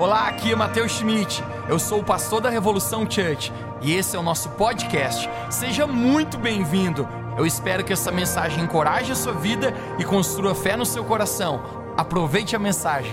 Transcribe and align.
Olá, 0.00 0.28
aqui 0.28 0.50
é 0.50 0.56
Matheus 0.56 0.92
Schmidt. 0.92 1.42
Eu 1.68 1.78
sou 1.78 2.00
o 2.00 2.04
pastor 2.04 2.40
da 2.40 2.48
Revolução 2.48 3.02
Church 3.02 3.52
e 3.82 3.92
esse 3.92 4.16
é 4.16 4.18
o 4.18 4.22
nosso 4.22 4.48
podcast. 4.52 5.28
Seja 5.52 5.86
muito 5.86 6.38
bem-vindo. 6.38 7.06
Eu 7.36 7.44
espero 7.44 7.84
que 7.84 7.92
essa 7.92 8.10
mensagem 8.10 8.64
encoraje 8.64 9.12
a 9.12 9.14
sua 9.14 9.34
vida 9.34 9.74
e 10.00 10.04
construa 10.06 10.54
fé 10.54 10.74
no 10.74 10.86
seu 10.86 11.04
coração. 11.04 11.60
Aproveite 11.98 12.56
a 12.56 12.58
mensagem. 12.58 13.12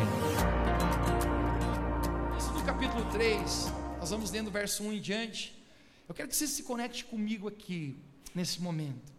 No 2.54 2.64
capítulo 2.64 3.04
3, 3.12 3.68
nós 4.00 4.10
vamos 4.10 4.32
lendo 4.32 4.48
o 4.48 4.52
verso 4.52 4.82
1 4.82 4.94
em 4.94 5.02
diante. 5.02 5.62
Eu 6.08 6.16
quero 6.16 6.30
que 6.30 6.36
você 6.38 6.48
se 6.48 6.64
conecte 6.64 7.04
comigo 7.04 7.50
aqui, 7.50 8.02
nesse 8.34 8.62
momento. 8.62 9.12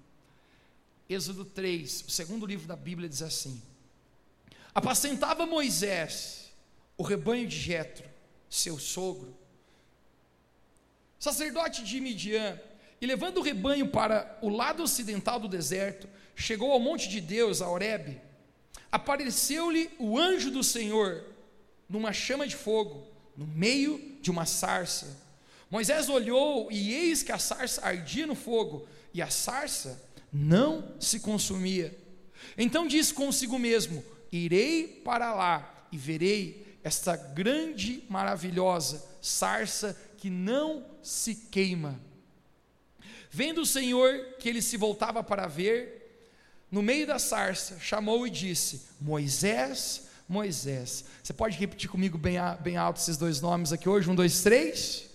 Êxodo 1.06 1.44
3, 1.44 2.06
o 2.08 2.10
segundo 2.10 2.46
livro 2.46 2.66
da 2.66 2.76
Bíblia, 2.76 3.10
diz 3.10 3.20
assim: 3.20 3.60
Apacentava 4.74 5.44
Moisés 5.44 6.47
o 6.98 7.04
rebanho 7.04 7.46
de 7.46 7.56
Jetro, 7.56 8.04
seu 8.50 8.76
sogro, 8.76 9.34
sacerdote 11.18 11.84
de 11.84 12.00
Midian, 12.00 12.58
e 13.00 13.06
levando 13.06 13.38
o 13.38 13.42
rebanho 13.42 13.88
para 13.88 14.36
o 14.42 14.48
lado 14.48 14.82
ocidental 14.82 15.38
do 15.38 15.46
deserto, 15.46 16.08
chegou 16.34 16.72
ao 16.72 16.80
monte 16.80 17.08
de 17.08 17.20
Deus, 17.20 17.62
a 17.62 17.68
Horebe. 17.68 18.20
Apareceu-lhe 18.90 19.88
o 19.98 20.18
anjo 20.18 20.50
do 20.50 20.64
Senhor 20.64 21.24
numa 21.88 22.12
chama 22.12 22.46
de 22.46 22.56
fogo, 22.56 23.06
no 23.36 23.46
meio 23.46 24.18
de 24.20 24.30
uma 24.30 24.44
sarça. 24.44 25.16
Moisés 25.70 26.08
olhou 26.08 26.68
e 26.72 26.92
eis 26.92 27.22
que 27.22 27.30
a 27.30 27.38
sarça 27.38 27.86
ardia 27.86 28.26
no 28.26 28.34
fogo, 28.34 28.88
e 29.14 29.22
a 29.22 29.30
sarça 29.30 30.02
não 30.32 30.92
se 30.98 31.20
consumia. 31.20 31.96
Então 32.56 32.88
disse 32.88 33.14
consigo 33.14 33.58
mesmo: 33.58 34.04
Irei 34.32 35.00
para 35.04 35.32
lá 35.32 35.86
e 35.92 35.96
verei 35.96 36.67
esta 36.82 37.16
grande, 37.16 38.04
maravilhosa 38.08 39.06
sarça 39.20 39.98
que 40.16 40.30
não 40.30 40.84
se 41.02 41.34
queima. 41.34 41.98
Vendo 43.30 43.60
o 43.60 43.66
Senhor 43.66 44.36
que 44.38 44.48
ele 44.48 44.62
se 44.62 44.76
voltava 44.76 45.22
para 45.22 45.46
ver, 45.46 46.26
no 46.70 46.82
meio 46.82 47.06
da 47.06 47.18
sarça, 47.18 47.78
chamou 47.78 48.26
e 48.26 48.30
disse: 48.30 48.82
Moisés, 49.00 50.08
Moisés. 50.28 51.04
Você 51.22 51.32
pode 51.32 51.56
repetir 51.56 51.88
comigo 51.88 52.16
bem, 52.18 52.36
bem 52.60 52.76
alto 52.76 53.00
esses 53.00 53.16
dois 53.16 53.40
nomes 53.40 53.72
aqui 53.72 53.88
hoje? 53.88 54.08
Um, 54.08 54.14
dois, 54.14 54.42
três. 54.42 55.08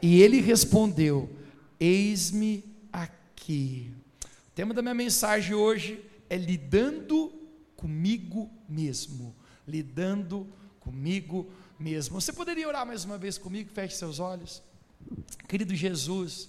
E 0.00 0.20
ele 0.20 0.40
respondeu: 0.40 1.30
Eis-me 1.78 2.64
aqui. 2.92 3.92
O 4.24 4.50
tema 4.54 4.74
da 4.74 4.82
minha 4.82 4.94
mensagem 4.94 5.54
hoje 5.54 6.04
é 6.28 6.36
lidando 6.36 7.32
comigo 7.76 8.50
mesmo 8.68 9.34
lidando 9.66 10.46
comigo 10.80 11.50
mesmo. 11.78 12.20
Você 12.20 12.32
poderia 12.32 12.66
orar 12.68 12.86
mais 12.86 13.04
uma 13.04 13.18
vez 13.18 13.38
comigo? 13.38 13.70
Feche 13.72 13.96
seus 13.96 14.18
olhos. 14.18 14.62
Querido 15.48 15.74
Jesus, 15.74 16.48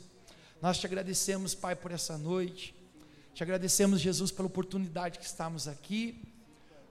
nós 0.62 0.78
te 0.78 0.86
agradecemos, 0.86 1.54
Pai, 1.54 1.76
por 1.76 1.92
essa 1.92 2.18
noite. 2.18 2.76
Te 3.34 3.44
agradecemos, 3.44 4.00
Jesus, 4.00 4.32
pela 4.32 4.48
oportunidade 4.48 5.20
que 5.20 5.26
estamos 5.26 5.68
aqui. 5.68 6.22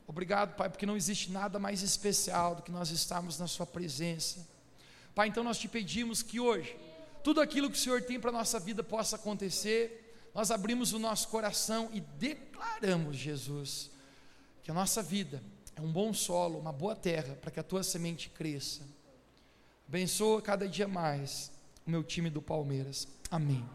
Obrigado, 0.07 0.57
Pai, 0.57 0.69
porque 0.69 0.85
não 0.85 0.97
existe 0.97 1.31
nada 1.31 1.59
mais 1.59 1.83
especial 1.83 2.57
do 2.57 2.63
que 2.63 2.71
nós 2.71 2.91
estarmos 2.91 3.39
na 3.39 3.47
Sua 3.47 3.67
presença. 3.67 4.47
Pai, 5.15 5.29
então 5.29 5.45
nós 5.45 5.59
te 5.59 5.69
pedimos 5.69 6.23
que 6.23 6.41
hoje, 6.41 6.77
tudo 7.23 7.41
aquilo 7.41 7.71
que 7.71 7.77
o 7.77 7.81
Senhor 7.81 8.03
tem 8.03 8.19
para 8.19 8.31
a 8.31 8.33
nossa 8.33 8.59
vida 8.59 8.83
possa 8.83 9.17
acontecer. 9.17 10.31
Nós 10.35 10.51
abrimos 10.51 10.93
o 10.93 10.99
nosso 10.99 11.29
coração 11.29 11.89
e 11.93 12.01
declaramos, 12.01 13.17
Jesus, 13.17 13.91
que 14.63 14.71
a 14.71 14.75
nossa 14.75 15.03
vida 15.03 15.43
é 15.77 15.81
um 15.81 15.91
bom 15.91 16.13
solo, 16.13 16.59
uma 16.59 16.73
boa 16.73 16.95
terra 16.95 17.35
para 17.37 17.51
que 17.51 17.61
a 17.61 17.63
tua 17.63 17.83
semente 17.83 18.29
cresça. 18.31 18.83
Abençoa 19.89 20.41
cada 20.41 20.69
dia 20.69 20.89
mais 20.89 21.51
o 21.87 21.91
meu 21.91 22.03
time 22.03 22.31
do 22.31 22.41
Palmeiras. 22.41 23.09
Amém. 23.31 23.69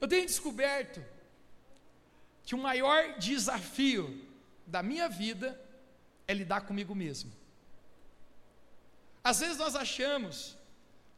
Eu 0.00 0.08
tenho 0.08 0.26
descoberto 0.26 1.04
que 2.44 2.54
o 2.54 2.58
maior 2.58 3.18
desafio 3.18 4.26
da 4.66 4.82
minha 4.82 5.08
vida 5.08 5.60
é 6.26 6.32
lidar 6.32 6.62
comigo 6.62 6.94
mesmo. 6.94 7.30
Às 9.22 9.40
vezes 9.40 9.58
nós 9.58 9.76
achamos 9.76 10.56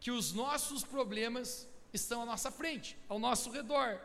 que 0.00 0.10
os 0.10 0.32
nossos 0.32 0.82
problemas 0.82 1.68
estão 1.92 2.22
à 2.22 2.26
nossa 2.26 2.50
frente, 2.50 2.98
ao 3.08 3.18
nosso 3.18 3.50
redor. 3.50 4.00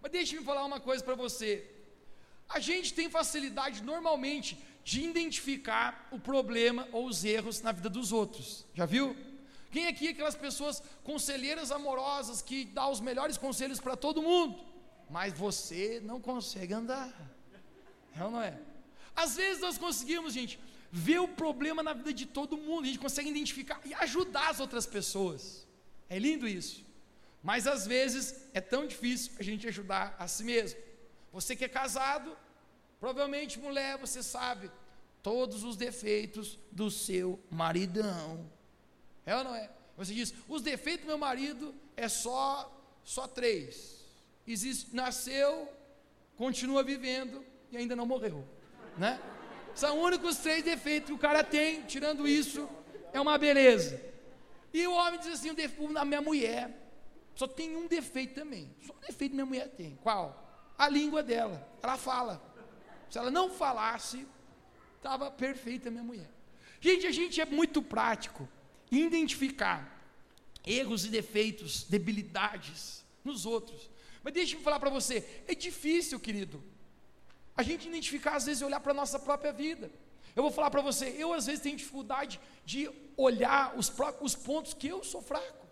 Mas 0.00 0.10
deixe-me 0.10 0.44
falar 0.44 0.64
uma 0.64 0.80
coisa 0.80 1.04
para 1.04 1.14
você. 1.14 1.75
A 2.48 2.60
gente 2.60 2.94
tem 2.94 3.10
facilidade 3.10 3.82
normalmente 3.82 4.58
de 4.84 5.02
identificar 5.02 6.08
o 6.12 6.18
problema 6.18 6.88
ou 6.92 7.06
os 7.06 7.24
erros 7.24 7.60
na 7.60 7.72
vida 7.72 7.88
dos 7.88 8.12
outros. 8.12 8.64
Já 8.72 8.86
viu? 8.86 9.16
Quem 9.70 9.88
aqui 9.88 10.06
é 10.06 10.10
aquelas 10.10 10.36
pessoas 10.36 10.82
conselheiras 11.02 11.70
amorosas 11.70 12.40
que 12.40 12.64
dá 12.66 12.88
os 12.88 13.00
melhores 13.00 13.36
conselhos 13.36 13.80
para 13.80 13.96
todo 13.96 14.22
mundo, 14.22 14.58
mas 15.10 15.34
você 15.34 16.00
não 16.04 16.20
consegue 16.20 16.72
andar? 16.72 17.12
É 18.16 18.24
ou 18.24 18.30
não 18.30 18.40
é? 18.40 18.58
Às 19.14 19.36
vezes 19.36 19.60
nós 19.60 19.76
conseguimos, 19.76 20.32
gente, 20.32 20.58
ver 20.90 21.18
o 21.18 21.28
problema 21.28 21.82
na 21.82 21.92
vida 21.92 22.12
de 22.12 22.24
todo 22.24 22.56
mundo, 22.56 22.84
a 22.84 22.86
gente 22.86 22.98
consegue 22.98 23.28
identificar 23.28 23.80
e 23.84 23.92
ajudar 23.94 24.50
as 24.50 24.60
outras 24.60 24.86
pessoas. 24.86 25.66
É 26.08 26.18
lindo 26.18 26.46
isso. 26.46 26.84
Mas 27.42 27.66
às 27.66 27.86
vezes 27.86 28.48
é 28.54 28.60
tão 28.60 28.86
difícil 28.86 29.32
a 29.38 29.42
gente 29.42 29.66
ajudar 29.68 30.14
a 30.18 30.26
si 30.26 30.44
mesmo. 30.44 30.78
Você 31.36 31.54
que 31.54 31.66
é 31.66 31.68
casado, 31.68 32.34
provavelmente 32.98 33.58
mulher, 33.58 33.98
você 33.98 34.22
sabe 34.22 34.70
todos 35.22 35.64
os 35.64 35.76
defeitos 35.76 36.58
do 36.72 36.90
seu 36.90 37.38
maridão. 37.50 38.50
É 39.26 39.36
ou 39.36 39.44
não 39.44 39.54
é? 39.54 39.68
Você 39.98 40.14
diz: 40.14 40.32
"Os 40.48 40.62
defeitos 40.62 41.04
do 41.04 41.08
meu 41.08 41.18
marido 41.18 41.74
é 41.94 42.08
só 42.08 42.72
só 43.04 43.28
três. 43.28 44.02
Existe, 44.46 44.96
nasceu, 44.96 45.68
continua 46.38 46.82
vivendo 46.82 47.44
e 47.70 47.76
ainda 47.76 47.94
não 47.94 48.06
morreu, 48.06 48.42
né? 48.96 49.20
São 49.74 50.00
únicos 50.00 50.38
três 50.38 50.64
defeitos 50.64 51.08
que 51.08 51.12
o 51.12 51.18
cara 51.18 51.44
tem, 51.44 51.82
tirando 51.82 52.26
isso, 52.26 52.66
é 53.12 53.20
uma 53.20 53.36
beleza. 53.36 54.00
E 54.72 54.86
o 54.86 54.94
homem 54.94 55.20
diz 55.20 55.34
assim: 55.34 55.50
o 55.50 55.54
defeito 55.54 55.92
da 55.92 56.02
minha 56.02 56.22
mulher 56.22 56.74
só 57.34 57.46
tem 57.46 57.76
um 57.76 57.86
defeito 57.86 58.34
também. 58.34 58.74
Só 58.80 58.94
um 58.94 59.00
defeito 59.00 59.34
minha 59.34 59.44
mulher 59.44 59.68
tem. 59.68 59.96
Qual? 59.96 60.45
A 60.78 60.88
língua 60.88 61.22
dela. 61.22 61.66
Ela 61.82 61.96
fala. 61.96 62.42
Se 63.10 63.18
ela 63.18 63.30
não 63.30 63.50
falasse, 63.50 64.26
estava 64.96 65.30
perfeita 65.30 65.90
minha 65.90 66.02
mulher. 66.02 66.30
Gente, 66.80 67.06
a 67.06 67.12
gente 67.12 67.40
é 67.40 67.46
muito 67.46 67.82
prático 67.82 68.48
em 68.90 69.06
identificar 69.06 69.96
erros 70.64 71.04
e 71.04 71.08
defeitos, 71.08 71.84
debilidades 71.84 73.04
nos 73.24 73.46
outros. 73.46 73.90
Mas 74.22 74.34
deixe-me 74.34 74.62
falar 74.62 74.80
para 74.80 74.90
você, 74.90 75.24
é 75.46 75.54
difícil, 75.54 76.18
querido, 76.18 76.62
a 77.56 77.62
gente 77.62 77.88
identificar, 77.88 78.36
às 78.36 78.46
vezes, 78.46 78.62
olhar 78.62 78.80
para 78.80 78.92
a 78.92 78.94
nossa 78.94 79.18
própria 79.18 79.52
vida. 79.52 79.90
Eu 80.34 80.42
vou 80.42 80.52
falar 80.52 80.70
para 80.70 80.82
você, 80.82 81.14
eu 81.16 81.32
às 81.32 81.46
vezes 81.46 81.62
tenho 81.62 81.76
dificuldade 81.76 82.38
de 82.64 82.90
olhar 83.16 83.74
os, 83.78 83.90
os 84.20 84.34
pontos 84.34 84.74
que 84.74 84.88
eu 84.88 85.02
sou 85.02 85.22
fraco. 85.22 85.65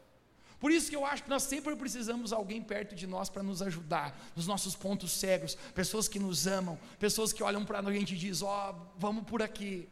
Por 0.65 0.73
isso 0.73 0.89
que 0.89 0.97
eu 0.97 1.05
acho 1.05 1.25
que 1.25 1.29
nós 1.29 1.43
sempre 1.43 1.77
precisamos 1.77 2.31
de 2.31 2.35
alguém 2.35 2.63
perto 2.63 2.95
de 2.95 3.07
nós 3.07 3.29
para 3.29 3.43
nos 3.43 3.61
ajudar, 3.61 4.19
nos 4.35 4.47
nossos 4.47 4.75
pontos 4.75 5.13
cegos, 5.13 5.57
pessoas 5.75 6.09
que 6.09 6.19
nos 6.19 6.47
amam, 6.47 6.79
pessoas 6.99 7.35
que 7.35 7.43
olham 7.43 7.67
para 7.67 7.83
nós 7.83 7.93
e 7.93 7.97
a 7.99 8.01
gente 8.01 8.17
diz, 8.17 8.41
ó, 8.41 8.71
oh, 8.71 8.99
vamos 8.99 9.25
por 9.25 9.43
aqui. 9.43 9.87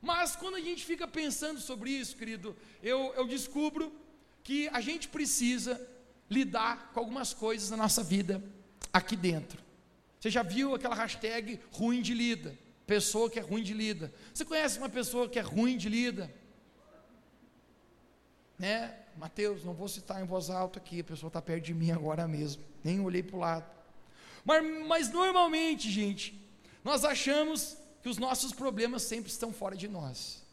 Mas 0.00 0.36
quando 0.36 0.54
a 0.54 0.60
gente 0.60 0.84
fica 0.84 1.08
pensando 1.08 1.58
sobre 1.58 1.90
isso, 1.90 2.16
querido, 2.16 2.56
eu, 2.80 3.12
eu 3.16 3.26
descubro 3.26 3.92
que 4.44 4.68
a 4.68 4.80
gente 4.80 5.08
precisa 5.08 5.84
lidar 6.30 6.92
com 6.92 7.00
algumas 7.00 7.34
coisas 7.34 7.68
na 7.68 7.76
nossa 7.76 8.04
vida 8.04 8.40
aqui 8.92 9.16
dentro. 9.16 9.60
Você 10.20 10.30
já 10.30 10.44
viu 10.44 10.76
aquela 10.76 10.94
hashtag 10.94 11.58
ruim 11.72 12.02
de 12.02 12.14
lida? 12.14 12.56
Pessoa 12.86 13.28
que 13.28 13.40
é 13.40 13.42
ruim 13.42 13.64
de 13.64 13.74
lida. 13.74 14.14
Você 14.32 14.44
conhece 14.44 14.78
uma 14.78 14.88
pessoa 14.88 15.28
que 15.28 15.40
é 15.40 15.42
ruim 15.42 15.76
de 15.76 15.88
lida? 15.88 16.32
Né? 18.62 18.94
Mateus, 19.16 19.64
não 19.64 19.74
vou 19.74 19.88
citar 19.88 20.22
em 20.22 20.24
voz 20.24 20.48
alta 20.48 20.78
aqui, 20.78 21.00
a 21.00 21.04
pessoa 21.04 21.26
está 21.26 21.42
perto 21.42 21.64
de 21.64 21.74
mim 21.74 21.90
agora 21.90 22.28
mesmo, 22.28 22.62
nem 22.84 23.00
olhei 23.00 23.20
para 23.20 23.36
o 23.36 23.40
lado. 23.40 23.68
Mas, 24.44 24.86
mas 24.86 25.10
normalmente, 25.10 25.90
gente, 25.90 26.40
nós 26.84 27.04
achamos 27.04 27.76
que 28.04 28.08
os 28.08 28.18
nossos 28.18 28.52
problemas 28.52 29.02
sempre 29.02 29.32
estão 29.32 29.52
fora 29.52 29.74
de 29.74 29.88
nós. 29.88 30.44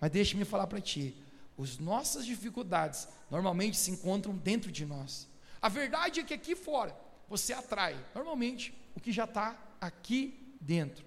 Mas 0.00 0.12
deixe-me 0.12 0.44
falar 0.44 0.68
para 0.68 0.80
ti, 0.80 1.12
as 1.58 1.76
nossas 1.78 2.24
dificuldades 2.24 3.08
normalmente 3.28 3.76
se 3.76 3.90
encontram 3.90 4.36
dentro 4.36 4.70
de 4.70 4.86
nós. 4.86 5.26
A 5.60 5.68
verdade 5.68 6.20
é 6.20 6.22
que 6.22 6.34
aqui 6.34 6.54
fora 6.54 6.96
você 7.28 7.52
atrai, 7.52 7.98
normalmente, 8.14 8.72
o 8.94 9.00
que 9.00 9.10
já 9.10 9.24
está 9.24 9.58
aqui 9.80 10.54
dentro. 10.60 11.04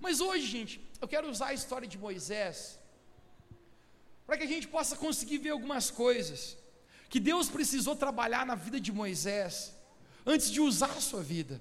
Mas 0.00 0.22
hoje, 0.22 0.46
gente, 0.46 0.80
eu 0.98 1.06
quero 1.06 1.28
usar 1.28 1.48
a 1.48 1.54
história 1.54 1.86
de 1.86 1.98
Moisés 1.98 2.79
para 4.30 4.38
que 4.38 4.44
a 4.44 4.46
gente 4.46 4.68
possa 4.68 4.94
conseguir 4.94 5.38
ver 5.38 5.50
algumas 5.50 5.90
coisas 5.90 6.56
que 7.08 7.18
Deus 7.18 7.48
precisou 7.48 7.96
trabalhar 7.96 8.46
na 8.46 8.54
vida 8.54 8.78
de 8.78 8.92
Moisés 8.92 9.74
antes 10.24 10.52
de 10.52 10.60
usar 10.60 10.92
a 10.92 11.00
sua 11.00 11.20
vida. 11.20 11.60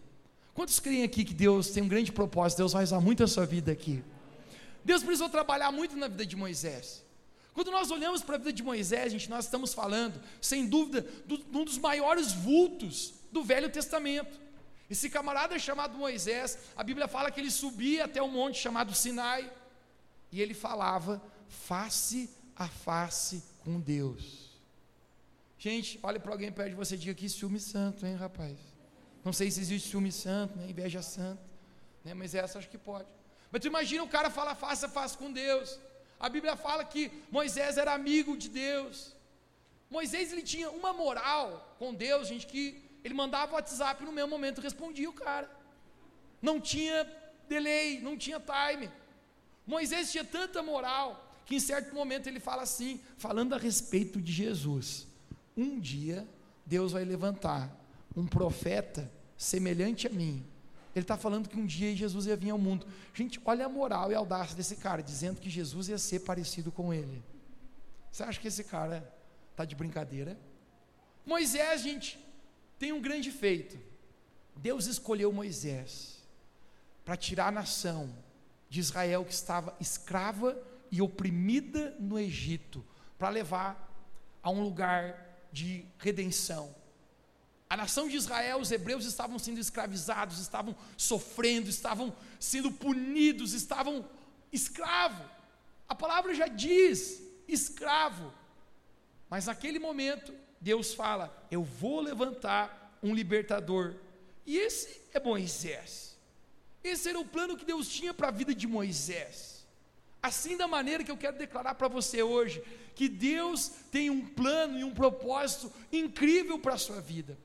Quantos 0.54 0.80
creem 0.80 1.02
aqui 1.02 1.26
que 1.26 1.34
Deus 1.34 1.72
tem 1.72 1.82
um 1.82 1.88
grande 1.88 2.12
propósito? 2.12 2.60
Deus 2.60 2.74
vai 2.74 2.84
usar 2.84 3.00
muito 3.00 3.24
a 3.24 3.28
sua 3.28 3.44
vida 3.44 3.72
aqui. 3.72 4.04
Deus 4.86 5.02
precisou 5.02 5.30
trabalhar 5.30 5.72
muito 5.72 5.98
na 5.98 6.08
vida 6.08 6.24
de 6.24 6.36
Moisés. 6.36 7.04
Quando 7.56 7.72
nós 7.72 7.90
olhamos 7.90 8.22
para 8.22 8.36
a 8.36 8.38
vida 8.38 8.54
de 8.54 8.62
Moisés, 8.62 9.14
gente, 9.14 9.32
nós 9.32 9.46
estamos 9.46 9.74
falando, 9.74 10.22
sem 10.40 10.68
dúvida, 10.68 11.04
de 11.26 11.58
um 11.58 11.66
dos 11.66 11.80
maiores 11.80 12.34
vultos 12.34 13.16
do 13.32 13.44
Velho 13.44 13.72
Testamento. 13.72 14.40
Esse 14.88 15.10
camarada 15.10 15.58
chamado 15.58 15.98
Moisés, 15.98 16.60
a 16.78 16.84
Bíblia 16.84 17.08
fala 17.08 17.32
que 17.32 17.40
ele 17.40 17.50
subia 17.50 18.06
até 18.06 18.22
um 18.22 18.30
monte 18.30 18.60
chamado 18.60 18.94
Sinai 18.94 19.52
e 20.32 20.40
ele 20.40 20.54
falava 20.54 21.20
face 21.48 22.30
a 22.60 22.68
face 22.68 23.42
com 23.64 23.80
Deus. 23.80 24.50
Gente, 25.58 25.98
olha 26.04 26.20
para 26.20 26.34
alguém 26.34 26.52
perto 26.52 26.72
de 26.72 26.76
você 26.76 26.96
e 26.96 26.98
diga 26.98 27.14
que 27.14 27.30
ciúme 27.30 27.60
santo, 27.60 28.06
hein, 28.06 28.16
rapaz? 28.16 28.58
Não 29.24 29.32
sei 29.32 29.50
se 29.50 29.62
existe 29.62 29.90
ciúme 29.90 30.12
santo, 30.12 30.58
né, 30.58 30.70
inveja 30.70 31.02
santa, 31.02 31.42
né, 32.04 32.14
mas 32.14 32.36
essa 32.36 32.60
acho 32.60 32.70
que 32.70 32.78
pode. 32.78 33.08
Mas 33.50 33.62
tu 33.62 33.68
imagina 33.68 34.04
o 34.04 34.10
cara 34.10 34.30
falar 34.30 34.56
face 34.56 34.86
a 34.86 34.90
face 34.90 35.18
com 35.18 35.32
Deus. 35.32 35.80
A 36.20 36.28
Bíblia 36.28 36.58
fala 36.58 36.84
que 36.84 37.10
Moisés 37.32 37.78
era 37.78 37.94
amigo 37.94 38.36
de 38.38 38.50
Deus. 38.50 39.16
Moisés 39.90 40.34
ele 40.34 40.44
tinha 40.44 40.70
uma 40.70 40.92
moral 40.92 41.76
com 41.80 41.94
Deus, 41.94 42.28
gente, 42.28 42.46
que 42.46 42.84
ele 43.04 43.14
mandava 43.14 43.54
o 43.54 43.56
WhatsApp 43.56 44.04
no 44.04 44.12
mesmo 44.12 44.30
momento 44.30 44.60
respondia 44.60 45.10
o 45.10 45.14
cara. 45.14 45.50
Não 46.42 46.60
tinha 46.60 47.10
delay, 47.48 48.02
não 48.02 48.18
tinha 48.18 48.40
time. 48.40 48.92
Moisés 49.66 50.12
tinha 50.12 50.26
tanta 50.26 50.62
moral 50.62 51.29
que 51.50 51.56
em 51.56 51.60
certo 51.60 51.96
momento 51.96 52.28
ele 52.28 52.40
fala 52.40 52.62
assim, 52.62 53.02
falando 53.18 53.56
a 53.56 53.58
respeito 53.58 54.22
de 54.22 54.32
Jesus. 54.32 55.08
Um 55.58 55.80
dia 55.80 56.28
Deus 56.64 56.92
vai 56.92 57.04
levantar 57.04 57.76
um 58.16 58.28
profeta 58.28 59.12
semelhante 59.36 60.06
a 60.06 60.12
mim. 60.12 60.46
Ele 60.96 61.04
está 61.04 61.18
falando 61.18 61.50
que 61.50 61.60
um 61.60 61.66
dia 61.66 61.96
Jesus 61.96 62.28
ia 62.28 62.36
vir 62.36 62.52
ao 62.52 62.60
mundo. 62.60 62.86
Gente, 63.16 63.42
olha 63.44 63.66
a 63.66 63.70
moral 63.70 64.12
e 64.12 64.16
a 64.16 64.20
audácia 64.20 64.56
desse 64.56 64.76
cara, 64.76 65.02
dizendo 65.02 65.42
que 65.42 65.50
Jesus 65.50 65.90
ia 65.90 65.98
ser 65.98 66.20
parecido 66.20 66.72
com 66.72 66.94
ele. 66.94 67.24
Você 68.12 68.22
acha 68.22 68.40
que 68.40 68.48
esse 68.48 68.64
cara 68.64 69.12
está 69.50 69.66
de 69.66 69.74
brincadeira? 69.74 70.38
Moisés, 71.26 71.82
gente, 71.82 72.24
tem 72.78 72.94
um 72.94 73.02
grande 73.02 73.32
feito. 73.32 73.76
Deus 74.56 74.86
escolheu 74.86 75.34
Moisés 75.34 76.20
para 77.04 77.18
tirar 77.18 77.48
a 77.48 77.52
nação 77.52 78.16
de 78.70 78.80
Israel 78.80 79.26
que 79.26 79.34
estava 79.34 79.76
escrava 79.80 80.56
e 80.92 81.02
oprimida 81.02 81.96
no 82.00 82.18
Egito, 82.18 82.86
para 83.18 83.30
levar 83.30 83.90
a 84.42 84.50
um 84.50 84.64
lugar 84.64 85.48
de 85.52 85.86
redenção. 85.98 86.74
A 87.70 87.78
nação 87.78 88.08
de 88.08 88.16
Israel, 88.16 88.60
os 88.60 88.72
hebreus 88.72 89.06
estavam 89.06 89.38
sendo 89.38 89.60
escravizados, 89.60 90.40
estavam 90.40 90.76
sofrendo, 90.98 91.70
estavam 91.70 92.16
sendo 92.40 92.72
punidos, 92.72 93.54
estavam 93.54 94.04
escravo. 94.52 95.24
A 95.88 95.94
palavra 95.94 96.34
já 96.34 96.48
diz 96.48 97.22
escravo. 97.48 98.34
Mas 99.30 99.46
naquele 99.46 99.78
momento, 99.78 100.34
Deus 100.60 100.94
fala: 100.96 101.46
Eu 101.52 101.64
vou 101.64 102.02
levantar 102.02 102.98
um 103.04 103.14
libertador. 103.14 103.96
E 104.46 104.58
esse 104.58 105.02
é 105.14 105.20
Moisés. 105.20 106.18
Esse 106.84 107.10
era 107.10 107.20
o 107.20 107.26
plano 107.26 107.58
que 107.58 107.66
Deus 107.66 107.88
tinha 107.88 108.14
para 108.14 108.30
a 108.30 108.32
vida 108.32 108.56
de 108.56 108.66
Moisés. 108.66 109.59
Assim, 110.22 110.58
da 110.58 110.68
maneira 110.68 111.04
que 111.04 111.12
eu 111.12 111.18
quero 111.18 111.38
declarar 111.38 111.76
para 111.76 111.88
você 111.88 112.22
hoje, 112.22 112.62
que 112.94 113.08
Deus 113.08 113.70
tem 113.92 114.10
um 114.10 114.26
plano 114.26 114.78
e 114.78 114.84
um 114.84 114.94
propósito 114.94 115.72
incrível 115.92 116.60
para 116.60 116.74
a 116.74 116.78
sua 116.78 117.00
vida. 117.00 117.38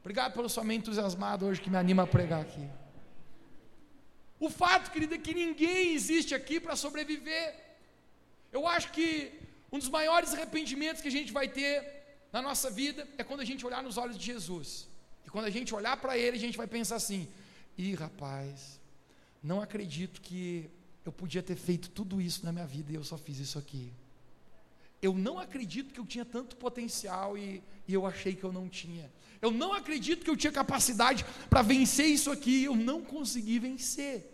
Obrigado 0.00 0.34
pelo 0.34 0.48
sua 0.48 0.64
mente 0.64 0.82
entusiasmado 0.82 1.46
hoje 1.46 1.60
que 1.60 1.70
me 1.70 1.76
anima 1.76 2.02
a 2.02 2.06
pregar 2.06 2.42
aqui. 2.42 2.68
O 4.38 4.50
fato, 4.50 4.90
querida, 4.90 5.14
é 5.14 5.18
que 5.18 5.32
ninguém 5.32 5.94
existe 5.94 6.34
aqui 6.34 6.58
para 6.60 6.74
sobreviver. 6.76 7.54
Eu 8.52 8.66
acho 8.66 8.90
que 8.90 9.32
um 9.70 9.78
dos 9.78 9.88
maiores 9.88 10.34
arrependimentos 10.34 11.00
que 11.00 11.08
a 11.08 11.16
gente 11.18 11.32
vai 11.32 11.48
ter 11.48 11.72
na 12.32 12.42
nossa 12.42 12.68
vida 12.70 13.08
é 13.16 13.24
quando 13.24 13.40
a 13.40 13.44
gente 13.44 13.64
olhar 13.64 13.82
nos 13.82 13.96
olhos 13.96 14.18
de 14.18 14.26
Jesus. 14.26 14.88
E 15.24 15.30
quando 15.30 15.46
a 15.46 15.50
gente 15.50 15.74
olhar 15.74 15.96
para 15.96 16.18
Ele, 16.18 16.36
a 16.36 16.40
gente 16.40 16.58
vai 16.58 16.66
pensar 16.66 16.96
assim: 16.96 17.28
ih, 17.78 17.94
rapaz, 17.94 18.80
não 19.42 19.62
acredito 19.62 20.20
que 20.20 20.68
eu 21.04 21.12
podia 21.12 21.42
ter 21.42 21.56
feito 21.56 21.90
tudo 21.90 22.20
isso 22.20 22.44
na 22.44 22.52
minha 22.52 22.66
vida 22.66 22.92
e 22.92 22.94
eu 22.94 23.04
só 23.04 23.18
fiz 23.18 23.38
isso 23.38 23.58
aqui. 23.58 23.92
Eu 25.00 25.14
não 25.14 25.38
acredito 25.38 25.92
que 25.92 25.98
eu 25.98 26.06
tinha 26.06 26.24
tanto 26.24 26.56
potencial 26.56 27.36
e, 27.36 27.62
e 27.88 27.92
eu 27.92 28.06
achei 28.06 28.34
que 28.36 28.44
eu 28.44 28.52
não 28.52 28.68
tinha. 28.68 29.10
Eu 29.40 29.50
não 29.50 29.72
acredito 29.72 30.22
que 30.24 30.30
eu 30.30 30.36
tinha 30.36 30.52
capacidade 30.52 31.24
para 31.50 31.62
vencer 31.62 32.06
isso 32.06 32.30
aqui 32.30 32.58
e 32.58 32.64
eu 32.64 32.76
não 32.76 33.02
consegui 33.02 33.58
vencer. 33.58 34.30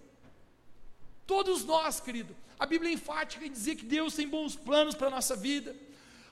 Todos 1.27 1.65
nós, 1.65 2.01
querido, 2.01 2.37
a 2.59 2.67
Bíblia 2.67 2.91
é 2.91 2.95
enfática 2.95 3.47
em 3.47 3.51
dizer 3.51 3.77
que 3.77 3.87
Deus 3.87 4.15
tem 4.15 4.29
bons 4.29 4.55
planos 4.55 4.95
para 4.95 5.07
a 5.07 5.11
nossa 5.11 5.35
vida. 5.35 5.75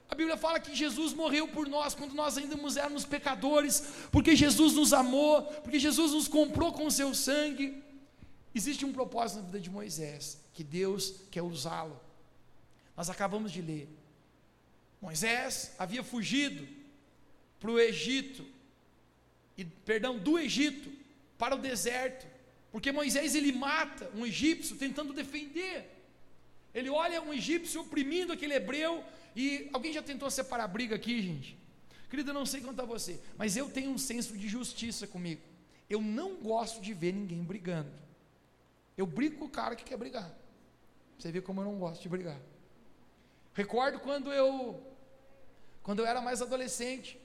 A 0.09 0.15
Bíblia 0.15 0.37
fala 0.37 0.61
que 0.61 0.75
Jesus 0.75 1.15
morreu 1.15 1.49
por 1.49 1.67
nós 1.67 1.95
quando 1.95 2.15
nós 2.15 2.37
ainda 2.37 2.57
éramos 2.79 3.05
pecadores, 3.05 3.83
porque 4.13 4.37
Jesus 4.37 4.75
nos 4.75 4.93
amou, 4.93 5.43
porque 5.63 5.79
Jesus 5.79 6.13
nos 6.13 6.29
comprou 6.29 6.73
com 6.73 6.87
o 6.87 6.91
seu 6.91 7.15
sangue. 7.15 7.83
Existe 8.57 8.87
um 8.87 8.93
propósito 8.93 9.41
na 9.41 9.43
vida 9.49 9.61
de 9.61 9.69
Moisés, 9.69 10.41
que 10.55 10.65
Deus 10.65 11.21
quer 11.31 11.43
usá-lo. 11.43 12.01
Nós 12.97 13.11
acabamos 13.11 13.53
de 13.53 13.61
ler. 13.61 13.87
Moisés 14.99 15.75
havia 15.79 16.03
fugido 16.03 16.67
para 17.61 17.71
o 17.71 17.79
Egito, 17.79 18.47
e, 19.59 19.65
perdão, 19.67 20.19
do 20.19 20.39
Egito 20.39 20.91
para 21.37 21.55
o 21.55 21.59
deserto, 21.59 22.27
porque 22.73 22.91
Moisés 22.91 23.35
ele 23.35 23.53
mata 23.53 24.11
um 24.15 24.25
egípcio 24.25 24.75
tentando 24.77 25.13
defender. 25.13 25.91
Ele 26.75 26.89
olha 26.89 27.21
um 27.21 27.35
egípcio 27.35 27.83
oprimindo 27.83 28.33
aquele 28.33 28.55
hebreu 28.55 29.05
e 29.35 29.69
alguém 29.71 29.93
já 29.93 30.03
tentou 30.03 30.31
separar 30.31 30.65
a 30.65 30.69
briga 30.69 30.97
aqui, 30.97 31.21
gente? 31.21 31.59
Querido, 32.09 32.31
eu 32.31 32.35
não 32.35 32.47
sei 32.47 32.63
quanto 32.63 32.81
a 32.81 32.87
você, 32.87 33.21
mas 33.37 33.55
eu 33.55 33.69
tenho 33.69 33.91
um 33.91 33.99
senso 33.99 34.35
de 34.35 34.49
justiça 34.49 35.07
comigo. 35.07 35.43
Eu 35.91 36.01
não 36.01 36.37
gosto 36.37 36.81
de 36.81 36.95
ver 36.95 37.13
ninguém 37.13 37.45
brigando. 37.45 38.06
Eu 38.97 39.07
brigo 39.07 39.39
com 39.39 39.45
o 39.47 39.51
cara 39.51 39.77
que 39.77 39.85
quer 39.85 39.97
brigar. 39.97 40.31
Você 41.19 41.31
vê 41.31 41.41
como 41.41 41.61
eu 41.61 41.65
não 41.65 41.79
gosto 41.79 42.03
de 42.03 42.09
brigar. 42.09 42.39
Recordo 43.55 44.01
quando 44.01 44.33
eu 44.33 44.83
quando 45.83 46.01
eu 46.01 46.07
era 46.07 46.21
mais 46.21 46.43
adolescente, 46.43 47.21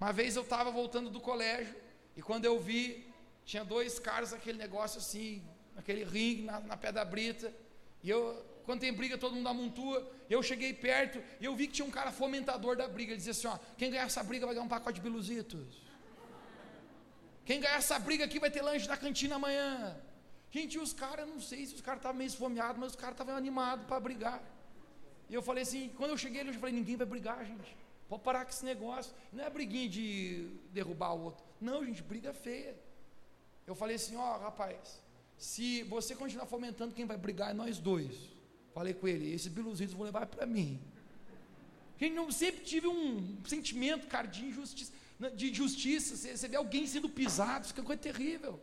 uma 0.00 0.12
vez 0.12 0.36
eu 0.36 0.42
estava 0.42 0.70
voltando 0.70 1.10
do 1.10 1.20
colégio 1.20 1.74
e 2.16 2.22
quando 2.22 2.44
eu 2.44 2.58
vi 2.58 3.12
tinha 3.44 3.64
dois 3.64 3.98
caras 3.98 4.32
aquele 4.32 4.58
negócio 4.58 4.98
assim, 4.98 5.42
aquele 5.76 6.04
ringue 6.04 6.42
na, 6.42 6.60
na 6.60 6.76
pé 6.76 6.92
da 6.92 7.04
brita, 7.04 7.52
e 8.02 8.10
eu 8.10 8.44
quando 8.66 8.80
tem 8.80 8.92
briga, 8.92 9.16
todo 9.16 9.36
mundo 9.36 9.48
amontua. 9.48 10.12
Eu 10.28 10.42
cheguei 10.42 10.74
perto 10.74 11.22
e 11.40 11.44
eu 11.44 11.54
vi 11.54 11.68
que 11.68 11.74
tinha 11.74 11.86
um 11.86 11.90
cara 11.90 12.10
fomentador 12.10 12.76
da 12.76 12.88
briga. 12.88 13.12
Ele 13.12 13.18
dizia 13.18 13.30
assim: 13.30 13.46
ó, 13.46 13.56
quem 13.78 13.90
ganhar 13.92 14.06
essa 14.06 14.24
briga 14.24 14.44
vai 14.44 14.56
ganhar 14.56 14.66
um 14.66 14.68
pacote 14.68 14.96
de 14.96 15.00
biluzitos. 15.00 15.86
Quem 17.44 17.60
ganhar 17.60 17.76
essa 17.76 17.96
briga 18.00 18.24
aqui 18.24 18.40
vai 18.40 18.50
ter 18.50 18.62
lanche 18.62 18.88
na 18.88 18.96
cantina 18.96 19.36
amanhã. 19.36 19.96
Gente, 20.56 20.78
os 20.78 20.92
caras, 20.94 21.28
não 21.28 21.38
sei 21.38 21.66
se 21.66 21.74
os 21.74 21.82
caras 21.82 21.98
estavam 21.98 22.16
meio 22.16 22.28
esfomeados, 22.28 22.78
mas 22.80 22.92
os 22.92 22.96
caras 22.96 23.12
estavam 23.14 23.36
animados 23.36 23.84
para 23.84 24.00
brigar. 24.00 24.42
E 25.28 25.34
eu 25.34 25.42
falei 25.42 25.62
assim, 25.62 25.90
quando 25.98 26.12
eu 26.12 26.16
cheguei, 26.16 26.40
eu 26.40 26.54
falei, 26.54 26.74
ninguém 26.74 26.96
vai 26.96 27.06
brigar, 27.14 27.44
gente. 27.44 27.76
Pode 28.08 28.22
parar 28.22 28.42
com 28.46 28.50
esse 28.50 28.64
negócio. 28.64 29.12
Não 29.34 29.44
é 29.44 29.50
briguinha 29.50 29.86
de 29.86 30.48
derrubar 30.72 31.12
o 31.12 31.24
outro. 31.24 31.44
Não, 31.60 31.84
gente, 31.84 32.02
briga 32.02 32.32
feia. 32.32 32.74
Eu 33.66 33.74
falei 33.74 33.96
assim, 33.96 34.16
ó, 34.16 34.38
rapaz, 34.38 35.02
se 35.36 35.82
você 35.82 36.14
continuar 36.14 36.46
fomentando, 36.46 36.94
quem 36.94 37.04
vai 37.04 37.18
brigar 37.18 37.50
é 37.50 37.52
nós 37.52 37.78
dois. 37.78 38.16
Falei 38.72 38.94
com 38.94 39.06
ele, 39.06 39.34
esses 39.34 39.48
biluzitos 39.48 39.94
vou 39.94 40.06
levar 40.06 40.24
para 40.24 40.46
mim. 40.46 40.80
Gente, 42.00 42.32
sempre 42.32 42.64
tive 42.64 42.86
um 42.88 43.36
sentimento, 43.44 44.06
cara, 44.06 44.26
de 44.26 44.46
injustiça. 44.46 44.90
De 45.34 45.52
justiça, 45.52 46.16
você, 46.16 46.34
você 46.34 46.48
vê 46.48 46.56
alguém 46.56 46.86
sendo 46.86 47.10
pisado, 47.10 47.66
isso 47.66 47.78
é 47.78 47.82
coisa 47.82 48.00
terrível. 48.00 48.58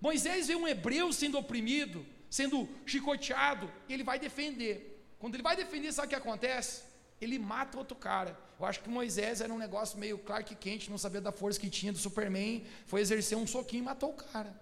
Moisés 0.00 0.48
vê 0.48 0.54
um 0.54 0.66
hebreu 0.66 1.12
sendo 1.12 1.38
oprimido, 1.38 2.04
sendo 2.28 2.68
chicoteado, 2.84 3.70
e 3.88 3.94
ele 3.94 4.04
vai 4.04 4.18
defender. 4.18 5.02
Quando 5.18 5.34
ele 5.34 5.42
vai 5.42 5.56
defender, 5.56 5.92
sabe 5.92 6.06
o 6.06 6.10
que 6.10 6.14
acontece? 6.14 6.82
Ele 7.20 7.38
mata 7.38 7.78
outro 7.78 7.96
cara. 7.96 8.38
Eu 8.58 8.66
acho 8.66 8.80
que 8.80 8.88
Moisés 8.88 9.40
era 9.40 9.52
um 9.52 9.58
negócio 9.58 9.98
meio 9.98 10.18
Clark 10.18 10.54
Kent, 10.56 10.88
não 10.88 10.98
sabia 10.98 11.20
da 11.20 11.32
força 11.32 11.58
que 11.58 11.70
tinha 11.70 11.92
do 11.92 11.98
Superman, 11.98 12.64
foi 12.86 13.00
exercer 13.00 13.36
um 13.36 13.46
soquinho 13.46 13.82
e 13.82 13.84
matou 13.84 14.10
o 14.10 14.14
cara. 14.14 14.54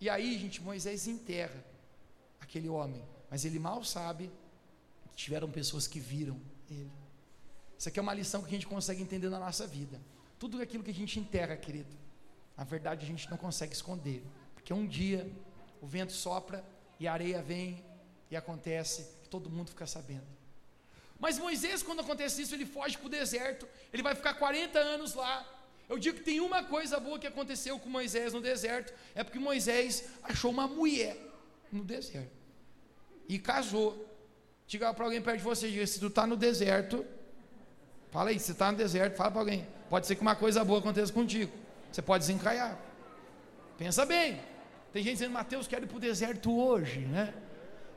E 0.00 0.08
aí, 0.08 0.38
gente, 0.38 0.62
Moisés 0.62 1.06
enterra 1.06 1.64
aquele 2.40 2.68
homem 2.68 3.04
mas 3.34 3.44
ele 3.44 3.58
mal 3.58 3.82
sabe 3.82 4.30
que 5.10 5.16
tiveram 5.16 5.50
pessoas 5.50 5.88
que 5.88 5.98
viram 5.98 6.40
ele. 6.70 6.88
Isso 7.76 7.88
aqui 7.88 7.98
é 7.98 8.02
uma 8.02 8.14
lição 8.14 8.42
que 8.42 8.46
a 8.46 8.50
gente 8.52 8.68
consegue 8.68 9.02
entender 9.02 9.28
na 9.28 9.40
nossa 9.40 9.66
vida. 9.66 10.00
Tudo 10.38 10.62
aquilo 10.62 10.84
que 10.84 10.92
a 10.92 10.94
gente 10.94 11.18
enterra, 11.18 11.56
querido, 11.56 11.96
na 12.56 12.64
verdade 12.64 13.04
a 13.04 13.08
gente 13.08 13.30
não 13.30 13.36
consegue 13.36 13.72
esconder, 13.72 14.22
porque 14.54 14.72
um 14.72 14.86
dia 14.86 15.30
o 15.80 15.86
vento 15.86 16.12
sopra 16.12 16.64
e 16.98 17.06
a 17.06 17.12
areia 17.12 17.42
vem 17.42 17.84
e 18.30 18.36
acontece 18.36 19.08
que 19.22 19.28
todo 19.28 19.50
mundo 19.50 19.70
fica 19.70 19.86
sabendo. 19.86 20.26
Mas 21.18 21.38
Moisés, 21.38 21.82
quando 21.82 22.00
acontece 22.00 22.42
isso, 22.42 22.54
ele 22.54 22.66
foge 22.66 22.96
para 22.98 23.06
o 23.06 23.10
deserto, 23.10 23.68
ele 23.92 24.02
vai 24.02 24.14
ficar 24.14 24.34
40 24.34 24.78
anos 24.78 25.14
lá, 25.14 25.46
Eu 25.88 25.98
digo 25.98 26.16
que 26.18 26.24
tem 26.24 26.40
uma 26.40 26.64
coisa 26.64 26.98
boa 26.98 27.18
que 27.18 27.26
aconteceu 27.26 27.78
com 27.78 27.88
Moisés 27.88 28.32
no 28.32 28.40
deserto, 28.40 28.92
é 29.14 29.22
porque 29.22 29.38
Moisés 29.38 30.04
achou 30.22 30.50
uma 30.50 30.66
mulher 30.66 31.16
no 31.70 31.84
deserto 31.84 32.32
e 33.28 33.38
casou. 33.38 34.10
Diga 34.66 34.94
para 34.94 35.04
alguém 35.04 35.20
perto 35.20 35.38
de 35.38 35.44
você, 35.44 35.70
diga, 35.70 35.86
se 35.86 36.00
tu 36.00 36.06
está 36.06 36.26
no 36.26 36.36
deserto, 36.36 37.04
fala 38.10 38.30
aí, 38.30 38.38
se 38.38 38.52
está 38.52 38.72
no 38.72 38.78
deserto, 38.78 39.16
fala 39.16 39.30
para 39.30 39.40
alguém. 39.40 39.66
Pode 39.90 40.06
ser 40.06 40.14
que 40.14 40.22
uma 40.22 40.34
coisa 40.34 40.64
boa 40.64 40.78
aconteça 40.78 41.12
contigo. 41.12 41.52
Você 41.94 42.02
pode 42.02 42.26
desencaiar. 42.26 42.76
Pensa 43.78 44.04
bem. 44.04 44.42
Tem 44.92 45.00
gente 45.00 45.12
dizendo, 45.12 45.30
Mateus, 45.30 45.68
quero 45.68 45.84
ir 45.84 45.86
para 45.86 45.96
o 45.96 46.00
deserto 46.00 46.52
hoje, 46.52 46.98
né? 46.98 47.32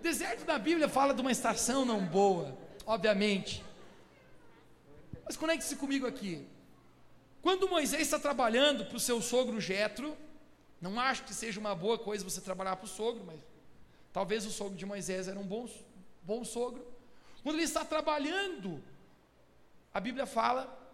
Deserto 0.04 0.46
na 0.46 0.60
Bíblia 0.60 0.88
fala 0.88 1.16
de 1.16 1.22
uma 1.22 1.32
estação 1.32 1.84
não 1.84 2.06
boa, 2.06 2.56
obviamente. 2.86 3.66
Mas 5.26 5.36
conecte-se 5.36 5.76
comigo 5.78 6.06
aqui. 6.06 6.46
Quando 7.42 7.68
Moisés 7.68 8.04
está 8.04 8.20
trabalhando 8.20 8.86
para 8.86 8.98
o 8.98 9.00
seu 9.00 9.20
sogro 9.20 9.60
Jetro, 9.60 10.16
não 10.80 11.00
acho 11.00 11.24
que 11.24 11.34
seja 11.34 11.60
uma 11.60 11.74
boa 11.74 11.98
coisa 11.98 12.24
você 12.24 12.40
trabalhar 12.40 12.76
para 12.76 12.86
o 12.86 12.88
sogro, 12.88 13.24
mas 13.26 13.40
talvez 14.14 14.46
o 14.46 14.52
sogro 14.52 14.76
de 14.76 14.86
Moisés 14.86 15.28
era 15.28 15.40
um 15.40 15.48
bom, 15.48 15.68
bom 16.22 16.46
sogro. 16.46 16.86
Quando 17.42 17.56
ele 17.56 17.64
está 17.64 17.84
trabalhando, 17.84 18.80
a 19.92 20.00
Bíblia 20.00 20.28
fala, 20.28 20.87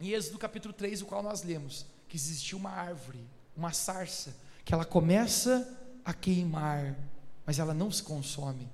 em 0.00 0.08
Êxodo 0.08 0.38
capítulo 0.38 0.72
3, 0.72 1.02
o 1.02 1.06
qual 1.06 1.22
nós 1.22 1.42
lemos, 1.42 1.84
que 2.08 2.16
existia 2.16 2.56
uma 2.56 2.70
árvore, 2.70 3.20
uma 3.56 3.72
sarça, 3.72 4.34
que 4.64 4.72
ela 4.72 4.84
começa 4.84 5.78
a 6.04 6.14
queimar, 6.14 6.96
mas 7.44 7.58
ela 7.58 7.74
não 7.74 7.90
se 7.90 8.02
consome. 8.02 8.68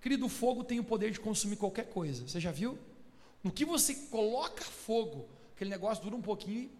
Querido, 0.00 0.26
o 0.26 0.28
fogo 0.28 0.62
tem 0.62 0.78
o 0.78 0.84
poder 0.84 1.10
de 1.10 1.18
consumir 1.18 1.56
qualquer 1.56 1.88
coisa. 1.90 2.28
Você 2.28 2.38
já 2.38 2.52
viu? 2.52 2.78
No 3.42 3.50
que 3.50 3.64
você 3.64 3.94
coloca 3.94 4.62
fogo, 4.62 5.28
aquele 5.54 5.70
negócio 5.70 6.04
dura 6.04 6.14
um 6.14 6.22
pouquinho 6.22 6.62
e 6.62 6.70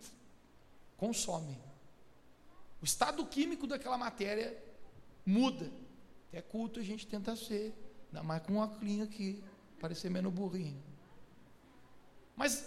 consome. 0.97 1.59
O 2.81 2.85
estado 2.85 3.27
químico 3.27 3.67
daquela 3.67 3.99
matéria 3.99 4.57
muda. 5.25 5.71
Até 6.29 6.41
culto 6.41 6.79
a 6.79 6.83
gente 6.83 7.07
tenta 7.07 7.35
ser, 7.35 7.75
ainda 8.09 8.23
mais 8.23 8.43
com 8.45 8.53
uma 8.55 8.69
clinha 8.69 9.05
aqui, 9.05 9.43
parecer 9.81 10.11
menos 10.11 10.33
burrinho. 10.33 10.81
Mas 12.37 12.67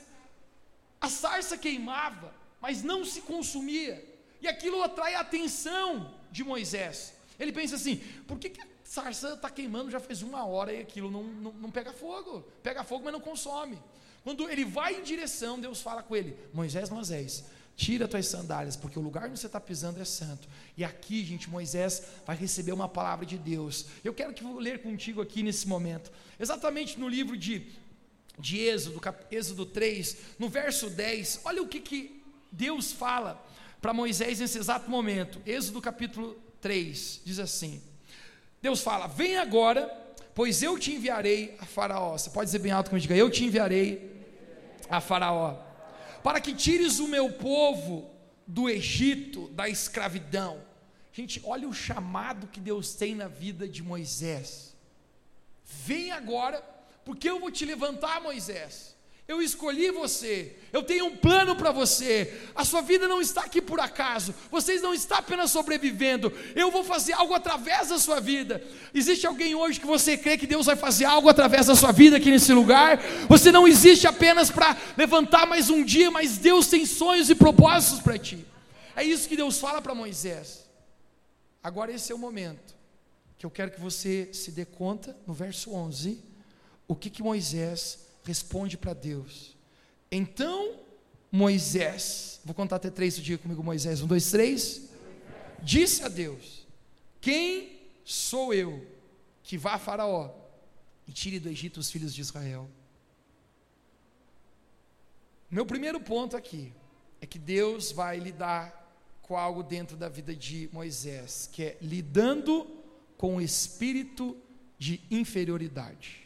a 1.02 1.10
sarça 1.10 1.58
queimava, 1.58 2.34
mas 2.62 2.84
não 2.84 3.06
se 3.06 3.22
consumia. 3.22 4.04
E 4.42 4.48
aquilo 4.48 4.82
atrai 4.84 5.16
a 5.16 5.22
atenção 5.22 6.14
de 6.32 6.44
Moisés. 6.44 7.14
Ele 7.40 7.52
pensa 7.52 7.76
assim: 7.76 7.98
por 8.28 8.38
que, 8.38 8.50
que 8.50 8.62
a 8.62 8.68
sarça 8.84 9.34
está 9.34 9.50
queimando 9.50 9.92
já 9.92 10.00
faz 10.00 10.22
uma 10.22 10.46
hora 10.46 10.74
e 10.74 10.82
aquilo 10.82 11.10
não, 11.10 11.24
não, 11.24 11.52
não 11.54 11.72
pega 11.72 11.94
fogo? 11.94 12.42
Pega 12.62 12.84
fogo, 12.84 13.04
mas 13.06 13.14
não 13.14 13.22
consome. 13.22 13.82
Quando 14.24 14.50
ele 14.50 14.66
vai 14.66 15.00
em 15.00 15.04
direção, 15.04 15.60
Deus 15.60 15.82
fala 15.82 16.04
com 16.04 16.16
ele: 16.16 16.38
Moisés, 16.54 16.90
Moisés, 16.90 17.46
tira 17.76 18.08
tuas 18.08 18.28
sandálias, 18.28 18.76
porque 18.76 19.00
o 19.00 19.02
lugar 19.02 19.30
onde 19.30 19.40
você 19.40 19.46
está 19.46 19.60
pisando 19.60 20.02
é 20.02 20.06
santo. 20.06 20.48
E 20.76 20.84
aqui, 20.84 21.24
gente, 21.24 21.50
Moisés 21.50 22.04
vai 22.26 22.36
receber 22.36 22.74
uma 22.74 22.90
palavra 22.90 23.26
de 23.26 23.38
Deus. 23.38 23.86
Eu 24.04 24.14
quero 24.14 24.34
que 24.34 24.44
vou 24.44 24.60
ler 24.60 24.82
contigo 24.82 25.22
aqui 25.22 25.42
nesse 25.42 25.66
momento, 25.68 26.12
exatamente 26.38 27.00
no 27.00 27.08
livro 27.08 27.38
de, 27.38 27.72
de 28.40 28.60
Êxodo, 28.60 29.02
Êxodo 29.30 29.66
3, 29.66 30.18
no 30.40 30.50
verso 30.50 30.90
10. 30.90 31.42
Olha 31.44 31.62
o 31.62 31.68
que, 31.68 31.80
que 31.80 32.24
Deus 32.52 32.92
fala 32.92 33.44
para 33.82 33.94
Moisés 33.94 34.40
nesse 34.40 34.58
exato 34.58 34.90
momento. 34.90 35.42
Êxodo 35.46 35.82
capítulo 35.82 36.38
3 36.62 37.22
diz 37.26 37.40
assim: 37.40 37.82
Deus 38.62 38.82
fala: 38.82 39.08
Vem 39.08 39.38
agora, 39.38 39.88
pois 40.34 40.62
eu 40.64 40.78
te 40.78 40.94
enviarei 40.94 41.56
a 41.60 41.66
Faraó. 41.66 42.18
Você 42.18 42.30
pode 42.30 42.46
dizer 42.46 42.60
bem 42.60 42.72
alto 42.72 42.90
como 42.90 43.00
diga: 43.00 43.16
Eu 43.16 43.30
te 43.30 43.44
enviarei 43.44 44.10
a 44.90 45.00
Faraó, 45.00 45.58
para 46.24 46.42
que 46.42 46.54
tires 46.54 47.00
o 47.00 47.08
meu 47.08 47.32
povo 47.34 48.10
do 48.46 48.70
Egito, 48.70 49.48
da 49.50 49.70
escravidão. 49.70 50.62
Gente, 51.12 51.42
olha 51.44 51.68
o 51.68 51.74
chamado 51.74 52.48
que 52.48 52.60
Deus 52.60 52.94
tem 52.94 53.14
na 53.14 53.28
vida 53.28 53.68
de 53.68 53.84
Moisés. 53.84 54.76
Vem 55.66 56.12
agora, 56.12 56.64
porque 57.10 57.28
eu 57.28 57.40
vou 57.40 57.50
te 57.50 57.66
levantar, 57.66 58.22
Moisés. 58.22 58.96
Eu 59.28 59.42
escolhi 59.42 59.90
você. 59.90 60.56
Eu 60.72 60.84
tenho 60.84 61.08
um 61.08 61.18
plano 61.18 61.56
para 61.56 61.72
você. 61.72 62.40
A 62.54 62.64
sua 62.64 62.82
vida 62.82 63.08
não 63.08 63.20
está 63.20 63.46
aqui 63.46 63.60
por 63.60 63.80
acaso. 63.80 64.32
Vocês 64.52 64.80
não 64.80 64.94
estão 64.94 65.18
apenas 65.18 65.50
sobrevivendo. 65.50 66.32
Eu 66.56 66.70
vou 66.70 66.84
fazer 66.84 67.14
algo 67.14 67.34
através 67.34 67.90
da 67.90 67.98
sua 67.98 68.20
vida. 68.20 68.64
Existe 68.94 69.26
alguém 69.26 69.56
hoje 69.56 69.80
que 69.80 69.88
você 69.88 70.16
crê 70.16 70.38
que 70.38 70.46
Deus 70.46 70.68
vai 70.68 70.76
fazer 70.76 71.06
algo 71.06 71.28
através 71.28 71.66
da 71.66 71.76
sua 71.76 71.92
vida 71.92 72.18
aqui 72.18 72.30
nesse 72.30 72.54
lugar? 72.54 73.00
Você 73.28 73.52
não 73.52 73.68
existe 73.68 74.06
apenas 74.06 74.52
para 74.52 74.78
levantar 74.96 75.48
mais 75.48 75.68
um 75.72 75.84
dia, 75.84 76.12
mas 76.12 76.38
Deus 76.38 76.68
tem 76.68 76.86
sonhos 76.86 77.28
e 77.28 77.34
propósitos 77.34 78.02
para 78.02 78.20
ti. 78.20 78.46
É 78.96 79.04
isso 79.04 79.28
que 79.28 79.36
Deus 79.36 79.58
fala 79.58 79.82
para 79.82 79.96
Moisés. 79.96 80.70
Agora 81.64 81.92
esse 81.92 82.12
é 82.12 82.16
o 82.16 82.20
momento 82.20 82.78
que 83.36 83.48
eu 83.48 83.50
quero 83.50 83.72
que 83.72 83.82
você 83.82 84.30
se 84.32 84.52
dê 84.52 84.64
conta 84.64 85.18
no 85.26 85.34
verso 85.34 85.74
11 85.74 86.29
o 86.90 86.96
que 86.96 87.10
que 87.10 87.24
Moisés 87.24 88.08
responde 88.24 88.76
para 88.76 88.94
Deus. 88.94 89.56
Então 90.12 90.80
Moisés, 91.32 92.42
vou 92.44 92.56
contar 92.56 92.78
até 92.78 92.90
três, 92.90 93.16
dia 93.18 93.38
comigo, 93.38 93.64
Moisés, 93.64 94.02
um, 94.02 94.08
dois, 94.08 94.32
três, 94.32 94.90
disse 95.62 96.04
a 96.04 96.08
Deus: 96.08 96.66
Quem 97.22 97.80
sou 98.04 98.54
eu 98.54 98.86
que 99.44 99.58
vá 99.58 99.74
a 99.74 99.80
Faraó 99.80 100.34
e 101.08 101.12
tire 101.12 101.40
do 101.40 101.48
Egito 101.48 101.80
os 101.80 101.92
filhos 101.92 102.14
de 102.14 102.22
Israel? 102.22 102.68
Meu 105.52 105.66
primeiro 105.66 106.00
ponto 106.00 106.36
aqui 106.36 106.74
é 107.22 107.28
que 107.28 107.38
Deus 107.38 107.92
vai 107.92 108.18
lidar 108.18 108.76
com 109.22 109.38
algo 109.38 109.62
dentro 109.62 109.96
da 109.96 110.10
vida 110.10 110.36
de 110.36 110.68
Moisés, 110.74 111.48
que 111.52 111.64
é 111.64 111.78
lidando 111.80 112.66
com 113.18 113.36
o 113.36 113.42
espírito 113.42 114.36
de 114.80 115.00
inferioridade. 115.12 116.19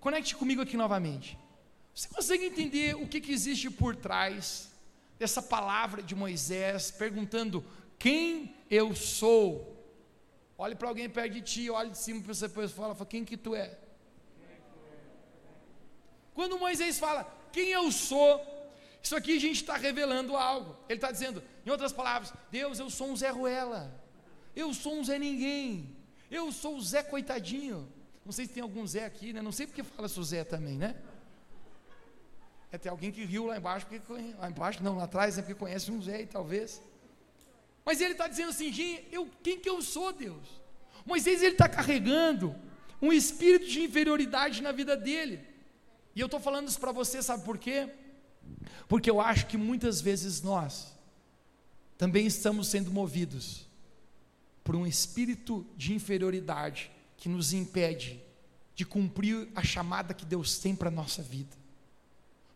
Conecte 0.00 0.34
comigo 0.36 0.62
aqui 0.62 0.76
novamente. 0.76 1.38
Você 1.94 2.08
consegue 2.08 2.44
entender 2.46 2.94
o 2.94 3.08
que, 3.08 3.20
que 3.20 3.32
existe 3.32 3.70
por 3.70 3.96
trás 3.96 4.70
dessa 5.18 5.42
palavra 5.42 6.00
de 6.00 6.14
Moisés, 6.14 6.90
perguntando 6.92 7.64
quem 7.98 8.54
eu 8.70 8.94
sou? 8.94 9.76
Olhe 10.56 10.76
para 10.76 10.88
alguém 10.88 11.08
perto 11.08 11.32
de 11.32 11.40
ti, 11.40 11.70
olhe 11.70 11.90
de 11.90 11.98
cima 11.98 12.20
para 12.22 12.32
você 12.32 12.46
e 12.46 12.48
fala, 12.48 12.94
fala, 12.94 13.06
quem 13.06 13.24
que 13.24 13.36
tu 13.36 13.54
é? 13.54 13.76
Quando 16.34 16.56
Moisés 16.56 17.00
fala, 17.00 17.24
quem 17.52 17.70
eu 17.70 17.90
sou, 17.90 18.40
isso 19.02 19.16
aqui 19.16 19.36
a 19.36 19.40
gente 19.40 19.56
está 19.56 19.76
revelando 19.76 20.36
algo. 20.36 20.76
Ele 20.88 20.98
está 20.98 21.10
dizendo, 21.10 21.42
em 21.66 21.70
outras 21.70 21.92
palavras, 21.92 22.32
Deus, 22.48 22.78
eu 22.78 22.88
sou 22.88 23.08
um 23.08 23.16
Zé 23.16 23.30
Ruela, 23.30 23.92
eu 24.54 24.72
sou 24.72 24.94
um 24.94 25.04
Zé 25.04 25.18
Ninguém, 25.18 25.96
eu 26.30 26.52
sou 26.52 26.76
o 26.76 26.80
Zé 26.80 27.02
Coitadinho. 27.02 27.92
Não 28.28 28.32
sei 28.32 28.44
se 28.44 28.52
tem 28.52 28.62
algum 28.62 28.86
Zé 28.86 29.06
aqui, 29.06 29.32
né? 29.32 29.40
Não 29.40 29.50
sei 29.50 29.66
porque 29.66 29.82
fala 29.82 30.06
seu 30.06 30.22
Zé 30.22 30.44
também, 30.44 30.76
né? 30.76 30.94
É 32.70 32.76
ter 32.76 32.90
alguém 32.90 33.10
que 33.10 33.24
riu 33.24 33.46
lá 33.46 33.56
embaixo, 33.56 33.86
porque 33.86 34.12
lá 34.38 34.50
embaixo, 34.50 34.82
não, 34.82 34.98
lá 34.98 35.04
atrás, 35.04 35.38
é 35.38 35.40
porque 35.40 35.54
conhece 35.54 35.90
um 35.90 36.02
Zé, 36.02 36.26
talvez. 36.26 36.82
Mas 37.86 38.02
ele 38.02 38.12
está 38.12 38.28
dizendo 38.28 38.50
assim, 38.50 38.70
eu, 39.10 39.30
quem 39.42 39.58
que 39.58 39.66
eu 39.66 39.80
sou, 39.80 40.12
Deus? 40.12 40.46
Moisés 41.06 41.40
ele 41.40 41.52
está 41.52 41.66
carregando 41.66 42.54
um 43.00 43.14
espírito 43.14 43.66
de 43.66 43.80
inferioridade 43.80 44.62
na 44.62 44.72
vida 44.72 44.94
dele. 44.94 45.42
E 46.14 46.20
eu 46.20 46.26
estou 46.26 46.38
falando 46.38 46.68
isso 46.68 46.78
para 46.78 46.92
você, 46.92 47.22
sabe 47.22 47.46
por 47.46 47.56
quê? 47.56 47.88
Porque 48.88 49.10
eu 49.10 49.22
acho 49.22 49.46
que 49.46 49.56
muitas 49.56 50.02
vezes 50.02 50.42
nós 50.42 50.94
também 51.96 52.26
estamos 52.26 52.68
sendo 52.68 52.90
movidos 52.90 53.66
por 54.62 54.76
um 54.76 54.86
espírito 54.86 55.66
de 55.78 55.94
inferioridade 55.94 56.90
que 57.18 57.28
nos 57.28 57.52
impede 57.52 58.22
de 58.74 58.86
cumprir 58.86 59.48
a 59.54 59.62
chamada 59.62 60.14
que 60.14 60.24
Deus 60.24 60.58
tem 60.58 60.74
para 60.74 60.88
a 60.88 60.92
nossa 60.92 61.20
vida. 61.20 61.54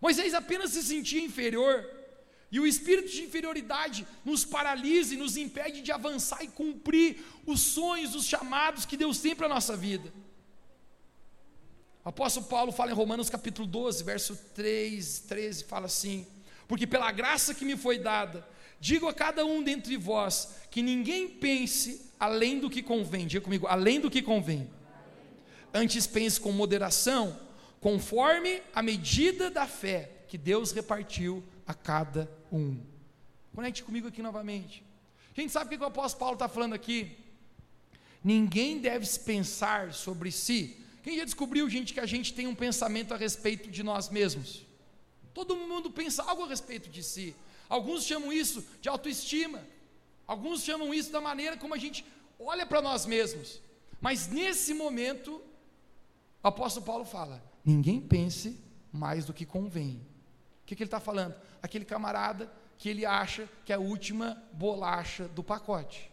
Moisés 0.00 0.32
apenas 0.34 0.70
se 0.70 0.82
sentia 0.82 1.22
inferior, 1.22 1.84
e 2.50 2.60
o 2.60 2.66
espírito 2.66 3.10
de 3.10 3.22
inferioridade 3.22 4.06
nos 4.24 4.44
paralisa 4.44 5.14
e 5.14 5.16
nos 5.16 5.36
impede 5.36 5.80
de 5.82 5.90
avançar 5.90 6.42
e 6.44 6.48
cumprir 6.48 7.24
os 7.46 7.60
sonhos, 7.60 8.14
os 8.14 8.26
chamados 8.26 8.86
que 8.86 8.96
Deus 8.96 9.18
tem 9.20 9.34
para 9.34 9.46
a 9.46 9.54
nossa 9.54 9.76
vida. 9.76 10.12
O 12.04 12.08
apóstolo 12.08 12.46
Paulo 12.46 12.70
fala 12.72 12.90
em 12.90 12.94
Romanos 12.94 13.30
capítulo 13.30 13.66
12, 13.66 14.04
verso 14.04 14.36
3, 14.54 15.20
13, 15.20 15.64
fala 15.64 15.86
assim: 15.86 16.26
Porque 16.68 16.86
pela 16.86 17.10
graça 17.10 17.54
que 17.54 17.64
me 17.64 17.76
foi 17.76 17.98
dada, 17.98 18.46
digo 18.82 19.06
a 19.06 19.14
cada 19.14 19.46
um 19.46 19.62
dentre 19.62 19.96
vós, 19.96 20.56
que 20.68 20.82
ninguém 20.82 21.28
pense 21.28 22.10
além 22.18 22.58
do 22.58 22.68
que 22.68 22.82
convém. 22.82 23.28
Diga 23.28 23.44
comigo, 23.44 23.68
além 23.68 24.00
do 24.00 24.10
que 24.10 24.20
convém. 24.20 24.68
Antes 25.72 26.04
pense 26.04 26.40
com 26.40 26.50
moderação, 26.50 27.38
conforme 27.80 28.60
a 28.74 28.82
medida 28.82 29.48
da 29.48 29.68
fé 29.68 30.10
que 30.26 30.36
Deus 30.36 30.72
repartiu 30.72 31.44
a 31.64 31.72
cada 31.72 32.28
um. 32.50 32.76
Conecte 33.54 33.84
comigo 33.84 34.08
aqui 34.08 34.20
novamente. 34.20 34.82
A 35.36 35.40
gente 35.40 35.52
sabe 35.52 35.76
o 35.76 35.78
que 35.78 35.84
o 35.84 35.86
apóstolo 35.86 36.18
Paulo 36.18 36.34
está 36.34 36.48
falando 36.48 36.74
aqui? 36.74 37.16
Ninguém 38.22 38.80
deve 38.80 39.06
pensar 39.20 39.94
sobre 39.94 40.32
si. 40.32 40.76
Quem 41.04 41.18
já 41.18 41.24
descobriu, 41.24 41.70
gente, 41.70 41.94
que 41.94 42.00
a 42.00 42.06
gente 42.06 42.34
tem 42.34 42.48
um 42.48 42.54
pensamento 42.54 43.14
a 43.14 43.16
respeito 43.16 43.70
de 43.70 43.84
nós 43.84 44.10
mesmos? 44.10 44.66
Todo 45.32 45.56
mundo 45.56 45.88
pensa 45.88 46.24
algo 46.24 46.42
a 46.42 46.48
respeito 46.48 46.90
de 46.90 47.02
si. 47.02 47.36
Alguns 47.72 48.04
chamam 48.04 48.30
isso 48.30 48.62
de 48.82 48.88
autoestima. 48.90 49.66
Alguns 50.26 50.62
chamam 50.62 50.92
isso 50.92 51.10
da 51.10 51.22
maneira 51.22 51.56
como 51.56 51.72
a 51.72 51.78
gente 51.78 52.04
olha 52.38 52.66
para 52.66 52.82
nós 52.82 53.06
mesmos. 53.06 53.62
Mas 53.98 54.28
nesse 54.28 54.74
momento, 54.74 55.40
o 56.42 56.48
apóstolo 56.48 56.84
Paulo 56.84 57.06
fala: 57.06 57.42
ninguém 57.64 57.98
pense 57.98 58.62
mais 58.92 59.24
do 59.24 59.32
que 59.32 59.46
convém. 59.46 60.06
O 60.62 60.66
que, 60.66 60.76
que 60.76 60.82
ele 60.82 60.88
está 60.88 61.00
falando? 61.00 61.34
Aquele 61.62 61.86
camarada 61.86 62.52
que 62.76 62.90
ele 62.90 63.06
acha 63.06 63.48
que 63.64 63.72
é 63.72 63.76
a 63.76 63.80
última 63.80 64.42
bolacha 64.52 65.26
do 65.28 65.42
pacote. 65.42 66.12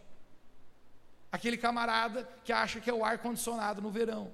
Aquele 1.30 1.58
camarada 1.58 2.26
que 2.42 2.54
acha 2.54 2.80
que 2.80 2.88
é 2.88 2.94
o 2.94 3.04
ar-condicionado 3.04 3.82
no 3.82 3.90
verão. 3.90 4.32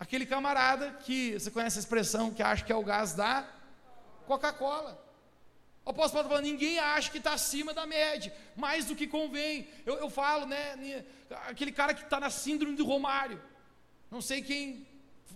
Aquele 0.00 0.24
camarada 0.24 0.90
que, 0.92 1.34
você 1.34 1.50
conhece 1.50 1.78
a 1.78 1.80
expressão, 1.80 2.32
que 2.32 2.42
acha 2.42 2.64
que 2.64 2.72
é 2.72 2.76
o 2.76 2.82
gás 2.82 3.12
da 3.12 3.46
Coca-Cola. 4.26 5.01
O 5.84 5.90
apóstolo 5.90 6.22
Paulo 6.22 6.28
falando, 6.28 6.44
ninguém 6.44 6.78
acha 6.78 7.10
que 7.10 7.18
está 7.18 7.32
acima 7.32 7.74
da 7.74 7.84
média, 7.84 8.32
mais 8.54 8.84
do 8.84 8.94
que 8.94 9.06
convém. 9.06 9.68
Eu, 9.84 9.94
eu 9.94 10.08
falo, 10.08 10.46
né, 10.46 11.04
aquele 11.48 11.72
cara 11.72 11.92
que 11.92 12.04
está 12.04 12.20
na 12.20 12.30
síndrome 12.30 12.76
do 12.76 12.84
Romário. 12.84 13.42
Não 14.10 14.20
sei 14.20 14.42
quem 14.42 14.86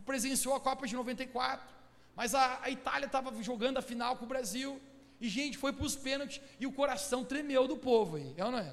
presenciou 0.04 0.54
a 0.54 0.60
Copa 0.60 0.86
de 0.86 0.94
94, 0.94 1.66
mas 2.14 2.34
a, 2.34 2.60
a 2.62 2.70
Itália 2.70 3.06
estava 3.06 3.42
jogando 3.42 3.78
a 3.78 3.82
final 3.82 4.16
com 4.16 4.24
o 4.24 4.28
Brasil, 4.28 4.80
e 5.20 5.28
gente, 5.28 5.58
foi 5.58 5.72
para 5.72 5.84
os 5.84 5.96
pênaltis, 5.96 6.40
e 6.60 6.66
o 6.66 6.72
coração 6.72 7.24
tremeu 7.24 7.66
do 7.66 7.76
povo 7.76 8.16
aí, 8.16 8.32
é 8.36 8.44
ou 8.44 8.52
não 8.52 8.58
é? 8.58 8.72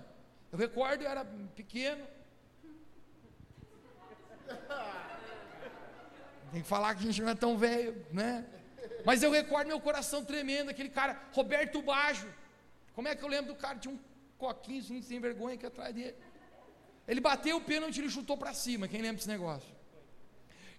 Eu 0.51 0.59
recordo, 0.59 1.01
eu 1.01 1.09
era 1.09 1.25
pequeno. 1.55 2.05
Tem 6.51 6.61
que 6.61 6.67
falar 6.67 6.93
que 6.93 7.01
a 7.01 7.05
gente 7.07 7.19
não 7.19 7.29
é 7.29 7.35
tão 7.35 7.57
velho, 7.57 8.05
né? 8.11 8.45
Mas 9.05 9.21
eu 9.21 9.31
recordo 9.31 9.67
meu 9.67 9.79
coração 9.79 10.23
tremendo, 10.23 10.69
aquele 10.69 10.89
cara, 10.89 11.21
Roberto 11.31 11.81
Baggio. 11.81 12.33
Como 12.93 13.07
é 13.07 13.15
que 13.15 13.23
eu 13.23 13.29
lembro 13.29 13.53
do 13.53 13.59
cara? 13.59 13.77
Tinha 13.77 13.93
um 13.93 13.99
coquinho 14.37 14.81
sem 15.03 15.19
vergonha 15.19 15.55
aqui 15.55 15.65
atrás 15.65 15.93
dele. 15.93 16.15
Ele 17.07 17.19
bateu 17.19 17.57
o 17.57 17.61
pênalti, 17.61 17.99
ele 17.99 18.09
chutou 18.09 18.37
para 18.37 18.53
cima. 18.53 18.87
Quem 18.87 19.01
lembra 19.01 19.17
desse 19.17 19.27
negócio? 19.27 19.69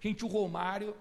Gente, 0.01 0.25
o 0.25 0.27
Romário 0.27 0.95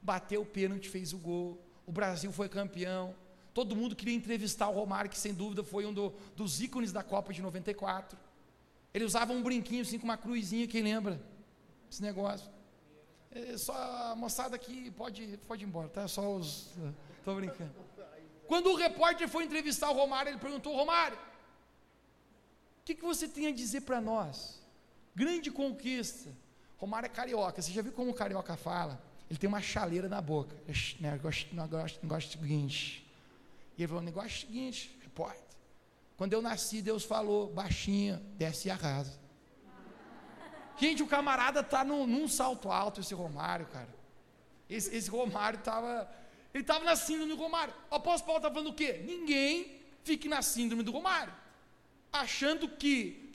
bateu 0.00 0.42
o 0.42 0.46
pênalti, 0.46 0.88
fez 0.88 1.12
o 1.12 1.18
gol. 1.18 1.62
O 1.86 1.92
Brasil 1.92 2.32
foi 2.32 2.48
campeão. 2.48 3.14
Todo 3.52 3.76
mundo 3.76 3.96
queria 3.96 4.14
entrevistar 4.14 4.68
o 4.68 4.72
Romário, 4.72 5.10
que 5.10 5.18
sem 5.18 5.34
dúvida 5.34 5.62
foi 5.62 5.84
um 5.84 5.92
do, 5.92 6.14
dos 6.36 6.60
ícones 6.60 6.92
da 6.92 7.02
Copa 7.02 7.32
de 7.32 7.42
94. 7.42 8.18
Ele 8.94 9.04
usava 9.04 9.32
um 9.32 9.42
brinquinho 9.42 9.82
assim 9.82 9.98
com 9.98 10.04
uma 10.04 10.16
cruzinha, 10.16 10.66
quem 10.66 10.82
lembra? 10.82 11.20
Esse 11.90 12.02
negócio. 12.02 12.50
É, 13.32 13.56
só 13.56 13.74
a 14.10 14.16
moçada 14.16 14.56
aqui 14.56 14.90
pode, 14.90 15.38
pode 15.46 15.64
ir 15.64 15.66
embora, 15.66 15.88
tá? 15.88 16.08
Só 16.08 16.36
os. 16.36 16.70
Estou 17.18 17.36
brincando. 17.36 17.72
Quando 18.46 18.70
o 18.70 18.74
repórter 18.74 19.28
foi 19.28 19.44
entrevistar 19.44 19.90
o 19.90 19.94
Romário, 19.94 20.30
ele 20.30 20.38
perguntou: 20.38 20.74
Romário, 20.74 21.16
o 21.16 22.84
que, 22.84 22.94
que 22.94 23.04
você 23.04 23.28
tem 23.28 23.46
a 23.46 23.52
dizer 23.52 23.82
para 23.82 24.00
nós? 24.00 24.60
Grande 25.14 25.50
conquista. 25.50 26.30
Romário 26.76 27.06
é 27.06 27.10
carioca. 27.10 27.62
Você 27.62 27.70
já 27.70 27.82
viu 27.82 27.92
como 27.92 28.10
o 28.10 28.14
carioca 28.14 28.56
fala? 28.56 29.00
Ele 29.28 29.38
tem 29.38 29.46
uma 29.46 29.62
chaleira 29.62 30.08
na 30.08 30.20
boca. 30.20 30.56
Negócio, 30.98 31.46
negócio, 31.52 31.98
negócio 32.02 32.30
seguinte. 32.32 33.06
E 33.78 33.82
ele 33.82 33.88
falou: 33.88 34.02
negócio 34.02 34.40
seguinte, 34.40 34.98
repórter. 35.02 35.44
Quando 36.16 36.32
eu 36.32 36.42
nasci, 36.42 36.82
Deus 36.82 37.04
falou, 37.04 37.50
baixinha, 37.52 38.20
desce 38.36 38.68
e 38.68 38.70
arrasa. 38.70 39.18
Gente, 40.80 41.02
o 41.02 41.06
camarada 41.06 41.62
tá 41.62 41.84
num, 41.84 42.06
num 42.06 42.26
salto 42.26 42.70
alto, 42.70 43.00
esse 43.00 43.12
Romário, 43.12 43.66
cara. 43.66 43.94
Esse, 44.68 44.96
esse 44.96 45.10
Romário 45.10 45.58
estava. 45.58 46.10
Ele 46.54 46.62
estava 46.62 46.84
na 46.84 46.96
síndrome 46.96 47.34
do 47.34 47.38
Romário. 47.38 47.74
O 47.90 47.96
apóstolo 47.96 48.26
Paulo 48.26 48.38
está 48.38 48.50
falando 48.50 48.70
o 48.70 48.74
quê? 48.74 49.02
Ninguém 49.04 49.80
fique 50.02 50.26
na 50.26 50.40
síndrome 50.40 50.82
do 50.82 50.90
Romário, 50.90 51.32
achando 52.10 52.66
que 52.66 53.30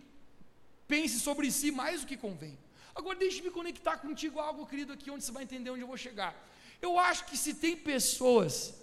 pense 0.87 1.19
sobre 1.19 1.51
si 1.51 1.71
mais 1.71 2.01
do 2.01 2.07
que 2.07 2.17
convém. 2.17 2.57
Agora, 2.95 3.17
deixe-me 3.17 3.51
conectar 3.51 3.97
contigo 3.97 4.39
algo, 4.39 4.65
querido, 4.65 4.93
aqui, 4.93 5.11
onde 5.11 5.23
você 5.23 5.31
vai 5.31 5.43
entender 5.43 5.69
onde 5.69 5.81
eu 5.81 5.87
vou 5.87 5.97
chegar. 5.97 6.33
Eu 6.81 6.97
acho 6.97 7.25
que 7.25 7.37
se 7.37 7.53
tem 7.53 7.75
pessoas, 7.75 8.73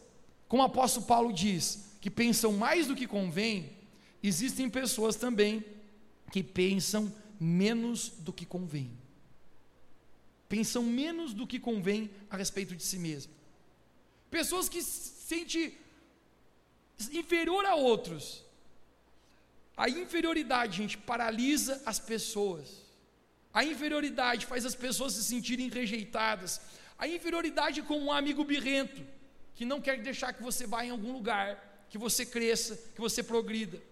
como 0.46 0.62
o 0.62 0.66
apóstolo 0.66 1.06
Paulo 1.06 1.32
diz, 1.32 1.96
que 2.00 2.10
pensam 2.10 2.52
mais 2.52 2.86
do 2.86 2.94
que 2.94 3.06
convém, 3.06 3.76
existem 4.22 4.70
pessoas 4.70 5.16
também 5.16 5.64
que 6.30 6.42
pensam 6.42 7.12
menos 7.42 8.08
do 8.08 8.32
que 8.32 8.46
convém. 8.46 8.96
Pensam 10.48 10.82
menos 10.84 11.34
do 11.34 11.46
que 11.46 11.58
convém 11.58 12.10
a 12.30 12.36
respeito 12.36 12.76
de 12.76 12.82
si 12.82 12.98
mesmo. 12.98 13.32
Pessoas 14.30 14.68
que 14.68 14.80
se 14.82 15.26
sentem 15.26 15.76
inferior 17.12 17.64
a 17.66 17.74
outros. 17.74 18.44
A 19.76 19.88
inferioridade, 19.88 20.76
gente, 20.76 20.96
paralisa 20.96 21.82
as 21.84 21.98
pessoas. 21.98 22.82
A 23.52 23.64
inferioridade 23.64 24.46
faz 24.46 24.64
as 24.64 24.74
pessoas 24.74 25.14
se 25.14 25.24
sentirem 25.24 25.68
rejeitadas. 25.68 26.60
A 26.96 27.08
inferioridade 27.08 27.80
é 27.80 27.82
como 27.82 28.06
um 28.06 28.12
amigo 28.12 28.44
birrento, 28.44 29.02
que 29.56 29.64
não 29.64 29.80
quer 29.80 30.00
deixar 30.00 30.32
que 30.32 30.42
você 30.42 30.66
vá 30.66 30.84
em 30.84 30.90
algum 30.90 31.12
lugar, 31.12 31.86
que 31.90 31.98
você 31.98 32.24
cresça, 32.24 32.76
que 32.94 33.00
você 33.00 33.22
progrida. 33.22 33.82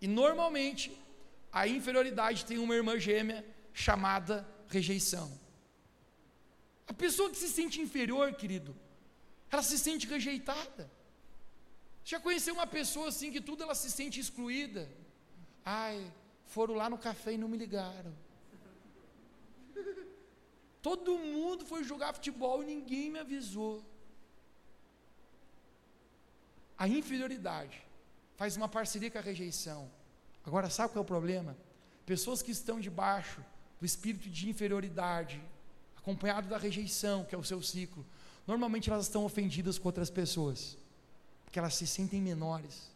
E 0.00 0.06
normalmente 0.08 0.90
a 1.52 1.66
inferioridade 1.66 2.44
tem 2.44 2.58
uma 2.58 2.74
irmã 2.74 2.98
gêmea 2.98 3.44
chamada 3.72 4.46
rejeição. 4.68 5.28
A 6.86 6.92
pessoa 6.92 7.30
que 7.30 7.36
se 7.36 7.48
sente 7.48 7.80
inferior, 7.80 8.32
querido, 8.34 8.76
ela 9.50 9.62
se 9.62 9.78
sente 9.78 10.06
rejeitada. 10.06 10.90
Já 12.04 12.18
conheceu 12.18 12.54
uma 12.54 12.66
pessoa 12.66 13.08
assim 13.08 13.30
que 13.30 13.40
tudo 13.40 13.62
ela 13.62 13.74
se 13.74 13.90
sente 13.90 14.18
excluída? 14.18 14.90
Ai, 15.64 16.12
foram 16.46 16.74
lá 16.74 16.88
no 16.88 16.98
café 16.98 17.32
e 17.34 17.38
não 17.38 17.48
me 17.48 17.58
ligaram. 17.58 18.14
Todo 20.80 21.18
mundo 21.18 21.66
foi 21.66 21.84
jogar 21.84 22.14
futebol 22.14 22.62
e 22.62 22.66
ninguém 22.66 23.10
me 23.10 23.18
avisou. 23.18 23.84
A 26.78 26.86
inferioridade 26.88 27.82
faz 28.36 28.56
uma 28.56 28.68
parceria 28.68 29.10
com 29.10 29.18
a 29.18 29.20
rejeição. 29.20 29.90
Agora, 30.48 30.70
sabe 30.70 30.94
qual 30.94 31.02
é 31.02 31.04
o 31.04 31.14
problema? 31.16 31.54
Pessoas 32.06 32.40
que 32.40 32.50
estão 32.50 32.80
debaixo 32.80 33.44
do 33.78 33.84
espírito 33.84 34.30
de 34.30 34.48
inferioridade, 34.48 35.38
acompanhado 35.94 36.48
da 36.48 36.56
rejeição, 36.56 37.22
que 37.22 37.34
é 37.34 37.38
o 37.38 37.44
seu 37.44 37.60
ciclo, 37.60 38.02
normalmente 38.46 38.88
elas 38.90 39.04
estão 39.04 39.26
ofendidas 39.26 39.78
com 39.78 39.86
outras 39.88 40.08
pessoas, 40.08 40.78
porque 41.44 41.58
elas 41.58 41.74
se 41.74 41.86
sentem 41.86 42.22
menores. 42.22 42.90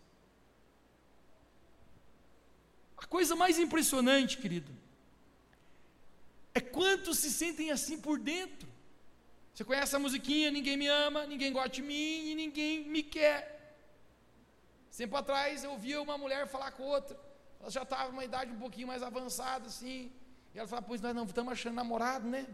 A 2.96 3.04
coisa 3.04 3.36
mais 3.36 3.58
impressionante, 3.58 4.38
querido, 4.38 4.72
é 6.54 6.60
quantos 6.60 7.18
se 7.18 7.30
sentem 7.30 7.70
assim 7.70 7.98
por 8.00 8.18
dentro. 8.18 8.66
Você 9.52 9.62
conhece 9.62 9.94
a 9.94 9.98
musiquinha? 9.98 10.50
Ninguém 10.50 10.78
me 10.78 10.86
ama, 10.88 11.26
ninguém 11.26 11.52
gosta 11.52 11.68
de 11.68 11.82
mim 11.82 12.30
e 12.30 12.34
ninguém 12.34 12.88
me 12.88 13.02
quer. 13.02 13.76
Tempo 14.96 15.14
atrás 15.16 15.64
eu 15.64 15.72
ouvia 15.72 16.00
uma 16.00 16.16
mulher 16.16 16.46
falar 16.46 16.72
com 16.72 16.84
outra. 16.84 17.31
Ela 17.62 17.70
já 17.70 17.82
estava 17.82 18.10
uma 18.10 18.24
idade 18.24 18.50
um 18.50 18.58
pouquinho 18.58 18.88
mais 18.88 19.02
avançada, 19.04 19.66
assim. 19.66 20.10
E 20.52 20.58
ela 20.58 20.66
falava, 20.66 20.86
pois 20.86 21.00
nós 21.00 21.14
não 21.14 21.24
estamos 21.24 21.52
achando 21.52 21.76
namorado, 21.76 22.28
né? 22.28 22.44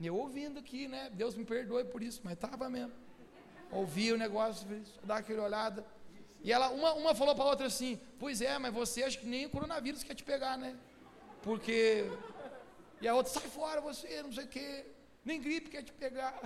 E 0.00 0.06
eu 0.06 0.16
ouvindo 0.16 0.58
aqui, 0.58 0.88
né? 0.88 1.08
Deus 1.10 1.36
me 1.36 1.44
perdoe 1.44 1.84
por 1.84 2.02
isso, 2.02 2.20
mas 2.24 2.32
estava 2.34 2.68
mesmo. 2.68 2.92
Ouvia 3.70 4.14
o 4.14 4.18
negócio, 4.18 4.66
dar 5.04 5.18
aquela 5.18 5.44
olhada. 5.44 5.86
E 6.42 6.52
ela, 6.52 6.68
uma, 6.70 6.94
uma 6.94 7.14
falou 7.14 7.34
para 7.34 7.44
a 7.44 7.48
outra 7.48 7.66
assim, 7.68 8.00
pois 8.18 8.40
é, 8.40 8.58
mas 8.58 8.74
você 8.74 9.04
acha 9.04 9.18
que 9.18 9.26
nem 9.26 9.46
o 9.46 9.50
coronavírus 9.50 10.02
quer 10.02 10.14
te 10.14 10.24
pegar, 10.24 10.58
né? 10.58 10.76
Porque. 11.42 12.10
E 13.00 13.06
a 13.06 13.14
outra, 13.14 13.32
sai 13.32 13.48
fora 13.48 13.80
você, 13.80 14.20
não 14.22 14.32
sei 14.32 14.44
o 14.44 14.48
quê. 14.48 14.84
Nem 15.24 15.40
gripe 15.40 15.70
quer 15.70 15.84
te 15.84 15.92
pegar. 15.92 16.40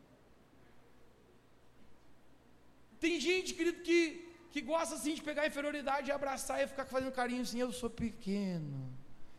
Tem 2.99 3.19
gente, 3.19 3.53
querido, 3.53 3.81
que, 3.81 4.28
que 4.51 4.61
gosta 4.61 4.95
assim 4.95 5.13
de 5.13 5.21
pegar 5.21 5.43
a 5.43 5.47
inferioridade 5.47 6.09
e 6.09 6.11
abraçar 6.11 6.61
e 6.61 6.67
ficar 6.67 6.85
fazendo 6.85 7.11
carinho 7.11 7.41
assim. 7.41 7.59
Eu 7.59 7.71
sou 7.71 7.89
pequeno. 7.89 8.91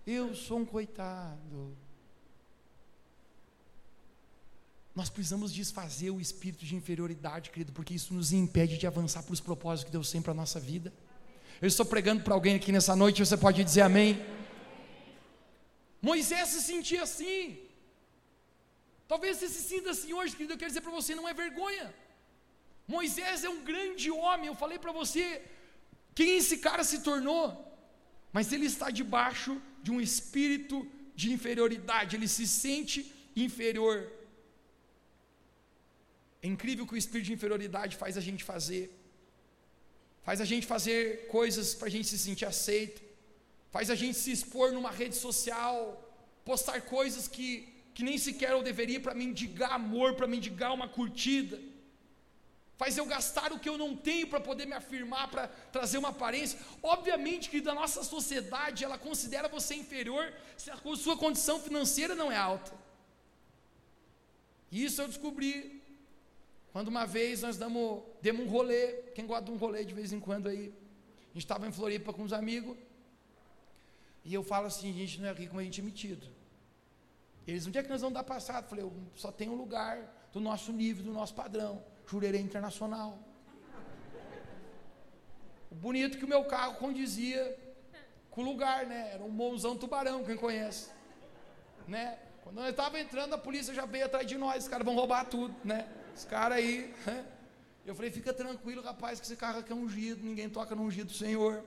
Eu 0.06 0.34
sou 0.34 0.58
um 0.58 0.64
coitado. 0.64 1.76
Nós 4.94 5.08
precisamos 5.08 5.52
desfazer 5.52 6.10
o 6.10 6.20
espírito 6.20 6.64
de 6.64 6.74
inferioridade, 6.74 7.50
querido, 7.50 7.72
porque 7.72 7.94
isso 7.94 8.12
nos 8.12 8.32
impede 8.32 8.76
de 8.76 8.86
avançar 8.86 9.22
para 9.22 9.32
os 9.32 9.40
propósitos 9.40 9.84
que 9.84 9.92
Deus 9.92 10.10
tem 10.10 10.20
para 10.20 10.32
a 10.32 10.34
nossa 10.34 10.58
vida. 10.58 10.92
Eu 11.60 11.68
estou 11.68 11.86
pregando 11.86 12.22
para 12.22 12.34
alguém 12.34 12.56
aqui 12.56 12.72
nessa 12.72 12.96
noite, 12.96 13.24
você 13.24 13.36
pode 13.36 13.62
dizer 13.62 13.82
amém. 13.82 14.20
Moisés 16.00 16.48
se 16.48 16.62
sentia 16.62 17.02
assim. 17.02 17.58
Talvez 19.06 19.36
você 19.36 19.48
se 19.48 19.62
sinta 19.62 19.90
assim 19.90 20.12
hoje, 20.12 20.34
querido. 20.34 20.54
Eu 20.54 20.58
quero 20.58 20.70
dizer 20.70 20.80
para 20.80 20.92
você: 20.92 21.14
não 21.14 21.28
é 21.28 21.34
vergonha. 21.34 21.94
Moisés 22.94 23.44
é 23.48 23.50
um 23.56 23.62
grande 23.70 24.08
homem. 24.22 24.46
Eu 24.48 24.58
falei 24.62 24.78
para 24.84 24.92
você 25.00 25.24
quem 26.18 26.30
esse 26.40 26.56
cara 26.66 26.84
se 26.90 26.98
tornou. 27.08 27.44
Mas 28.36 28.52
ele 28.54 28.66
está 28.72 28.88
debaixo 29.00 29.52
de 29.84 29.90
um 29.94 30.00
espírito 30.08 30.76
de 31.20 31.28
inferioridade. 31.36 32.16
Ele 32.16 32.30
se 32.36 32.46
sente 32.62 32.98
inferior. 33.46 33.98
É 36.42 36.48
incrível 36.54 36.86
que 36.88 36.96
o 36.96 37.02
espírito 37.02 37.28
de 37.30 37.36
inferioridade 37.38 37.94
faz 38.02 38.16
a 38.20 38.24
gente 38.28 38.42
fazer. 38.52 38.84
Faz 40.28 40.40
a 40.44 40.48
gente 40.52 40.66
fazer 40.74 41.00
coisas 41.36 41.74
para 41.78 41.88
a 41.88 41.94
gente 41.94 42.08
se 42.12 42.18
sentir 42.26 42.46
aceito. 42.54 43.00
Faz 43.74 43.88
a 43.94 43.98
gente 44.02 44.16
se 44.24 44.30
expor 44.36 44.68
numa 44.76 44.92
rede 45.00 45.16
social. 45.26 45.78
Postar 46.50 46.78
coisas 46.96 47.26
que, 47.34 47.48
que 47.94 48.02
nem 48.08 48.18
sequer 48.26 48.52
eu 48.52 48.62
deveria 48.70 49.00
para 49.04 49.14
mendigar 49.24 49.72
amor, 49.80 50.08
para 50.18 50.32
mendigar 50.34 50.72
uma 50.78 50.88
curtida. 50.88 51.58
Faz 52.80 52.96
eu 52.96 53.04
gastar 53.04 53.52
o 53.52 53.58
que 53.58 53.68
eu 53.68 53.76
não 53.76 53.94
tenho 53.94 54.26
para 54.26 54.40
poder 54.40 54.64
me 54.64 54.72
afirmar, 54.72 55.30
para 55.30 55.48
trazer 55.70 55.98
uma 55.98 56.08
aparência. 56.08 56.58
Obviamente 56.82 57.50
que 57.50 57.60
da 57.60 57.74
nossa 57.74 58.02
sociedade 58.02 58.84
ela 58.86 58.96
considera 58.96 59.48
você 59.48 59.74
inferior 59.74 60.32
se 60.56 60.70
a 60.70 60.78
sua 60.96 61.14
condição 61.14 61.60
financeira 61.60 62.14
não 62.14 62.32
é 62.32 62.38
alta. 62.38 62.72
Isso 64.72 65.02
eu 65.02 65.08
descobri 65.08 65.82
quando 66.72 66.88
uma 66.88 67.04
vez 67.04 67.42
nós 67.42 67.58
damos, 67.58 68.02
demos 68.22 68.46
um 68.46 68.48
rolê, 68.48 68.92
quem 69.14 69.26
gosta 69.26 69.44
de 69.44 69.50
um 69.50 69.56
rolê 69.56 69.84
de 69.84 69.92
vez 69.92 70.10
em 70.14 70.18
quando 70.18 70.48
aí, 70.48 70.72
a 71.20 71.34
gente 71.34 71.44
estava 71.44 71.68
em 71.68 71.72
Floripa 71.72 72.14
com 72.14 72.22
uns 72.22 72.32
amigos, 72.32 72.78
e 74.24 74.32
eu 74.32 74.42
falo 74.42 74.68
assim, 74.68 74.90
gente 74.94 75.20
não 75.20 75.28
é 75.28 75.32
rico, 75.34 75.54
mas 75.54 75.62
a 75.62 75.64
gente 75.66 75.82
é 75.82 75.84
metido. 75.84 76.26
Eles, 77.46 77.66
onde 77.66 77.76
é 77.76 77.82
que 77.82 77.90
nós 77.90 78.00
vamos 78.00 78.14
dar 78.14 78.24
passado? 78.24 78.64
Eu 78.64 78.68
falei, 78.70 78.84
eu 78.84 78.92
só 79.14 79.30
tem 79.30 79.50
um 79.50 79.54
lugar 79.54 80.28
do 80.32 80.40
nosso 80.40 80.72
nível, 80.72 81.04
do 81.04 81.12
nosso 81.12 81.34
padrão, 81.34 81.82
Jurerê 82.10 82.40
Internacional. 82.40 83.18
Bonito 85.70 86.18
que 86.18 86.24
o 86.24 86.28
meu 86.28 86.44
carro 86.44 86.74
condizia 86.74 87.42
com 88.30 88.40
o 88.42 88.44
lugar, 88.44 88.84
né? 88.84 89.12
Era 89.14 89.22
um 89.22 89.30
monzão 89.30 89.76
tubarão, 89.76 90.24
quem 90.24 90.36
conhece. 90.36 90.90
Né? 91.86 92.18
Quando 92.42 92.56
nós 92.56 92.70
estávamos 92.70 93.00
entrando, 93.00 93.34
a 93.34 93.38
polícia 93.38 93.72
já 93.72 93.86
veio 93.86 94.06
atrás 94.06 94.26
de 94.26 94.36
nós, 94.36 94.64
os 94.64 94.68
caras 94.68 94.84
vão 94.84 94.94
roubar 94.94 95.24
tudo, 95.26 95.54
né? 95.64 95.88
Os 96.16 96.24
caras 96.24 96.58
aí. 96.58 96.92
Eu 97.86 97.94
falei, 97.94 98.10
fica 98.10 98.32
tranquilo, 98.34 98.82
rapaz, 98.82 99.20
que 99.20 99.26
esse 99.26 99.36
carro 99.36 99.60
aqui 99.60 99.72
é 99.72 99.74
ungido, 99.74 100.24
ninguém 100.24 100.50
toca 100.50 100.74
no 100.74 100.82
ungido 100.82 101.06
do 101.06 101.16
Senhor. 101.16 101.64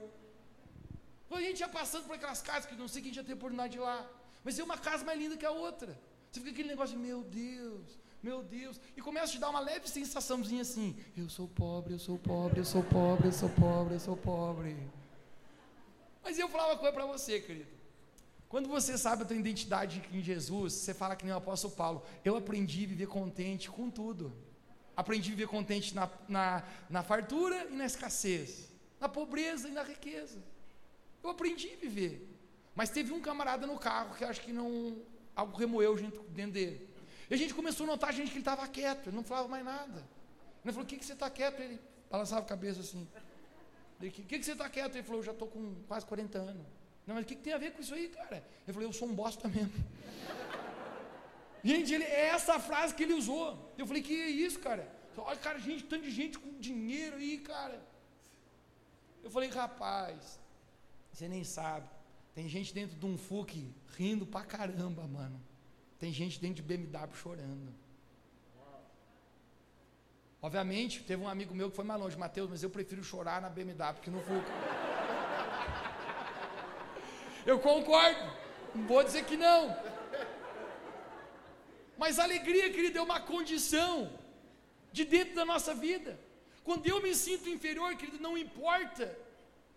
A 1.30 1.40
gente 1.40 1.58
já 1.58 1.68
passando 1.68 2.04
por 2.06 2.14
aquelas 2.14 2.40
casas 2.40 2.66
que 2.66 2.76
não 2.76 2.86
sei 2.86 3.02
quem 3.02 3.12
já 3.12 3.22
teve 3.22 3.34
oportunidade 3.34 3.72
de 3.72 3.78
ir 3.78 3.80
lá. 3.80 4.08
Mas 4.44 4.58
é 4.58 4.62
uma 4.62 4.78
casa 4.78 5.04
mais 5.04 5.18
linda 5.18 5.36
que 5.36 5.44
a 5.44 5.50
outra. 5.50 5.98
Você 6.30 6.38
fica 6.40 6.52
aquele 6.52 6.68
negócio 6.68 6.96
de, 6.96 7.02
meu 7.02 7.24
Deus, 7.24 7.98
meu 8.24 8.42
Deus. 8.42 8.80
E 8.96 9.02
começa 9.02 9.26
a 9.26 9.32
te 9.32 9.38
dar 9.38 9.50
uma 9.50 9.60
leve 9.60 9.86
sensaçãozinha 9.86 10.62
assim: 10.62 10.96
eu 11.14 11.28
sou 11.28 11.46
pobre, 11.46 11.92
eu 11.92 11.98
sou 11.98 12.18
pobre, 12.18 12.60
eu 12.60 12.64
sou 12.64 12.82
pobre, 12.82 13.28
eu 13.28 13.32
sou 13.32 13.50
pobre, 13.50 13.94
eu 13.94 14.00
sou 14.00 14.16
pobre. 14.16 14.76
Mas 16.22 16.38
eu 16.38 16.48
falava 16.48 16.70
uma 16.72 16.78
coisa 16.78 16.94
para 16.94 17.04
você, 17.04 17.38
querido. 17.40 17.74
Quando 18.48 18.68
você 18.68 18.96
sabe 18.96 19.24
a 19.24 19.26
tua 19.26 19.36
identidade 19.36 20.02
em 20.10 20.22
Jesus, 20.22 20.72
você 20.72 20.94
fala 20.94 21.16
que 21.16 21.24
nem 21.24 21.34
o 21.34 21.36
apóstolo 21.36 21.74
Paulo. 21.74 22.02
Eu 22.24 22.36
aprendi 22.36 22.84
a 22.84 22.88
viver 22.88 23.08
contente 23.08 23.68
com 23.70 23.90
tudo. 23.90 24.32
Aprendi 24.96 25.32
a 25.32 25.34
viver 25.34 25.48
contente 25.48 25.94
na, 25.94 26.08
na, 26.26 26.62
na 26.88 27.02
fartura 27.02 27.66
e 27.70 27.74
na 27.74 27.84
escassez, 27.84 28.70
na 29.00 29.08
pobreza 29.08 29.68
e 29.68 29.72
na 29.72 29.82
riqueza. 29.82 30.38
Eu 31.22 31.30
aprendi 31.30 31.68
a 31.74 31.76
viver. 31.76 32.30
Mas 32.74 32.90
teve 32.90 33.12
um 33.12 33.20
camarada 33.20 33.66
no 33.66 33.78
carro 33.78 34.14
que 34.16 34.24
acho 34.24 34.40
que 34.40 34.52
não. 34.52 34.96
algo 35.36 35.58
remoeu 35.58 35.94
dentro 35.96 36.52
dele. 36.52 36.93
E 37.34 37.36
a 37.36 37.38
gente 37.38 37.52
começou 37.52 37.82
a 37.82 37.88
notar 37.88 38.12
gente 38.12 38.28
que 38.28 38.34
ele 38.34 38.42
estava 38.42 38.64
quieto, 38.68 39.08
ele 39.08 39.16
não 39.16 39.24
falava 39.24 39.48
mais 39.48 39.64
nada. 39.64 40.04
Ele 40.64 40.72
falou: 40.72 40.84
O 40.84 40.86
que, 40.86 40.96
que 40.96 41.04
você 41.04 41.14
está 41.14 41.28
quieto? 41.28 41.58
Ele 41.58 41.80
balançava 42.08 42.42
a 42.42 42.44
cabeça 42.44 42.78
assim. 42.78 43.08
O 43.98 44.08
que, 44.08 44.22
que, 44.22 44.38
que 44.38 44.44
você 44.44 44.52
está 44.52 44.70
quieto? 44.70 44.94
Ele 44.94 45.02
falou: 45.02 45.20
Eu 45.20 45.24
já 45.24 45.32
estou 45.32 45.48
com 45.48 45.74
quase 45.88 46.06
40 46.06 46.38
anos. 46.38 46.64
Não, 47.04 47.16
mas 47.16 47.24
o 47.24 47.26
que, 47.26 47.34
que, 47.34 47.42
tem 47.42 47.52
a 47.52 47.58
ver 47.58 47.72
com 47.72 47.80
isso 47.80 47.92
aí, 47.92 48.08
cara? 48.08 48.46
Eu 48.64 48.72
falei, 48.72 48.88
eu 48.88 48.92
sou 48.92 49.08
um 49.08 49.14
bosta 49.16 49.48
mesmo. 49.48 49.72
gente, 51.64 51.92
ele, 51.92 52.04
é 52.04 52.26
essa 52.26 52.60
frase 52.60 52.94
que 52.94 53.02
ele 53.02 53.14
usou. 53.14 53.74
Eu 53.76 53.84
falei, 53.84 54.00
que 54.00 54.14
é 54.14 54.28
isso, 54.28 54.60
cara? 54.60 54.88
Olha, 55.16 55.36
cara, 55.36 55.58
gente, 55.58 55.82
tanto 55.82 56.04
de 56.04 56.12
gente 56.12 56.38
com 56.38 56.56
dinheiro 56.60 57.16
aí, 57.16 57.38
cara. 57.38 57.84
Eu 59.24 59.30
falei, 59.30 59.48
rapaz, 59.50 60.38
você 61.12 61.26
nem 61.26 61.42
sabe. 61.42 61.88
Tem 62.32 62.48
gente 62.48 62.72
dentro 62.72 62.96
de 62.96 63.04
um 63.04 63.18
FUC 63.18 63.74
rindo 63.98 64.24
pra 64.24 64.44
caramba, 64.44 65.02
mano. 65.08 65.42
Tem 66.04 66.12
gente 66.12 66.38
dentro 66.38 66.56
de 66.56 66.62
BMW 66.62 67.14
chorando. 67.14 67.74
Obviamente, 70.42 71.02
teve 71.02 71.22
um 71.22 71.28
amigo 71.34 71.54
meu 71.54 71.70
que 71.70 71.76
foi 71.76 71.84
mais 71.90 71.98
longe, 71.98 72.18
Mateus, 72.18 72.50
mas 72.50 72.62
eu 72.62 72.68
prefiro 72.68 73.02
chorar 73.02 73.40
na 73.40 73.48
BMW 73.48 74.02
que 74.02 74.10
no 74.10 74.20
FUC. 74.20 74.50
Eu 77.46 77.58
concordo. 77.58 78.26
Não 78.74 78.86
vou 78.86 79.02
dizer 79.02 79.24
que 79.24 79.38
não. 79.38 79.74
Mas 81.96 82.18
a 82.18 82.24
alegria, 82.24 82.70
querido, 82.70 82.98
é 82.98 83.02
uma 83.02 83.20
condição 83.20 84.12
de 84.92 85.06
dentro 85.06 85.34
da 85.34 85.46
nossa 85.46 85.74
vida. 85.74 86.20
Quando 86.64 86.86
eu 86.86 87.00
me 87.00 87.14
sinto 87.14 87.48
inferior, 87.48 87.96
querido, 87.96 88.20
não 88.20 88.36
importa 88.36 89.18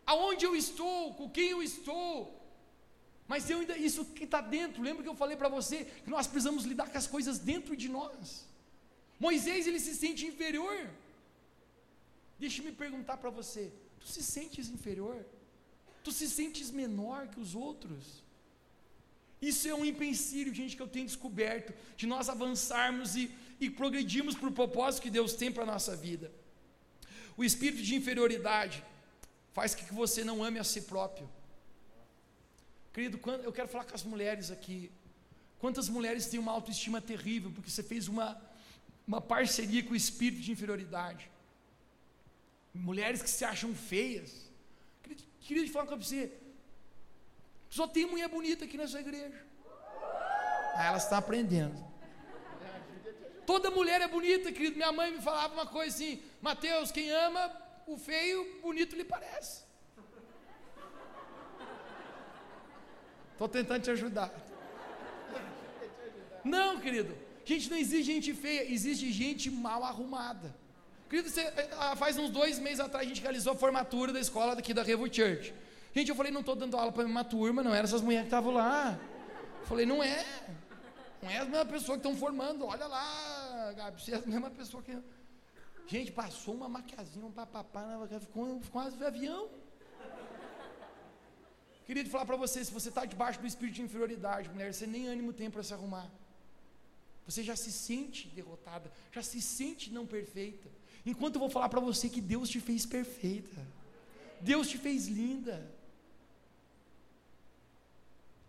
aonde 0.05 0.43
eu 0.45 0.53
estou, 0.57 1.13
com 1.13 1.29
quem 1.29 1.51
eu 1.51 1.63
estou, 1.63 2.36
mas 3.27 3.49
eu 3.49 3.59
ainda, 3.59 3.77
isso 3.77 4.05
que 4.05 4.23
está 4.23 4.39
dentro, 4.39 4.81
lembra 4.81 5.03
que 5.03 5.09
eu 5.09 5.15
falei 5.15 5.35
para 5.35 5.49
você 5.49 5.85
que 6.03 6.09
nós 6.09 6.27
precisamos 6.27 6.63
lidar 6.63 6.89
com 6.89 6.97
as 6.97 7.07
coisas 7.07 7.37
dentro 7.37 7.75
de 7.75 7.89
nós. 7.89 8.45
Moisés, 9.19 9.67
ele 9.67 9.79
se 9.79 9.93
sente 9.95 10.25
inferior. 10.25 10.89
Deixa-me 12.39 12.71
perguntar 12.71 13.17
para 13.17 13.29
você: 13.29 13.71
tu 13.99 14.07
se 14.07 14.23
sentes 14.23 14.69
inferior? 14.69 15.25
Tu 16.03 16.11
se 16.11 16.29
sentes 16.29 16.71
menor 16.71 17.27
que 17.27 17.39
os 17.39 17.53
outros. 17.53 18.23
Isso 19.41 19.67
é 19.67 19.75
um 19.75 19.85
empecilho, 19.85 20.53
gente, 20.53 20.75
que 20.75 20.81
eu 20.81 20.87
tenho 20.87 21.05
descoberto, 21.05 21.73
de 21.95 22.07
nós 22.07 22.29
avançarmos 22.29 23.15
e, 23.15 23.29
e 23.59 23.69
progredirmos 23.69 24.35
para 24.35 24.47
o 24.47 24.51
propósito 24.51 25.03
que 25.03 25.09
Deus 25.11 25.33
tem 25.33 25.51
para 25.51 25.63
a 25.63 25.65
nossa 25.65 25.95
vida. 25.95 26.31
O 27.35 27.43
espírito 27.43 27.83
de 27.83 27.93
inferioridade 27.93 28.83
faz 29.51 29.75
com 29.75 29.85
que 29.85 29.93
você 29.93 30.23
não 30.23 30.43
ame 30.43 30.57
a 30.57 30.63
si 30.63 30.81
próprio. 30.81 31.29
Querido, 32.97 33.19
eu 33.43 33.53
quero 33.53 33.67
falar 33.67 33.83
com 33.83 33.93
as 33.93 34.03
mulheres 34.03 34.49
aqui. 34.49 34.91
Quantas 35.59 35.87
mulheres 35.87 36.25
têm 36.25 36.39
uma 36.39 36.51
autoestima 36.51 36.99
terrível 36.99 37.51
porque 37.51 37.69
você 37.69 37.83
fez 37.83 38.07
uma, 38.07 38.41
uma 39.07 39.21
parceria 39.21 39.83
com 39.83 39.91
o 39.91 39.95
espírito 39.95 40.41
de 40.41 40.51
inferioridade? 40.51 41.29
Mulheres 42.73 43.21
que 43.21 43.29
se 43.29 43.45
acham 43.45 43.75
feias 43.75 44.47
Queria 45.47 45.63
te 45.63 45.71
falar 45.71 45.85
para 45.85 45.95
você. 45.95 46.31
Só 47.69 47.87
tem 47.87 48.07
mulher 48.07 48.27
bonita 48.29 48.65
aqui 48.65 48.77
nessa 48.77 48.99
igreja. 48.99 49.45
Ah, 50.73 50.87
elas 50.87 51.03
estão 51.03 51.19
aprendendo. 51.19 51.77
Toda 53.45 53.69
mulher 53.69 54.01
é 54.01 54.07
bonita, 54.07 54.51
querido. 54.51 54.75
Minha 54.75 54.91
mãe 54.91 55.11
me 55.11 55.21
falava 55.21 55.53
uma 55.53 55.67
coisa 55.67 55.95
assim: 55.95 56.19
Mateus, 56.41 56.91
quem 56.91 57.11
ama 57.11 57.43
o 57.85 57.95
feio, 57.95 58.59
bonito 58.59 58.95
lhe 58.95 59.05
parece. 59.05 59.66
Estou 63.37 63.47
tentando 63.47 63.83
te 63.83 63.91
ajudar. 63.91 64.33
Não, 66.43 66.79
querido. 66.79 67.15
Gente, 67.45 67.69
não 67.69 67.77
existe 67.77 68.03
gente 68.03 68.33
feia, 68.33 68.63
existe 68.73 69.11
gente 69.11 69.51
mal 69.51 69.83
arrumada. 69.83 70.55
Querido, 71.07 71.29
você, 71.29 71.41
eh, 71.41 71.69
ah, 71.77 71.95
faz 71.95 72.17
uns 72.17 72.31
dois 72.31 72.57
meses 72.57 72.79
atrás 72.79 73.05
a 73.05 73.07
gente 73.07 73.21
realizou 73.21 73.53
a 73.53 73.55
formatura 73.55 74.11
da 74.11 74.19
escola 74.19 74.55
daqui 74.55 74.73
da 74.73 74.81
Revo 74.81 75.05
Church. 75.05 75.53
Gente, 75.93 76.09
eu 76.09 76.15
falei, 76.15 76.31
não 76.31 76.39
estou 76.39 76.55
dando 76.55 76.75
aula 76.75 76.91
para 76.91 77.05
uma 77.05 77.23
turma, 77.23 77.61
não 77.61 77.75
eram 77.75 77.83
essas 77.83 78.01
mulheres 78.01 78.23
que 78.23 78.29
estavam 78.29 78.51
lá. 78.51 78.99
Eu 79.61 79.67
falei, 79.67 79.85
não 79.85 80.01
é. 80.03 80.25
Não 81.21 81.29
é 81.29 81.37
a 81.37 81.45
mesma 81.45 81.65
pessoa 81.65 81.95
que 81.95 82.07
estão 82.07 82.17
formando. 82.17 82.65
Olha 82.65 82.87
lá, 82.87 83.71
Gabi, 83.77 84.01
você 84.01 84.13
é 84.13 84.15
a 84.15 84.21
mesma 84.25 84.49
pessoa 84.49 84.81
que. 84.81 84.97
Gente, 85.85 86.11
passou 86.11 86.55
uma 86.55 86.67
maquiazinha, 86.67 87.23
um 87.23 87.31
papapá, 87.31 87.85
ficou 88.19 88.59
quase 88.71 88.97
um 88.97 89.05
avião. 89.05 89.47
Queria 91.87 92.05
falar 92.05 92.25
para 92.25 92.35
você, 92.35 92.65
se 92.65 92.71
você 92.71 92.89
está 92.89 93.05
debaixo 93.05 93.39
do 93.39 93.47
espírito 93.47 93.75
de 93.75 93.81
inferioridade, 93.81 94.49
mulher, 94.49 94.73
você 94.73 94.85
nem 94.85 95.07
ânimo 95.07 95.31
tem 95.31 95.49
para 95.49 95.63
se 95.63 95.73
arrumar. 95.73 96.11
Você 97.25 97.41
já 97.41 97.55
se 97.55 97.71
sente 97.71 98.27
derrotada, 98.27 98.91
já 99.09 99.23
se 99.23 99.41
sente 99.41 99.89
não 99.89 100.05
perfeita. 100.05 100.69
Enquanto 101.05 101.35
eu 101.35 101.39
vou 101.39 101.49
falar 101.49 101.69
para 101.69 101.79
você 101.79 102.09
que 102.09 102.19
Deus 102.19 102.49
te 102.49 102.59
fez 102.59 102.85
perfeita. 102.85 103.65
Deus 104.41 104.67
te 104.67 104.77
fez 104.77 105.07
linda. 105.07 105.65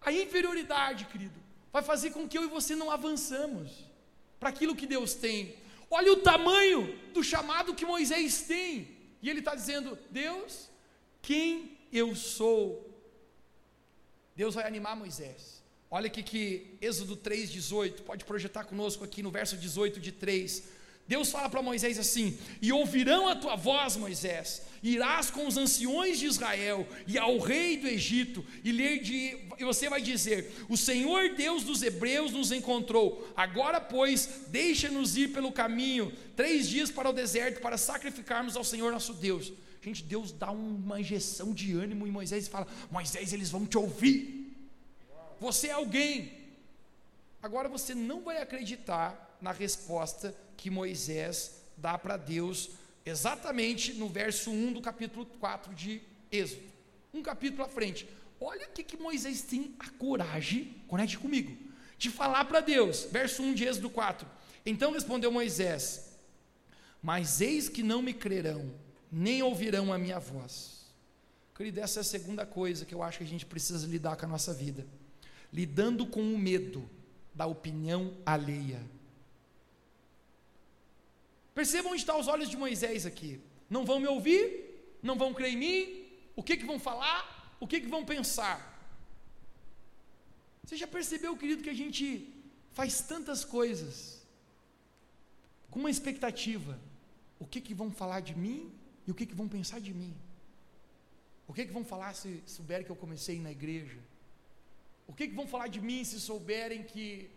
A 0.01 0.13
inferioridade, 0.13 1.05
querido, 1.05 1.41
vai 1.73 1.83
fazer 1.83 2.11
com 2.11 2.29
que 2.29 2.37
eu 2.37 2.43
e 2.43 2.49
você 2.49 2.75
não 2.75 2.91
avançamos 2.91 3.71
para 4.41 4.49
aquilo 4.49 4.75
que 4.75 4.87
Deus 4.87 5.15
tem. 5.15 5.55
Olha 5.89 6.13
o 6.13 6.23
tamanho 6.23 6.99
do 7.13 7.23
chamado 7.23 7.73
que 7.73 7.87
Moisés 7.87 8.43
tem. 8.43 8.97
E 9.23 9.31
ele 9.31 9.39
está 9.39 9.55
dizendo: 9.55 9.97
Deus, 10.11 10.69
quem 11.23 11.79
eu 11.93 12.17
sou? 12.17 12.88
Deus 14.39 14.55
vai 14.55 14.65
animar 14.65 14.95
Moisés. 14.95 15.61
Olha 15.91 16.07
aqui 16.07 16.23
que 16.23 16.79
Êxodo 16.81 17.17
3,18, 17.17 18.03
pode 18.03 18.25
projetar 18.25 18.63
conosco 18.63 19.03
aqui 19.03 19.21
no 19.21 19.33
verso 19.33 19.57
18 19.57 19.99
de 19.99 20.13
3. 20.13 20.63
Deus 21.09 21.33
fala 21.33 21.51
para 21.51 21.61
Moisés 21.61 21.99
assim: 21.99 22.39
E 22.63 22.71
ouvirão 22.73 23.27
a 23.27 23.35
tua 23.35 23.57
voz, 23.57 23.97
Moisés, 23.97 24.63
irás 24.81 25.29
com 25.29 25.45
os 25.45 25.57
anciões 25.57 26.21
de 26.21 26.27
Israel 26.27 26.87
e 27.05 27.19
ao 27.19 27.39
rei 27.39 27.79
do 27.79 27.89
Egito, 27.89 28.47
e, 28.63 28.71
de, 29.01 29.39
e 29.59 29.65
você 29.65 29.89
vai 29.89 30.01
dizer: 30.01 30.53
O 30.69 30.77
Senhor 30.77 31.35
Deus 31.35 31.65
dos 31.65 31.83
Hebreus 31.83 32.31
nos 32.31 32.53
encontrou. 32.53 33.29
Agora, 33.37 33.81
pois, 33.81 34.45
deixa-nos 34.51 35.17
ir 35.17 35.33
pelo 35.33 35.51
caminho, 35.51 36.13
três 36.37 36.69
dias 36.69 36.93
para 36.93 37.11
o 37.11 37.13
deserto, 37.13 37.61
para 37.61 37.77
sacrificarmos 37.77 38.55
ao 38.55 38.63
Senhor 38.63 38.93
nosso 38.93 39.15
Deus. 39.15 39.53
Gente, 39.89 40.05
Deus 40.05 40.33
dá 40.33 40.51
uma 40.51 41.01
injeção 41.01 41.55
de 41.55 41.73
ânimo 41.73 42.07
em 42.07 42.11
Moisés 42.11 42.47
e 42.47 42.51
fala: 42.51 42.67
Moisés, 42.91 43.33
eles 43.33 43.51
vão 43.51 43.65
te 43.65 43.79
ouvir. 43.79 44.55
Você 45.41 45.69
é 45.69 45.73
alguém. 45.73 46.31
Agora 47.43 47.71
você 47.71 47.95
não 47.95 48.21
vai 48.23 48.43
acreditar 48.43 49.39
na 49.41 49.51
resposta 49.51 50.37
que 50.59 50.69
Moisés 50.69 51.63
dá 51.75 51.97
para 51.97 52.19
Deus, 52.19 52.71
exatamente 53.07 53.95
no 53.95 54.09
verso 54.09 54.51
1 54.51 54.75
do 54.75 54.83
capítulo 54.83 55.25
4 55.25 55.75
de 55.75 56.03
Êxodo. 56.31 56.65
Um 57.15 57.23
capítulo 57.23 57.63
à 57.63 57.69
frente. 57.69 58.07
Olha 58.39 58.67
o 58.67 58.73
que, 58.73 58.83
que 58.83 58.97
Moisés 58.99 59.41
tem 59.41 59.75
a 59.79 59.89
coragem, 59.89 60.75
conecte 60.87 61.17
comigo, 61.17 61.57
de 61.97 62.11
falar 62.11 62.45
para 62.45 62.61
Deus. 62.61 63.09
Verso 63.11 63.43
1 63.43 63.55
de 63.55 63.65
Êxodo 63.65 63.89
4. 63.89 64.29
Então 64.67 64.93
respondeu 64.93 65.33
Moisés: 65.33 66.19
Mas 67.03 67.41
eis 67.41 67.71
que 67.71 67.83
não 67.83 68.03
me 68.03 68.13
crerão, 68.13 68.71
nem 69.11 69.43
ouvirão 69.43 69.93
a 69.93 69.99
minha 69.99 70.19
voz. 70.19 70.87
Querido, 71.55 71.81
essa 71.81 72.01
é 72.01 72.03
a 72.03 72.05
segunda 72.05 72.47
coisa 72.47 72.85
que 72.85 72.95
eu 72.95 73.03
acho 73.03 73.19
que 73.19 73.25
a 73.25 73.27
gente 73.27 73.45
precisa 73.45 73.87
lidar 73.87 74.17
com 74.17 74.27
a 74.27 74.29
nossa 74.29 74.55
vida. 74.55 74.87
Lidando 75.53 76.07
com 76.07 76.21
o 76.21 76.39
medo 76.39 76.89
da 77.35 77.47
opinião 77.47 78.17
alheia. 78.25 78.81
Percebam 81.55 81.93
onde 81.93 82.03
estão 82.03 82.21
os 82.21 82.29
olhos 82.29 82.49
de 82.49 82.57
Moisés 82.57 83.05
aqui. 83.07 83.41
Não 83.69 83.85
vão 83.85 83.99
me 83.99 84.07
ouvir, 84.07 84.97
não 85.03 85.17
vão 85.17 85.35
crer 85.35 85.53
em 85.53 85.57
mim, 85.57 86.05
o 86.37 86.43
que, 86.43 86.57
que 86.57 86.65
vão 86.65 86.79
falar, 86.79 87.57
o 87.59 87.67
que, 87.67 87.81
que 87.81 87.89
vão 87.89 88.05
pensar. 88.05 88.79
Você 90.63 90.77
já 90.77 90.87
percebeu, 90.87 91.37
querido, 91.37 91.63
que 91.63 91.71
a 91.71 91.75
gente 91.75 92.33
faz 92.71 93.01
tantas 93.01 93.45
coisas 93.45 94.25
com 95.71 95.81
uma 95.81 95.91
expectativa: 95.91 96.79
o 97.41 97.47
que, 97.47 97.61
que 97.61 97.75
vão 97.75 97.91
falar 97.91 98.21
de 98.21 98.37
mim 98.37 98.73
e 99.09 99.11
o 99.11 99.15
que, 99.15 99.25
que 99.25 99.35
vão 99.35 99.49
pensar 99.49 99.81
de 99.81 99.95
mim? 99.95 100.15
O 101.47 101.55
que, 101.55 101.65
que 101.65 101.73
vão 101.73 101.83
falar 101.83 102.13
se 102.15 102.43
souberem 102.47 102.85
que 102.85 102.93
eu 102.93 102.97
comecei 103.05 103.41
na 103.41 103.51
igreja? 103.51 103.99
O 105.07 105.15
que, 105.15 105.29
que 105.29 105.35
vão 105.35 105.49
falar 105.49 105.69
de 105.69 105.81
mim 105.81 106.05
se 106.05 106.21
souberem 106.21 106.83
que, 106.83 107.31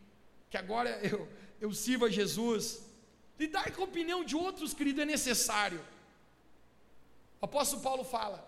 que 0.50 0.58
agora 0.58 0.90
eu, 1.10 1.30
eu 1.62 1.74
sirvo 1.74 2.04
a 2.08 2.10
Jesus? 2.10 2.86
Lidar 3.40 3.72
com 3.72 3.84
a 3.84 3.86
opinião 3.86 4.22
de 4.22 4.36
outros, 4.36 4.74
querido, 4.74 5.00
é 5.00 5.06
necessário. 5.06 5.82
O 7.40 7.46
apóstolo 7.46 7.82
Paulo 7.82 8.04
fala, 8.04 8.46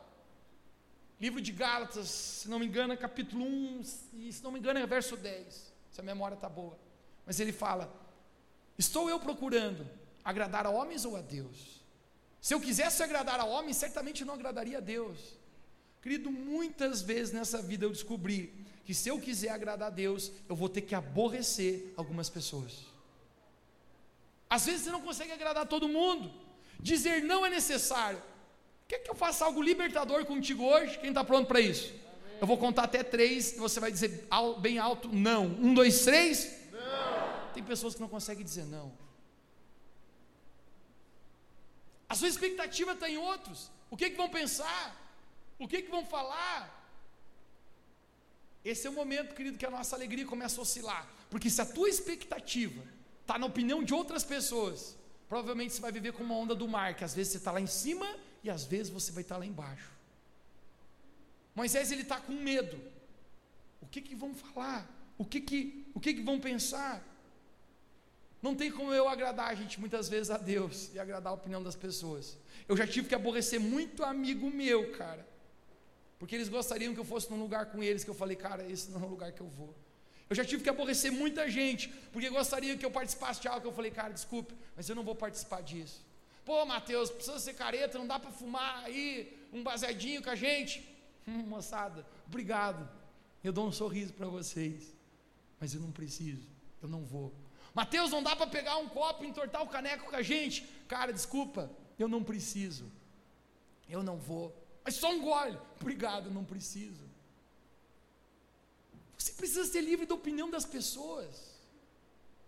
livro 1.17 1.39
de 1.39 1.53
Gálatas, 1.53 2.09
se 2.09 2.49
não 2.49 2.59
me 2.59 2.65
engano, 2.65 2.91
é 2.91 2.97
capítulo 2.97 3.45
1, 3.45 3.81
e 4.15 4.33
se 4.33 4.43
não 4.43 4.51
me 4.51 4.59
engano 4.59 4.79
é 4.79 4.85
verso 4.85 5.15
10, 5.15 5.73
se 5.91 6.01
a 6.01 6.03
memória 6.03 6.35
está 6.35 6.49
boa. 6.49 6.77
Mas 7.25 7.39
ele 7.39 7.53
fala: 7.53 7.89
Estou 8.77 9.09
eu 9.09 9.17
procurando 9.17 9.89
agradar 10.25 10.65
a 10.65 10.69
homens 10.69 11.05
ou 11.05 11.15
a 11.15 11.21
Deus? 11.21 11.82
Se 12.43 12.53
eu 12.53 12.59
quisesse 12.59 13.01
agradar 13.01 13.39
a 13.39 13.45
homens, 13.45 13.77
certamente 13.77 14.25
não 14.25 14.33
agradaria 14.33 14.79
a 14.79 14.81
Deus. 14.81 15.17
Querido, 16.01 16.29
muitas 16.29 17.01
vezes 17.01 17.31
nessa 17.31 17.61
vida 17.61 17.85
eu 17.85 17.89
descobri 17.89 18.53
que 18.83 18.93
se 18.93 19.07
eu 19.07 19.17
quiser 19.17 19.47
agradar 19.47 19.87
a 19.87 19.89
Deus, 19.89 20.29
eu 20.49 20.53
vou 20.53 20.67
ter 20.67 20.81
que 20.81 20.93
aborrecer 20.93 21.93
algumas 21.95 22.29
pessoas. 22.29 22.79
Às 24.49 24.65
vezes 24.65 24.81
você 24.81 24.91
não 24.91 24.99
consegue 24.99 25.31
agradar 25.31 25.65
todo 25.67 25.87
mundo. 25.87 26.33
Dizer 26.81 27.23
não 27.23 27.45
é 27.45 27.49
necessário. 27.49 28.21
Quer 28.89 28.99
que 28.99 29.09
eu 29.09 29.15
faça 29.15 29.45
algo 29.45 29.61
libertador 29.61 30.25
contigo 30.25 30.65
hoje? 30.65 30.99
Quem 30.99 31.11
está 31.11 31.23
pronto 31.23 31.47
para 31.47 31.61
isso? 31.61 31.93
Amém. 31.93 32.39
Eu 32.41 32.45
vou 32.45 32.57
contar 32.57 32.83
até 32.83 33.03
três 33.03 33.53
e 33.53 33.57
você 33.57 33.79
vai 33.79 33.89
dizer 33.89 34.27
bem 34.59 34.79
alto 34.79 35.07
não. 35.07 35.45
Um, 35.45 35.73
dois, 35.73 36.03
três. 36.03 36.53
Não. 36.73 37.53
Tem 37.53 37.63
pessoas 37.63 37.95
que 37.95 38.01
não 38.01 38.09
conseguem 38.09 38.43
dizer 38.43 38.65
não. 38.65 38.91
A 42.13 42.15
sua 42.15 42.27
expectativa 42.27 42.91
está 42.91 43.09
em 43.09 43.17
outros. 43.17 43.71
O 43.89 43.97
que, 43.97 44.07
que 44.11 44.15
vão 44.15 44.29
pensar? 44.29 44.83
O 45.57 45.67
que, 45.67 45.81
que 45.81 45.89
vão 45.89 46.05
falar? 46.05 46.59
Esse 48.63 48.85
é 48.85 48.89
o 48.91 48.93
momento, 48.93 49.33
querido, 49.33 49.57
que 49.57 49.65
a 49.65 49.71
nossa 49.71 49.95
alegria 49.95 50.23
começa 50.23 50.59
a 50.59 50.61
oscilar. 50.61 51.07
Porque 51.31 51.49
se 51.49 51.59
a 51.59 51.65
tua 51.65 51.89
expectativa 51.89 52.83
está 53.21 53.39
na 53.39 53.47
opinião 53.47 53.83
de 53.83 53.95
outras 53.95 54.23
pessoas, 54.23 54.95
provavelmente 55.27 55.73
você 55.73 55.81
vai 55.81 55.91
viver 55.91 56.13
com 56.13 56.21
uma 56.21 56.35
onda 56.35 56.53
do 56.53 56.67
mar, 56.67 56.93
que 56.93 57.03
às 57.03 57.15
vezes 57.15 57.31
você 57.31 57.39
está 57.39 57.51
lá 57.51 57.59
em 57.59 57.71
cima 57.81 58.07
e 58.43 58.49
às 58.51 58.63
vezes 58.63 58.91
você 58.91 59.11
vai 59.11 59.23
estar 59.23 59.35
tá 59.35 59.39
lá 59.39 59.45
embaixo. 59.47 59.89
Moisés 61.55 61.91
ele 61.91 62.03
está 62.03 62.19
com 62.21 62.33
medo. 62.33 62.79
O 63.81 63.87
que 63.87 63.99
que 64.01 64.13
vão 64.13 64.35
falar? 64.35 64.87
O 65.17 65.25
que 65.25 65.41
que, 65.41 65.83
o 65.95 65.99
que 65.99 66.13
que 66.13 66.21
vão 66.21 66.39
pensar? 66.39 67.03
Não 68.43 68.53
tem 68.53 68.69
como 68.69 68.93
eu 68.93 69.07
agradar, 69.07 69.55
gente, 69.55 69.79
muitas 69.79 70.09
vezes 70.09 70.29
a 70.29 70.37
Deus 70.37 70.93
e 70.93 70.99
agradar 70.99 71.31
a 71.31 71.35
opinião 71.35 71.63
das 71.63 71.77
pessoas. 71.77 72.37
Eu 72.67 72.75
já 72.75 72.85
tive 72.85 73.07
que 73.07 73.15
aborrecer 73.15 73.57
muito 73.57 74.03
amigo 74.03 74.51
meu, 74.51 74.91
cara. 74.91 75.25
Porque 76.19 76.35
eles 76.35 76.49
gostariam 76.49 76.93
que 76.93 76.99
eu 76.99 77.05
fosse 77.05 77.31
num 77.31 77.39
lugar 77.39 77.67
com 77.67 77.81
eles, 77.81 78.03
que 78.03 78.09
eu 78.09 78.13
falei, 78.13 78.35
cara, 78.35 78.69
esse 78.69 78.91
não 78.91 79.01
é 79.01 79.05
o 79.05 79.07
lugar 79.07 79.31
que 79.31 79.39
eu 79.39 79.47
vou. 79.47 79.73
Eu 80.29 80.35
já 80.35 80.43
tive 80.43 80.61
que 80.61 80.69
aborrecer 80.69 81.09
muita 81.09 81.49
gente, 81.49 81.87
porque 82.11 82.29
gostaria 82.29 82.75
que 82.75 82.85
eu 82.85 82.91
participasse 82.91 83.39
de 83.39 83.47
algo 83.47 83.61
que 83.61 83.67
eu 83.67 83.73
falei, 83.73 83.91
cara, 83.91 84.11
desculpe, 84.11 84.53
mas 84.75 84.89
eu 84.89 84.95
não 84.95 85.03
vou 85.03 85.15
participar 85.15 85.61
disso. 85.61 86.05
Pô, 86.43 86.65
Mateus, 86.65 87.09
precisa 87.09 87.39
ser 87.39 87.53
careta, 87.53 87.97
não 87.97 88.07
dá 88.07 88.19
para 88.19 88.31
fumar 88.31 88.83
aí 88.83 89.37
um 89.53 89.63
baseadinho 89.63 90.21
com 90.21 90.29
a 90.29 90.35
gente? 90.35 90.89
Hum, 91.25 91.43
moçada, 91.43 92.05
obrigado. 92.27 92.85
Eu 93.41 93.53
dou 93.53 93.65
um 93.65 93.71
sorriso 93.71 94.11
para 94.11 94.27
vocês, 94.27 94.93
mas 95.57 95.73
eu 95.73 95.79
não 95.79 95.89
preciso, 95.89 96.45
eu 96.81 96.89
não 96.89 97.05
vou. 97.05 97.33
Mateus, 97.73 98.11
não 98.11 98.21
dá 98.21 98.35
para 98.35 98.47
pegar 98.47 98.77
um 98.77 98.87
copo 98.87 99.23
e 99.23 99.27
entortar 99.27 99.61
o 99.63 99.67
caneco 99.67 100.09
com 100.09 100.15
a 100.15 100.21
gente? 100.21 100.63
Cara, 100.87 101.11
desculpa, 101.11 101.71
eu 101.97 102.07
não 102.07 102.23
preciso. 102.23 102.91
Eu 103.89 104.03
não 104.03 104.17
vou. 104.17 104.55
Mas 104.83 104.95
só 104.95 105.11
um 105.11 105.21
gole. 105.21 105.57
Obrigado, 105.81 106.29
não 106.29 106.45
preciso. 106.45 107.03
Você 109.17 109.33
precisa 109.33 109.65
ser 109.65 109.81
livre 109.81 110.05
da 110.05 110.15
opinião 110.15 110.49
das 110.49 110.65
pessoas. 110.65 111.53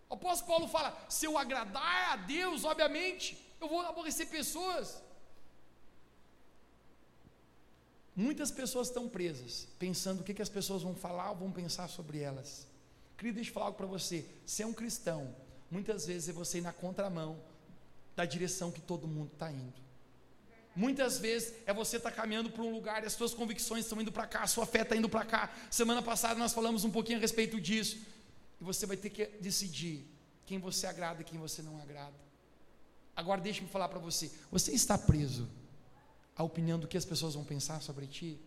O 0.09 0.13
apóstolo 0.13 0.47
Paulo 0.51 0.67
fala: 0.67 0.95
se 1.09 1.25
eu 1.25 1.37
agradar 1.37 2.13
a 2.13 2.15
Deus, 2.17 2.63
obviamente, 2.63 3.37
eu 3.59 3.67
vou 3.67 3.81
aborrecer 3.81 4.27
pessoas. 4.27 5.01
Muitas 8.15 8.51
pessoas 8.51 8.87
estão 8.87 9.09
presas, 9.09 9.67
pensando 9.77 10.21
o 10.21 10.23
que, 10.23 10.33
que 10.33 10.41
as 10.41 10.49
pessoas 10.49 10.83
vão 10.83 10.95
falar 10.95 11.31
ou 11.31 11.35
vão 11.35 11.51
pensar 11.51 11.89
sobre 11.89 12.19
elas. 12.19 12.67
Querido, 13.17 13.35
deixa 13.35 13.49
eu 13.49 13.53
falar 13.53 13.67
algo 13.67 13.77
para 13.77 13.87
você. 13.87 14.25
Se 14.45 14.63
é 14.63 14.65
um 14.65 14.73
cristão, 14.73 15.35
muitas 15.71 16.05
vezes 16.05 16.29
é 16.29 16.33
você 16.33 16.57
ir 16.57 16.61
na 16.61 16.73
contramão 16.73 17.39
da 18.15 18.25
direção 18.25 18.71
que 18.71 18.81
todo 18.81 19.07
mundo 19.07 19.31
está 19.33 19.51
indo. 19.51 19.85
Muitas 20.75 21.17
vezes 21.17 21.53
é 21.65 21.73
você 21.73 21.97
estar 21.97 22.11
tá 22.11 22.15
caminhando 22.15 22.49
para 22.49 22.61
um 22.61 22.71
lugar 22.71 23.03
e 23.03 23.05
as 23.05 23.13
suas 23.13 23.33
convicções 23.33 23.85
estão 23.85 24.01
indo 24.01 24.11
para 24.11 24.27
cá, 24.27 24.43
a 24.43 24.47
sua 24.47 24.65
fé 24.65 24.81
está 24.81 24.95
indo 24.95 25.07
para 25.07 25.23
cá. 25.23 25.53
Semana 25.71 26.01
passada 26.01 26.37
nós 26.37 26.53
falamos 26.53 26.83
um 26.83 26.91
pouquinho 26.91 27.17
a 27.17 27.21
respeito 27.21 27.59
disso. 27.61 27.97
E 28.59 28.63
você 28.63 28.85
vai 28.85 28.97
ter 28.97 29.09
que 29.09 29.25
decidir 29.39 30.05
quem 30.45 30.59
você 30.59 30.85
agrada 30.85 31.21
e 31.21 31.25
quem 31.25 31.39
você 31.39 31.61
não 31.61 31.79
agrada. 31.81 32.13
Agora 33.15 33.39
deixe-me 33.39 33.69
falar 33.69 33.87
para 33.87 33.99
você: 33.99 34.29
você 34.51 34.73
está 34.73 34.97
preso 34.97 35.47
à 36.35 36.43
opinião 36.43 36.77
do 36.77 36.87
que 36.87 36.97
as 36.97 37.05
pessoas 37.05 37.35
vão 37.35 37.45
pensar 37.45 37.81
sobre 37.81 38.05
ti? 38.05 38.37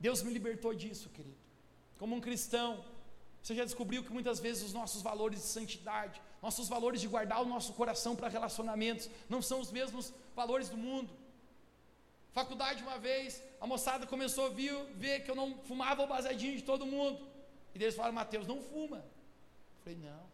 Deus 0.00 0.22
me 0.22 0.32
libertou 0.32 0.74
disso, 0.74 1.08
querido. 1.10 1.36
como 1.98 2.14
um 2.14 2.20
cristão, 2.20 2.84
você 3.42 3.54
já 3.54 3.64
descobriu 3.64 4.04
que 4.04 4.12
muitas 4.12 4.38
vezes 4.38 4.62
os 4.62 4.72
nossos 4.72 5.02
valores 5.02 5.40
de 5.40 5.46
santidade, 5.46 6.20
nossos 6.42 6.68
valores 6.68 7.00
de 7.00 7.08
guardar 7.08 7.42
o 7.42 7.46
nosso 7.46 7.72
coração 7.72 8.14
para 8.14 8.28
relacionamentos, 8.28 9.08
não 9.28 9.40
são 9.42 9.60
os 9.60 9.72
mesmos 9.72 10.12
valores 10.36 10.68
do 10.68 10.76
mundo. 10.76 11.12
Faculdade, 12.32 12.82
uma 12.82 12.98
vez, 12.98 13.42
a 13.60 13.66
moçada 13.66 14.06
começou 14.06 14.46
a 14.46 14.50
vir, 14.50 14.74
ver 14.94 15.24
que 15.24 15.30
eu 15.30 15.34
não 15.34 15.58
fumava 15.64 16.02
o 16.02 16.06
baseadinho 16.06 16.56
de 16.56 16.62
todo 16.62 16.86
mundo. 16.86 17.26
E 17.74 17.82
eles 17.82 17.94
falaram, 17.94 18.14
Mateus, 18.14 18.46
não 18.46 18.60
fuma. 18.62 18.98
Eu 18.98 19.82
falei, 19.82 19.98
não. 19.98 20.26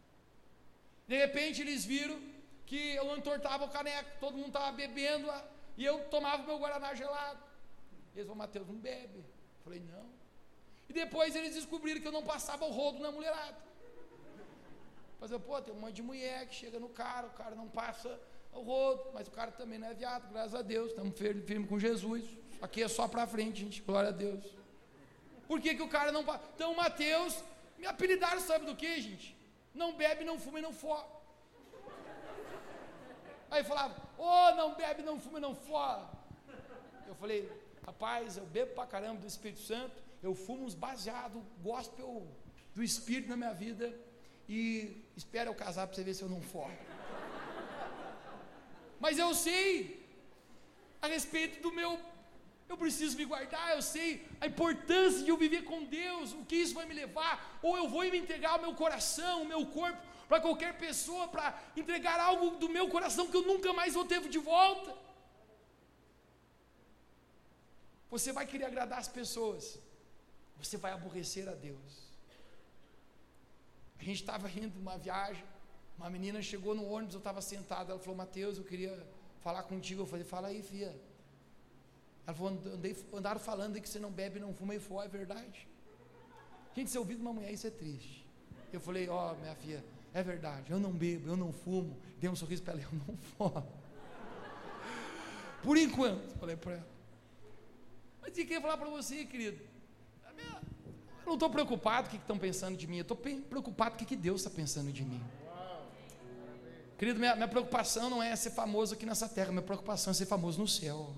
De 1.06 1.16
repente 1.16 1.60
eles 1.60 1.84
viram 1.84 2.20
que 2.66 2.94
eu 2.94 3.04
não 3.04 3.16
entortava 3.16 3.64
o 3.64 3.68
caneco, 3.68 4.18
todo 4.18 4.36
mundo 4.36 4.48
estava 4.48 4.72
bebendo 4.72 5.30
e 5.76 5.84
eu 5.84 6.08
tomava 6.08 6.42
meu 6.42 6.58
Guaraná 6.58 6.94
gelado. 6.94 7.42
Eles 8.14 8.26
falaram, 8.26 8.36
Mateus, 8.36 8.66
não 8.66 8.76
bebe. 8.76 9.24
Falei, 9.64 9.80
não. 9.80 10.06
E 10.88 10.92
depois 10.92 11.34
eles 11.34 11.54
descobriram 11.54 12.00
que 12.00 12.06
eu 12.06 12.12
não 12.12 12.22
passava 12.22 12.64
o 12.66 12.70
rodo 12.70 12.98
na 12.98 13.10
mulherada. 13.10 13.56
Fazer, 15.18 15.38
pô, 15.38 15.60
tem 15.62 15.72
um 15.72 15.80
monte 15.80 15.94
de 15.94 16.02
mulher 16.02 16.46
que 16.46 16.54
chega 16.54 16.78
no 16.78 16.90
cara, 16.90 17.26
o 17.28 17.30
cara 17.30 17.54
não 17.54 17.66
passa 17.66 18.20
o 18.52 18.60
rodo, 18.60 19.10
mas 19.14 19.26
o 19.26 19.30
cara 19.30 19.50
também 19.50 19.78
não 19.78 19.88
é 19.88 19.94
viado, 19.94 20.30
graças 20.30 20.54
a 20.54 20.60
Deus, 20.60 20.90
estamos 20.90 21.18
firmes 21.18 21.46
firme 21.46 21.66
com 21.66 21.78
Jesus. 21.78 22.24
Aqui 22.60 22.82
é 22.82 22.88
só 22.88 23.08
para 23.08 23.26
frente, 23.26 23.60
gente, 23.60 23.80
glória 23.80 24.10
a 24.10 24.12
Deus. 24.12 24.44
Por 25.48 25.60
que, 25.60 25.74
que 25.74 25.82
o 25.82 25.88
cara 25.88 26.12
não 26.12 26.24
passa? 26.24 26.44
Então, 26.54 26.74
Mateus, 26.74 27.42
me 27.78 27.86
apelidaram, 27.86 28.40
sabe 28.40 28.66
do 28.66 28.76
que, 28.76 29.00
gente? 29.00 29.36
Não 29.74 29.94
bebe, 29.96 30.24
não 30.24 30.38
fuma 30.38 30.58
e 30.58 30.62
não 30.62 30.72
fora. 30.72 31.06
Aí 33.50 33.64
falava, 33.64 33.94
ô, 34.18 34.24
oh, 34.24 34.54
não 34.54 34.74
bebe, 34.74 35.02
não 35.02 35.18
fuma 35.18 35.38
e 35.38 35.42
não 35.42 35.54
fora. 35.54 36.08
Eu 37.06 37.14
falei, 37.14 37.50
rapaz, 37.86 38.36
eu 38.36 38.46
bebo 38.46 38.74
pra 38.74 38.86
caramba 38.86 39.20
do 39.20 39.26
Espírito 39.26 39.60
Santo, 39.60 40.02
eu 40.22 40.34
fumo 40.34 40.64
uns 40.64 40.74
baseados, 40.74 41.42
gospel 41.62 42.26
do 42.74 42.82
Espírito 42.82 43.28
na 43.28 43.36
minha 43.36 43.52
vida 43.52 43.94
e 44.48 45.02
espero 45.16 45.50
eu 45.50 45.54
casar 45.54 45.86
para 45.86 45.94
você 45.94 46.02
ver 46.02 46.14
se 46.14 46.22
eu 46.22 46.28
não 46.28 46.40
for. 46.40 46.70
Mas 48.98 49.18
eu 49.18 49.34
sei 49.34 50.02
a 51.00 51.06
respeito 51.06 51.62
do 51.62 51.72
meu 51.72 51.98
eu 52.66 52.78
preciso 52.78 53.16
me 53.18 53.26
guardar, 53.26 53.76
eu 53.76 53.82
sei 53.82 54.26
a 54.40 54.46
importância 54.46 55.22
de 55.22 55.28
eu 55.28 55.36
viver 55.36 55.64
com 55.64 55.84
Deus, 55.84 56.32
o 56.32 56.44
que 56.46 56.56
isso 56.56 56.74
vai 56.74 56.86
me 56.86 56.94
levar, 56.94 57.58
ou 57.62 57.76
eu 57.76 57.86
vou 57.88 58.00
me 58.00 58.18
entregar 58.18 58.58
o 58.58 58.62
meu 58.62 58.74
coração, 58.74 59.42
o 59.42 59.46
meu 59.46 59.66
corpo 59.66 59.98
para 60.28 60.40
qualquer 60.40 60.78
pessoa, 60.78 61.28
para 61.28 61.46
entregar 61.76 62.18
algo 62.18 62.56
do 62.56 62.68
meu 62.70 62.88
coração 62.88 63.26
que 63.26 63.36
eu 63.36 63.42
nunca 63.42 63.72
mais 63.74 63.92
vou 63.92 64.06
ter 64.06 64.20
de 64.22 64.38
volta. 64.38 65.03
Você 68.14 68.30
vai 68.30 68.46
querer 68.46 68.66
agradar 68.66 69.00
as 69.00 69.08
pessoas, 69.08 69.76
você 70.56 70.76
vai 70.76 70.92
aborrecer 70.92 71.48
a 71.48 71.54
Deus. 71.68 71.92
A 73.98 74.04
gente 74.04 74.20
estava 74.20 74.48
indo 74.48 74.78
uma 74.78 74.96
viagem, 74.96 75.44
uma 75.98 76.08
menina 76.08 76.40
chegou 76.40 76.76
no 76.76 76.84
ônibus, 76.88 77.14
eu 77.14 77.18
estava 77.18 77.42
sentado, 77.42 77.90
ela 77.90 77.98
falou, 77.98 78.16
Mateus, 78.16 78.56
eu 78.56 78.62
queria 78.62 78.94
falar 79.40 79.64
contigo. 79.64 80.02
Eu 80.02 80.06
falei, 80.06 80.24
fala 80.24 80.46
aí, 80.46 80.62
filha. 80.62 80.94
Ela 82.24 82.36
falou, 82.36 82.52
andei, 82.76 82.96
andaram 83.12 83.40
falando 83.40 83.80
que 83.80 83.88
você 83.88 83.98
não 83.98 84.12
bebe, 84.12 84.38
não 84.38 84.54
fuma 84.54 84.76
e 84.76 84.78
for, 84.78 85.02
é 85.02 85.08
verdade. 85.08 85.66
Gente, 86.72 86.90
se 86.92 86.98
ouvir 86.98 87.16
de 87.16 87.22
uma 87.22 87.32
mulher, 87.32 87.52
isso 87.52 87.66
é 87.66 87.70
triste. 87.70 88.24
Eu 88.72 88.80
falei, 88.80 89.08
ó, 89.08 89.32
oh, 89.32 89.34
minha 89.40 89.56
filha, 89.56 89.84
é 90.12 90.22
verdade, 90.22 90.70
eu 90.70 90.78
não 90.78 90.92
bebo, 90.92 91.30
eu 91.30 91.36
não 91.36 91.52
fumo. 91.52 91.98
Dei 92.20 92.30
um 92.30 92.36
sorriso 92.36 92.62
para 92.62 92.74
ela, 92.74 92.82
eu 92.82 92.92
não 92.92 93.16
fumo. 93.34 93.66
Por 95.64 95.76
enquanto, 95.76 96.38
falei 96.38 96.54
para 96.54 96.74
ela. 96.74 96.93
Mas 98.26 98.38
eu 98.38 98.44
queria 98.46 98.60
falar 98.60 98.78
para 98.78 98.88
você, 98.88 99.26
querido. 99.26 99.60
Eu 101.24 101.26
não 101.26 101.34
estou 101.34 101.50
preocupado 101.50 102.08
com 102.08 102.16
o 102.16 102.18
que 102.18 102.22
estão 102.22 102.38
pensando 102.38 102.76
de 102.76 102.86
mim, 102.86 102.96
eu 102.96 103.02
estou 103.02 103.16
preocupado 103.16 103.96
com 103.96 104.04
o 104.04 104.06
que 104.06 104.16
Deus 104.16 104.40
está 104.40 104.50
pensando 104.50 104.90
de 104.90 105.04
mim. 105.04 105.22
Querido, 106.98 107.18
minha, 107.18 107.34
minha 107.34 107.48
preocupação 107.48 108.08
não 108.08 108.22
é 108.22 108.34
ser 108.36 108.50
famoso 108.50 108.94
aqui 108.94 109.04
nessa 109.04 109.28
terra, 109.28 109.50
minha 109.50 109.62
preocupação 109.62 110.10
é 110.10 110.14
ser 110.14 110.26
famoso 110.26 110.58
no 110.58 110.68
céu. 110.68 111.14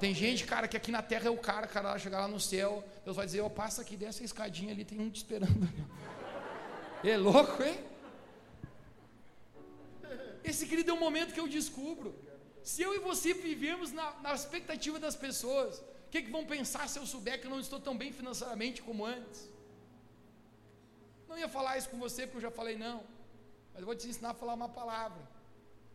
Tem 0.00 0.12
gente, 0.14 0.44
cara, 0.44 0.66
que 0.66 0.76
aqui 0.76 0.90
na 0.90 1.02
terra 1.02 1.28
é 1.28 1.30
o 1.30 1.36
cara, 1.36 1.66
cara, 1.68 1.96
chegar 1.98 2.20
lá 2.20 2.28
no 2.28 2.40
céu, 2.40 2.84
Deus 3.04 3.16
vai 3.16 3.26
dizer, 3.26 3.40
ó, 3.40 3.46
oh, 3.46 3.50
passa 3.50 3.82
aqui, 3.82 3.96
desce 3.96 4.22
a 4.22 4.24
escadinha 4.24 4.72
ali, 4.72 4.84
tem 4.84 5.00
um 5.00 5.08
te 5.10 5.16
esperando. 5.16 5.68
É 7.06 7.18
louco, 7.18 7.62
hein? 7.62 7.78
Esse 10.42 10.66
querido 10.66 10.90
é 10.90 10.94
um 10.94 10.98
momento 10.98 11.34
que 11.34 11.40
eu 11.40 11.46
descubro. 11.46 12.14
Se 12.62 12.80
eu 12.80 12.94
e 12.94 12.98
você 12.98 13.34
vivemos 13.34 13.92
na, 13.92 14.10
na 14.22 14.32
expectativa 14.32 14.98
das 14.98 15.14
pessoas, 15.14 15.80
o 15.80 15.84
que, 16.14 16.22
que 16.22 16.30
vão 16.30 16.44
pensar 16.46 16.88
se 16.88 16.96
eu 16.98 17.06
souber 17.06 17.40
que 17.40 17.46
eu 17.48 17.50
não 17.50 17.58
estou 17.58 17.80
tão 17.80 17.96
bem 17.98 18.12
financeiramente 18.12 18.80
como 18.80 19.04
antes? 19.04 19.50
Não 21.28 21.36
ia 21.36 21.48
falar 21.48 21.76
isso 21.76 21.90
com 21.90 21.98
você, 21.98 22.24
porque 22.24 22.36
eu 22.36 22.48
já 22.48 22.52
falei 22.52 22.76
não. 22.76 23.02
Mas 23.72 23.80
eu 23.80 23.86
vou 23.86 23.96
te 23.96 24.06
ensinar 24.06 24.30
a 24.30 24.34
falar 24.34 24.54
uma 24.54 24.68
palavra. 24.68 25.20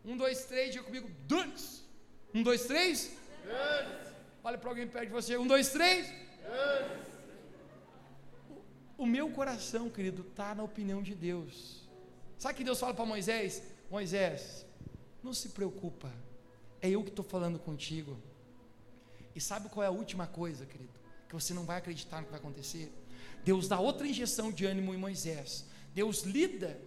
Um, 0.04 0.18
dois, 0.18 0.44
três, 0.44 0.74
diga 0.74 0.84
comigo, 0.84 1.10
Duns. 1.26 1.86
Um, 2.34 2.44
dois, 2.44 2.66
três. 2.66 3.14
Duns. 3.46 4.14
Olha 4.44 4.58
para 4.58 4.70
alguém 4.70 4.88
perto 4.90 5.06
de 5.06 5.14
você. 5.14 5.38
Um, 5.38 5.48
dois, 5.48 5.70
três. 5.70 6.08
Duns. 6.10 7.08
O, 8.98 9.04
o 9.04 9.06
meu 9.06 9.30
coração, 9.32 9.90
querido, 9.90 10.26
está 10.30 10.54
na 10.54 10.64
opinião 10.64 11.02
de 11.02 11.16
Deus. 11.16 11.88
Sabe 12.38 12.56
que 12.58 12.64
Deus 12.66 12.78
fala 12.78 12.94
para 12.94 13.06
Moisés? 13.06 13.64
Moisés, 13.90 14.66
não 15.24 15.34
se 15.34 15.50
preocupa. 15.50 16.12
É 16.82 16.90
eu 16.90 17.04
que 17.04 17.10
estou 17.10 17.24
falando 17.24 17.58
contigo. 17.58 18.22
E 19.40 19.42
sabe 19.42 19.70
qual 19.70 19.86
é 19.86 19.88
a 19.88 19.92
última 20.02 20.28
coisa, 20.28 20.66
querido? 20.66 21.00
Que 21.30 21.34
você 21.34 21.54
não 21.54 21.64
vai 21.64 21.78
acreditar 21.78 22.18
no 22.20 22.26
que 22.26 22.32
vai 22.32 22.42
acontecer. 22.42 22.92
Deus 23.46 23.70
dá 23.70 23.80
outra 23.80 24.06
injeção 24.06 24.52
de 24.52 24.66
ânimo 24.66 24.94
em 24.94 24.98
Moisés. 24.98 25.66
Deus 25.94 26.24
lida 26.24 26.78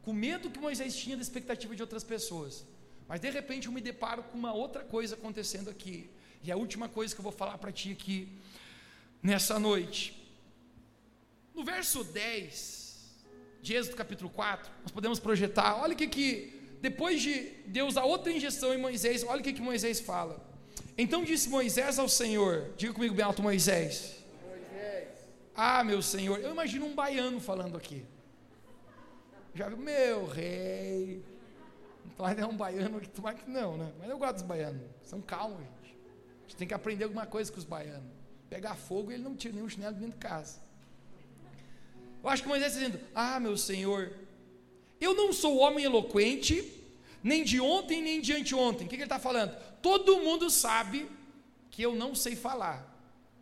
com 0.00 0.14
medo 0.14 0.50
que 0.50 0.58
Moisés 0.58 0.96
tinha 0.96 1.16
da 1.18 1.22
expectativa 1.22 1.76
de 1.76 1.82
outras 1.82 2.02
pessoas. 2.02 2.64
Mas 3.06 3.20
de 3.20 3.28
repente 3.28 3.66
eu 3.66 3.74
me 3.74 3.82
deparo 3.82 4.22
com 4.22 4.38
uma 4.38 4.54
outra 4.54 4.82
coisa 4.84 5.16
acontecendo 5.16 5.68
aqui. 5.68 6.08
E 6.42 6.50
a 6.50 6.56
última 6.56 6.88
coisa 6.88 7.14
que 7.14 7.20
eu 7.20 7.28
vou 7.30 7.36
falar 7.42 7.58
para 7.58 7.70
ti 7.70 7.92
aqui 7.92 8.26
nessa 9.22 9.58
noite. 9.58 10.02
No 11.54 11.62
verso 11.62 12.04
10 12.04 13.04
de 13.60 13.74
Êxodo 13.74 13.96
capítulo 13.96 14.30
4, 14.30 14.72
nós 14.82 14.92
podemos 14.92 15.20
projetar, 15.20 15.76
olha 15.76 15.92
o 15.92 15.96
que 15.96 16.08
que 16.08 16.78
depois 16.80 17.20
de 17.20 17.34
Deus 17.66 17.92
dar 17.92 18.06
outra 18.06 18.32
injeção 18.32 18.72
em 18.72 18.78
Moisés, 18.78 19.22
olha 19.22 19.42
o 19.42 19.44
que 19.44 19.52
que 19.52 19.60
Moisés 19.60 20.00
fala. 20.00 20.53
Então 20.96 21.24
disse 21.24 21.48
Moisés 21.48 21.98
ao 21.98 22.08
Senhor, 22.08 22.70
diga 22.76 22.92
comigo 22.92 23.14
bem 23.14 23.24
alto 23.24 23.42
Moisés. 23.42 24.24
Moisés. 24.46 25.08
Ah, 25.54 25.82
meu 25.82 26.00
Senhor, 26.00 26.38
eu 26.38 26.52
imagino 26.52 26.86
um 26.86 26.94
baiano 26.94 27.40
falando 27.40 27.76
aqui. 27.76 28.04
Já 29.54 29.68
viu, 29.68 29.78
meu 29.78 30.26
rei. 30.26 31.22
Então 32.06 32.28
é 32.28 32.46
um 32.46 32.56
baiano 32.56 33.00
que 33.00 33.08
tomar 33.08 33.34
que 33.34 33.48
não, 33.50 33.76
né? 33.76 33.92
Mas 33.98 34.08
eu 34.08 34.18
gosto 34.18 34.34
dos 34.34 34.42
baianos. 34.42 34.82
São 35.02 35.20
calmos, 35.20 35.58
gente. 35.58 35.96
A 35.96 36.42
gente 36.42 36.56
tem 36.56 36.68
que 36.68 36.74
aprender 36.74 37.04
alguma 37.04 37.26
coisa 37.26 37.50
com 37.50 37.58
os 37.58 37.64
baianos. 37.64 38.10
Pegar 38.48 38.76
fogo 38.76 39.10
ele 39.10 39.22
não 39.22 39.34
tira 39.34 39.54
nenhum 39.54 39.68
chinelo 39.68 39.94
dentro 39.94 40.12
de 40.12 40.18
casa. 40.18 40.60
Eu 42.22 42.28
acho 42.28 42.42
que 42.42 42.48
Moisés 42.48 42.72
está 42.72 42.86
dizendo: 42.86 43.04
Ah, 43.14 43.40
meu 43.40 43.56
Senhor, 43.56 44.12
eu 45.00 45.14
não 45.14 45.32
sou 45.32 45.58
homem 45.58 45.84
eloquente, 45.84 46.73
nem 47.24 47.42
de 47.42 47.58
ontem, 47.58 48.02
nem 48.02 48.20
de 48.20 48.34
anteontem. 48.34 48.86
O 48.86 48.90
que, 48.90 48.96
que 48.96 49.02
ele 49.02 49.04
está 49.04 49.18
falando? 49.18 49.56
Todo 49.80 50.20
mundo 50.20 50.50
sabe 50.50 51.10
que 51.70 51.80
eu 51.80 51.94
não 51.94 52.14
sei 52.14 52.36
falar. 52.36 52.94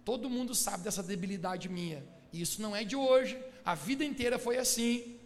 Todo 0.04 0.30
mundo 0.30 0.54
sabe 0.54 0.84
dessa 0.84 1.02
debilidade 1.02 1.68
minha. 1.68 2.04
Isso 2.32 2.62
não 2.62 2.76
é 2.76 2.84
de 2.84 2.94
hoje. 2.94 3.36
A 3.64 3.74
vida 3.74 4.04
inteira 4.04 4.38
foi 4.38 4.56
assim. 4.56 5.16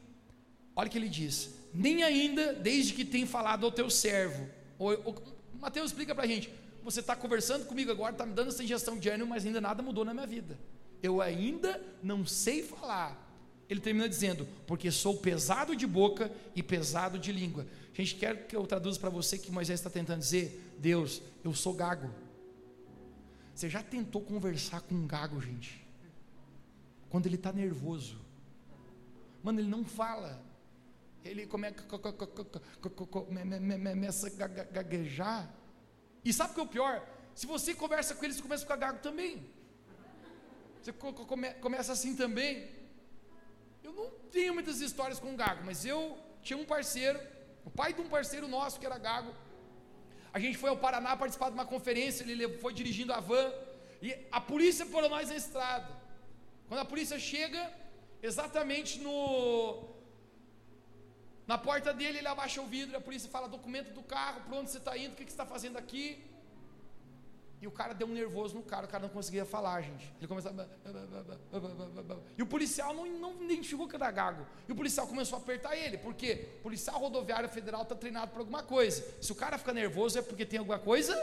Olha 0.75 0.89
o 0.89 0.91
que 0.91 0.97
ele 0.97 1.09
diz: 1.09 1.51
nem 1.73 2.03
ainda 2.03 2.55
desde 2.55 2.95
que 2.95 3.05
tem 3.05 3.27
falado 3.27 3.67
ao 3.67 3.71
teu 3.71 3.91
servo. 3.91 4.49
O, 4.79 4.91
o, 4.91 5.15
Mateus 5.61 5.91
explica 5.91 6.15
para 6.15 6.25
a 6.25 6.27
gente: 6.27 6.51
você 6.83 7.01
está 7.01 7.15
conversando 7.15 7.67
comigo 7.67 7.91
agora, 7.91 8.13
está 8.13 8.25
me 8.25 8.33
dando 8.33 8.49
essa 8.49 8.65
injeção 8.65 8.99
de 8.99 9.09
ânimo, 9.11 9.29
mas 9.29 9.45
ainda 9.45 9.61
nada 9.61 9.83
mudou 9.83 10.05
na 10.05 10.15
minha 10.15 10.27
vida. 10.27 10.59
Eu 11.03 11.21
ainda 11.21 11.83
não 12.03 12.27
sei 12.27 12.63
falar. 12.63 13.26
Ele 13.69 13.81
termina 13.81 14.09
dizendo: 14.09 14.47
porque 14.67 14.91
sou 14.91 15.17
pesado 15.19 15.75
de 15.75 15.87
boca 15.87 16.31
e 16.55 16.63
pesado 16.63 17.19
de 17.19 17.33
língua. 17.33 17.67
Gente 17.93 18.15
quer 18.15 18.47
que 18.47 18.55
eu 18.55 18.67
traduza 18.67 18.99
para 19.01 19.11
você 19.11 19.39
que 19.39 19.51
Moisés 19.51 19.81
está 19.81 19.91
tentando 19.91 20.21
dizer: 20.21 20.75
Deus, 20.79 21.23
eu 21.45 21.55
sou 21.55 21.73
gago. 21.73 22.11
Você 23.55 23.69
já 23.71 23.83
tentou 23.83 24.21
conversar 24.21 24.83
com 24.83 24.95
um 24.95 25.07
gago, 25.07 25.41
gente? 25.41 25.85
Quando 27.09 27.27
ele 27.27 27.37
está 27.37 27.53
nervoso, 27.53 28.19
mano, 29.43 29.61
ele 29.61 29.69
não 29.69 29.85
fala 29.85 30.45
ele 31.29 31.47
começa 31.47 31.87
a 34.27 34.47
gaguejar. 34.47 35.53
E 36.25 36.33
sabe 36.33 36.53
o 36.53 36.55
que 36.55 36.61
é 36.61 36.63
o 36.63 36.69
pior? 36.69 37.07
Se 37.35 37.47
você 37.47 37.75
conversa 37.75 38.15
com 38.15 38.25
ele, 38.25 38.35
você 38.35 38.43
começa 38.43 38.63
a 38.63 38.67
ficar 38.67 38.77
gago 38.77 38.99
também. 39.01 39.45
Você 40.83 40.93
começa 41.61 41.93
assim 41.93 42.15
também. 42.15 42.69
Tenho 44.33 44.55
muitas 44.55 44.81
histórias 44.81 45.19
com 45.19 45.37
gago, 45.37 45.63
mas 45.65 45.85
eu 45.85 46.19
tinha 46.43 46.59
um 46.59 46.65
parceiro, 46.65 47.19
o 47.65 47.71
pai 47.71 47.93
de 47.93 48.01
um 48.01 48.09
parceiro 48.09 48.47
nosso 48.49 48.79
que 48.81 48.87
era 48.87 48.99
gago. 48.99 49.33
A 50.33 50.39
gente 50.39 50.59
foi 50.59 50.71
ao 50.71 50.77
Paraná 50.77 51.17
participar 51.17 51.49
de 51.49 51.55
uma 51.55 51.65
conferência, 51.65 52.23
ele 52.23 52.59
foi 52.59 52.73
dirigindo 52.73 53.13
a 53.13 53.21
van, 53.21 53.53
e 54.03 54.15
a 54.31 54.41
polícia 54.41 54.85
parou 54.87 55.09
nós 55.09 55.29
na 55.29 55.37
estrada. 55.37 55.89
Quando 56.69 56.81
a 56.81 56.85
polícia 56.85 57.19
chega, 57.19 57.73
exatamente 58.23 58.99
no 59.01 59.95
na 61.47 61.57
porta 61.57 61.93
dele, 61.95 62.19
ele 62.19 62.27
abaixa 62.27 62.61
o 62.61 62.67
vidro, 62.67 62.97
a 62.97 63.01
polícia 63.01 63.31
fala 63.31 63.49
documento 63.49 63.93
do 63.95 64.03
carro, 64.03 64.41
para 64.41 64.59
onde 64.59 64.71
você 64.71 64.79
está 64.79 64.99
indo, 64.99 65.13
o 65.13 65.17
que, 65.17 65.25
que 65.25 65.31
você 65.31 65.35
está 65.35 65.47
fazendo 65.47 65.79
aqui? 65.79 66.05
E 67.61 67.67
o 67.67 67.71
cara 67.71 67.95
deu 67.95 68.07
um 68.07 68.13
nervoso 68.13 68.55
no 68.55 68.63
cara, 68.63 68.87
o 68.87 68.89
cara 68.89 69.03
não 69.03 69.09
conseguia 69.09 69.45
falar, 69.45 69.81
gente. 69.81 70.13
Ele 70.19 70.29
começava. 70.29 70.69
E 72.37 72.43
o 72.43 72.47
policial 72.47 72.95
não, 72.95 73.07
não 73.07 73.43
identificou 73.43 73.89
que 73.89 73.97
era 73.97 74.11
gago. 74.11 74.47
E 74.69 74.73
o 74.73 74.77
policial 74.77 75.07
começou 75.07 75.39
a 75.39 75.41
apertar 75.41 75.75
ele, 75.75 75.97
porque 75.97 76.49
o 76.59 76.63
policial 76.63 76.99
rodoviário 76.99 77.49
federal 77.49 77.83
está 77.83 77.95
treinado 77.95 78.31
para 78.31 78.41
alguma 78.41 78.63
coisa. 78.63 79.05
Se 79.23 79.33
o 79.33 79.35
cara 79.35 79.57
fica 79.57 79.73
nervoso 79.73 80.19
é 80.19 80.23
porque 80.23 80.45
tem 80.45 80.59
alguma 80.59 80.79
coisa 80.79 81.15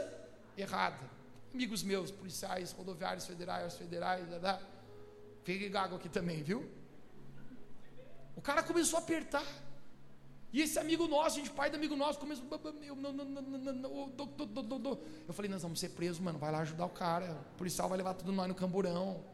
errada. 0.58 1.12
Amigos 1.54 1.84
meus, 1.84 2.10
policiais, 2.10 2.72
rodoviários 2.72 3.28
federais, 3.28 3.76
federais, 3.76 4.26
fique 5.44 5.70
gago 5.70 5.98
aqui 5.98 6.10
também, 6.10 6.42
viu? 6.42 6.68
O 8.36 8.42
cara 8.42 8.64
começou 8.64 8.98
a 8.98 9.02
apertar. 9.04 9.46
E 10.54 10.62
esse 10.62 10.78
amigo 10.78 11.08
nosso, 11.08 11.38
gente, 11.38 11.50
pai 11.50 11.72
do 11.72 11.78
amigo 11.78 11.96
nosso, 11.96 12.20
começou. 12.20 12.46
Eu, 12.84 12.96
não, 12.96 13.12
não, 13.12 13.26
não, 13.26 15.00
eu 15.28 15.34
falei, 15.34 15.50
nós 15.50 15.64
vamos 15.64 15.80
ser 15.80 15.90
presos, 15.90 16.20
mano. 16.20 16.38
Vai 16.38 16.52
lá 16.52 16.60
ajudar 16.60 16.86
o 16.86 16.90
cara. 16.90 17.36
O 17.54 17.58
policial 17.58 17.90
vai 17.90 17.98
levar 17.98 18.14
tudo 18.14 18.32
nós 18.32 18.48
no 18.48 18.54
camburão. 18.54 19.26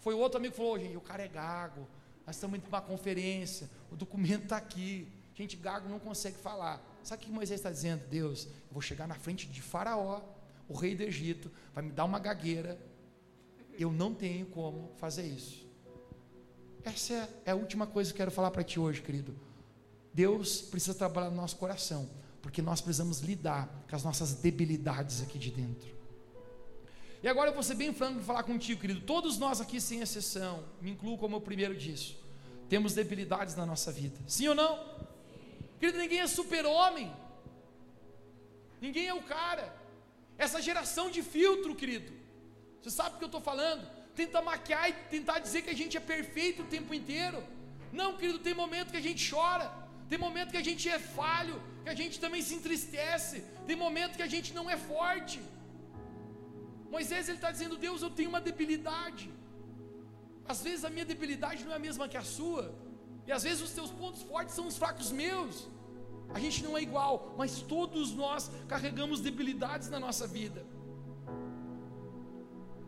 Foi 0.00 0.12
outro 0.12 0.38
amigo 0.38 0.52
que 0.52 0.56
falou, 0.56 0.76
gente, 0.76 0.96
o 0.96 1.00
cara 1.00 1.22
é 1.22 1.28
gago. 1.28 1.86
Nós 2.26 2.34
estamos 2.34 2.58
indo 2.58 2.68
para 2.68 2.80
uma 2.80 2.84
conferência. 2.84 3.70
O 3.92 3.96
documento 3.96 4.42
está 4.42 4.56
aqui. 4.56 5.06
Gente, 5.36 5.56
gago 5.56 5.88
não 5.88 6.00
consegue 6.00 6.36
falar. 6.36 6.84
Sabe 7.04 7.22
o 7.22 7.26
que 7.26 7.32
Moisés 7.32 7.60
está 7.60 7.70
dizendo? 7.70 8.04
Deus, 8.08 8.46
eu 8.46 8.72
vou 8.72 8.82
chegar 8.82 9.06
na 9.06 9.14
frente 9.14 9.46
de 9.46 9.62
Faraó, 9.62 10.20
o 10.68 10.74
rei 10.74 10.96
do 10.96 11.04
Egito, 11.04 11.48
vai 11.72 11.84
me 11.84 11.92
dar 11.92 12.04
uma 12.04 12.18
gagueira. 12.18 12.76
Eu 13.78 13.92
não 13.92 14.12
tenho 14.12 14.46
como 14.46 14.90
fazer 14.96 15.26
isso. 15.28 15.64
Essa 16.82 17.30
é, 17.44 17.52
a 17.52 17.54
última 17.54 17.86
coisa 17.86 18.10
que 18.10 18.16
eu 18.16 18.24
quero 18.24 18.32
falar 18.32 18.50
para 18.50 18.64
ti 18.64 18.80
hoje, 18.80 19.00
querido. 19.00 19.45
Deus 20.16 20.62
precisa 20.62 20.94
trabalhar 20.94 21.28
no 21.28 21.36
nosso 21.36 21.56
coração, 21.56 22.08
porque 22.40 22.62
nós 22.62 22.80
precisamos 22.80 23.20
lidar 23.20 23.68
com 23.86 23.94
as 23.94 24.02
nossas 24.02 24.32
debilidades 24.32 25.20
aqui 25.20 25.38
de 25.38 25.50
dentro. 25.50 25.94
E 27.22 27.28
agora 27.28 27.50
eu 27.50 27.54
vou 27.54 27.62
ser 27.62 27.74
bem 27.74 27.92
franco 27.92 28.20
e 28.20 28.24
falar 28.24 28.42
contigo, 28.42 28.80
querido. 28.80 29.02
Todos 29.02 29.36
nós 29.36 29.60
aqui, 29.60 29.78
sem 29.78 30.00
exceção, 30.00 30.64
me 30.80 30.92
incluo 30.92 31.18
como 31.18 31.36
o 31.36 31.40
primeiro 31.40 31.76
disso, 31.76 32.16
temos 32.66 32.94
debilidades 32.94 33.54
na 33.54 33.66
nossa 33.66 33.92
vida. 33.92 34.18
Sim 34.26 34.48
ou 34.48 34.54
não? 34.54 34.72
Querido, 35.78 35.98
ninguém 35.98 36.20
é 36.20 36.26
super-homem. 36.26 37.12
Ninguém 38.80 39.08
é 39.08 39.14
o 39.14 39.22
cara. 39.22 39.76
Essa 40.38 40.62
geração 40.62 41.10
de 41.10 41.22
filtro, 41.22 41.74
querido. 41.74 42.10
Você 42.80 42.90
sabe 42.90 43.16
o 43.16 43.18
que 43.18 43.24
eu 43.24 43.26
estou 43.26 43.42
falando? 43.42 43.86
Tenta 44.14 44.40
maquiar 44.40 44.88
e 44.88 44.94
tentar 45.10 45.40
dizer 45.40 45.60
que 45.60 45.68
a 45.68 45.74
gente 45.74 45.94
é 45.94 46.00
perfeito 46.00 46.62
o 46.62 46.66
tempo 46.66 46.94
inteiro. 46.94 47.44
Não, 47.92 48.16
querido, 48.16 48.38
tem 48.38 48.54
momento 48.54 48.92
que 48.92 48.96
a 48.96 49.02
gente 49.02 49.30
chora. 49.30 49.85
Tem 50.10 50.18
momento 50.26 50.52
que 50.54 50.62
a 50.64 50.68
gente 50.68 50.88
é 50.96 50.98
falho, 50.98 51.56
que 51.84 51.90
a 51.94 51.98
gente 52.00 52.16
também 52.24 52.42
se 52.48 52.54
entristece. 52.58 53.38
Tem 53.68 53.76
momento 53.86 54.16
que 54.18 54.26
a 54.28 54.32
gente 54.34 54.50
não 54.58 54.66
é 54.74 54.76
forte. 54.76 55.40
Moisés 56.96 57.28
ele 57.28 57.38
está 57.38 57.50
dizendo: 57.56 57.76
Deus, 57.86 58.02
eu 58.02 58.10
tenho 58.18 58.30
uma 58.34 58.40
debilidade. 58.40 59.26
Às 60.52 60.62
vezes 60.66 60.84
a 60.84 60.90
minha 60.90 61.04
debilidade 61.04 61.64
não 61.64 61.72
é 61.72 61.76
a 61.76 61.84
mesma 61.88 62.08
que 62.08 62.16
a 62.16 62.26
sua. 62.36 62.64
E 63.26 63.32
às 63.32 63.42
vezes 63.42 63.62
os 63.62 63.72
teus 63.78 63.90
pontos 63.90 64.22
fortes 64.22 64.54
são 64.54 64.66
os 64.68 64.76
fracos 64.82 65.10
meus. 65.10 65.68
A 66.32 66.38
gente 66.38 66.62
não 66.62 66.76
é 66.78 66.82
igual, 66.82 67.34
mas 67.36 67.60
todos 67.60 68.12
nós 68.12 68.50
carregamos 68.68 69.20
debilidades 69.20 69.88
na 69.88 69.98
nossa 69.98 70.26
vida. 70.26 70.64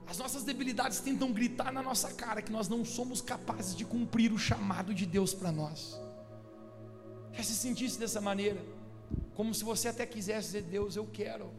As 0.07 0.19
nossas 0.19 0.43
debilidades 0.43 1.01
tentam 1.01 1.33
gritar 1.33 1.71
na 1.73 1.83
nossa 1.83 2.13
cara 2.15 2.41
que 2.41 2.51
nós 2.51 2.69
não 2.69 2.85
somos 2.85 3.21
capazes 3.21 3.77
de 3.77 3.85
cumprir 3.85 4.33
o 4.33 4.39
chamado 4.39 4.95
de 4.95 5.05
Deus 5.05 5.35
para 5.35 5.53
nós. 5.53 6.01
Quer 7.33 7.45
se 7.45 7.55
sentisse 7.55 7.99
dessa 7.99 8.21
maneira? 8.21 8.65
Como 9.35 9.55
se 9.55 9.65
você 9.65 9.89
até 9.89 10.05
quisesse 10.05 10.47
dizer, 10.47 10.63
Deus, 10.63 10.97
eu 10.97 11.07
quero, 11.07 11.51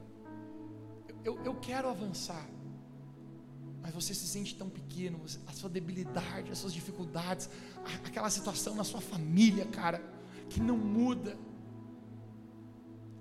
eu, 1.24 1.40
eu 1.44 1.56
quero 1.56 1.90
avançar. 1.90 2.46
Mas 3.82 3.94
você 3.94 4.14
se 4.14 4.28
sente 4.28 4.56
tão 4.56 4.70
pequeno, 4.70 5.20
a 5.48 5.54
sua 5.54 5.70
debilidade, 5.70 6.52
as 6.52 6.58
suas 6.58 6.74
dificuldades, 6.74 7.50
aquela 8.04 8.30
situação 8.30 8.76
na 8.76 8.84
sua 8.84 9.00
família, 9.00 9.66
cara, 9.66 10.04
que 10.50 10.60
não 10.60 10.78
muda. 10.78 11.38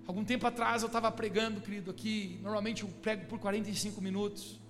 Algum 0.06 0.24
tempo 0.24 0.46
atrás 0.46 0.82
eu 0.82 0.86
estava 0.86 1.12
pregando, 1.12 1.60
querido, 1.60 1.90
aqui. 1.90 2.38
Normalmente 2.42 2.82
eu 2.82 2.88
prego 2.88 3.26
por 3.26 3.38
45 3.38 4.00
minutos. 4.00 4.60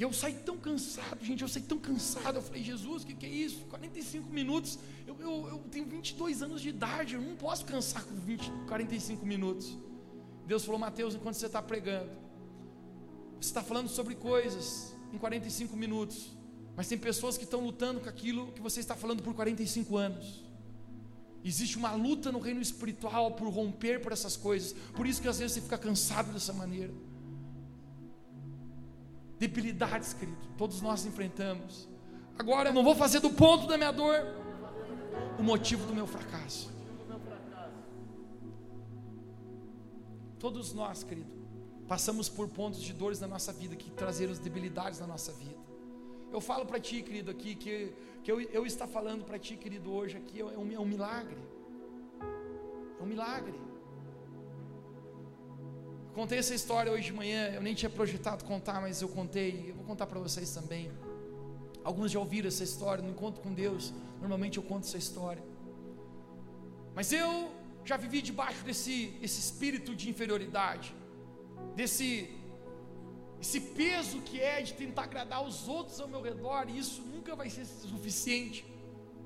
E 0.00 0.02
eu 0.02 0.14
saí 0.14 0.32
tão 0.32 0.56
cansado, 0.56 1.22
gente, 1.22 1.42
eu 1.42 1.48
saí 1.48 1.60
tão 1.60 1.78
cansado. 1.78 2.36
Eu 2.36 2.42
falei, 2.42 2.64
Jesus, 2.64 3.02
o 3.02 3.06
que, 3.06 3.14
que, 3.14 3.26
é 3.26 3.28
isso? 3.28 3.66
45 3.66 4.30
minutos. 4.30 4.78
Eu, 5.06 5.14
eu, 5.20 5.48
eu, 5.48 5.58
tenho 5.70 5.84
22 5.84 6.42
anos 6.42 6.62
de 6.62 6.70
idade, 6.70 7.16
eu 7.16 7.20
não 7.20 7.36
posso 7.36 7.66
cansar 7.66 8.02
com 8.04 8.14
20, 8.14 8.50
45 8.66 9.26
minutos. 9.26 9.76
Deus 10.46 10.64
falou, 10.64 10.80
Mateus, 10.80 11.14
enquanto 11.14 11.34
você 11.34 11.44
está 11.44 11.60
pregando, 11.60 12.10
você 13.38 13.50
está 13.50 13.62
falando 13.62 13.90
sobre 13.90 14.14
coisas 14.14 14.96
em 15.12 15.18
45 15.18 15.76
minutos. 15.76 16.30
Mas 16.74 16.88
tem 16.88 16.96
pessoas 16.96 17.36
que 17.36 17.44
estão 17.44 17.60
lutando 17.60 18.00
com 18.00 18.08
aquilo 18.08 18.52
que 18.52 18.62
você 18.62 18.80
está 18.80 18.96
falando 18.96 19.22
por 19.22 19.34
45 19.34 19.98
anos. 19.98 20.42
Existe 21.44 21.76
uma 21.76 21.92
luta 21.92 22.32
no 22.32 22.38
reino 22.38 22.62
espiritual 22.62 23.32
por 23.32 23.50
romper 23.50 24.00
por 24.00 24.12
essas 24.12 24.34
coisas. 24.34 24.72
Por 24.94 25.06
isso 25.06 25.20
que 25.20 25.28
às 25.28 25.38
vezes 25.38 25.56
você 25.56 25.60
fica 25.60 25.76
cansado 25.76 26.32
dessa 26.32 26.54
maneira 26.54 27.09
debilidades, 29.40 30.12
querido. 30.12 30.36
Todos 30.58 30.82
nós 30.82 31.06
enfrentamos. 31.06 31.88
Agora 32.38 32.68
eu 32.68 32.74
não 32.74 32.84
vou 32.84 32.94
fazer 32.94 33.20
do 33.20 33.30
ponto 33.30 33.66
da 33.66 33.78
minha 33.78 33.90
dor 33.90 34.22
o 35.38 35.42
motivo 35.42 35.86
do 35.86 35.94
meu 35.94 36.06
fracasso. 36.06 36.70
Todos 40.38 40.72
nós, 40.74 41.02
querido, 41.02 41.32
passamos 41.88 42.28
por 42.28 42.48
pontos 42.48 42.82
de 42.82 42.92
dores 42.92 43.18
na 43.18 43.26
nossa 43.26 43.52
vida 43.52 43.74
que 43.74 43.90
trazeram 43.90 44.32
debilidades 44.34 45.00
na 45.00 45.06
nossa 45.06 45.32
vida. 45.32 45.58
Eu 46.32 46.40
falo 46.40 46.64
para 46.66 46.78
ti, 46.78 47.02
querido, 47.02 47.30
aqui 47.30 47.54
que, 47.54 47.92
que 48.22 48.30
eu, 48.30 48.40
eu 48.40 48.64
falando 48.86 49.24
para 49.24 49.38
ti, 49.38 49.56
querido, 49.56 49.90
hoje 49.90 50.18
aqui 50.18 50.40
é 50.40 50.44
um, 50.44 50.72
é 50.72 50.78
um 50.78 50.84
milagre. 50.84 51.40
É 52.98 53.02
um 53.02 53.06
milagre. 53.06 53.58
Contei 56.14 56.38
essa 56.38 56.54
história 56.54 56.90
hoje 56.90 57.04
de 57.04 57.12
manhã, 57.12 57.52
eu 57.54 57.62
nem 57.62 57.72
tinha 57.72 57.88
projetado 57.88 58.44
contar, 58.44 58.80
mas 58.80 59.00
eu 59.00 59.08
contei, 59.08 59.66
eu 59.70 59.74
vou 59.76 59.84
contar 59.84 60.06
para 60.06 60.18
vocês 60.18 60.52
também. 60.52 60.90
Alguns 61.84 62.10
já 62.10 62.18
ouviram 62.18 62.48
essa 62.48 62.64
história, 62.64 63.02
no 63.02 63.10
encontro 63.10 63.40
com 63.40 63.54
Deus, 63.54 63.92
normalmente 64.20 64.58
eu 64.58 64.62
conto 64.62 64.86
essa 64.86 64.98
história. 64.98 65.42
Mas 66.94 67.12
eu 67.12 67.52
já 67.84 67.96
vivi 67.96 68.20
debaixo 68.20 68.64
desse 68.64 69.16
esse 69.22 69.38
espírito 69.38 69.94
de 69.94 70.10
inferioridade, 70.10 70.94
desse 71.76 72.36
esse 73.40 73.60
peso 73.60 74.20
que 74.20 74.38
é 74.38 74.60
de 74.60 74.74
tentar 74.74 75.04
agradar 75.04 75.42
os 75.42 75.68
outros 75.68 75.98
ao 76.00 76.08
meu 76.08 76.20
redor, 76.20 76.68
e 76.68 76.76
isso 76.76 77.00
nunca 77.02 77.36
vai 77.36 77.48
ser 77.48 77.64
suficiente, 77.64 78.66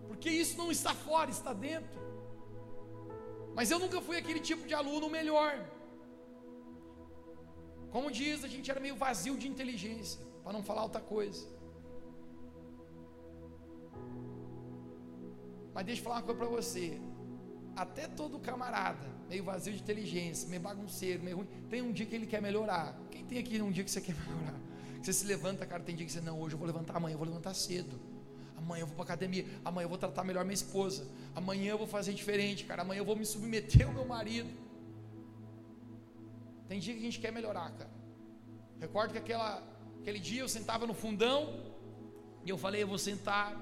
porque 0.07 0.29
isso 0.29 0.57
não 0.59 0.71
está 0.71 0.95
fora, 0.95 1.31
está 1.31 1.53
dentro. 1.55 1.99
Mas 3.55 3.71
eu 3.71 3.79
nunca 3.79 4.01
fui 4.03 4.19
aquele 4.19 4.41
tipo 4.41 4.67
de 4.67 4.75
aluno 4.75 5.09
melhor. 5.09 5.74
Como 7.95 8.11
diz, 8.11 8.43
a 8.43 8.49
gente 8.49 8.69
era 8.69 8.81
meio 8.81 8.97
vazio 8.97 9.37
de 9.39 9.47
inteligência, 9.47 10.21
para 10.43 10.53
não 10.53 10.65
falar 10.65 10.83
outra 10.83 11.01
coisa. 11.01 11.47
Mas 15.73 15.87
deixa 15.87 16.01
eu 16.01 16.05
falar 16.05 16.17
uma 16.17 16.23
coisa 16.23 16.41
para 16.41 16.49
você. 16.49 17.01
Até 17.77 18.09
todo 18.09 18.41
camarada, 18.41 19.07
meio 19.29 19.45
vazio 19.45 19.73
de 19.73 19.81
inteligência, 19.81 20.49
meio 20.49 20.61
bagunceiro, 20.61 21.23
meio 21.23 21.37
ruim, 21.37 21.49
tem 21.71 21.83
um 21.83 21.93
dia 21.93 22.05
que 22.05 22.17
ele 22.17 22.27
quer 22.27 22.43
melhorar. 22.43 22.99
Quem 23.13 23.25
tem 23.25 23.39
aqui 23.39 23.63
um 23.63 23.71
dia 23.71 23.85
que 23.85 23.91
você 23.93 24.01
quer 24.01 24.17
melhorar? 24.27 24.59
Você 25.01 25.13
se 25.13 25.25
levanta, 25.25 25.65
cara, 25.65 25.81
tem 25.81 25.95
dia 25.95 26.05
que 26.05 26.11
você, 26.11 26.21
não, 26.21 26.41
hoje 26.41 26.57
eu 26.57 26.59
vou 26.59 26.67
levantar, 26.67 26.97
amanhã 26.97 27.15
eu 27.15 27.19
vou 27.19 27.29
levantar 27.29 27.55
cedo. 27.55 27.97
Amanhã 28.57 28.83
eu 28.83 28.87
vou 28.89 28.97
para 28.97 29.05
academia, 29.05 29.47
amanhã 29.65 29.85
eu 29.85 29.89
vou 29.89 29.99
tratar 29.99 30.25
melhor 30.25 30.45
minha 30.45 30.55
esposa. 30.55 31.07
Amanhã 31.33 31.71
eu 31.71 31.79
vou 31.79 31.87
fazer 31.87 32.13
diferente, 32.13 32.65
cara. 32.65 32.83
Amanhã 32.83 32.99
eu 32.99 33.05
vou 33.05 33.15
me 33.15 33.25
submeter 33.25 33.87
ao 33.87 33.93
meu 33.93 34.05
marido. 34.05 34.64
Tem 36.75 36.81
dia 36.81 36.93
que 36.93 36.99
a 36.99 37.05
gente 37.05 37.21
quer 37.21 37.31
melhorar, 37.31 37.71
cara. 37.71 37.91
Recordo 38.81 39.13
que 39.13 39.19
aquela, 39.19 39.63
aquele 40.01 40.19
dia 40.19 40.41
eu 40.41 40.49
sentava 40.49 40.85
no 40.89 40.93
fundão 40.93 41.39
e 42.45 42.51
eu 42.51 42.59
falei, 42.59 42.83
eu 42.83 42.89
vou 42.89 42.99
sentar 42.99 43.57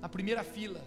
na 0.00 0.08
primeira 0.08 0.44
fila. 0.44 0.80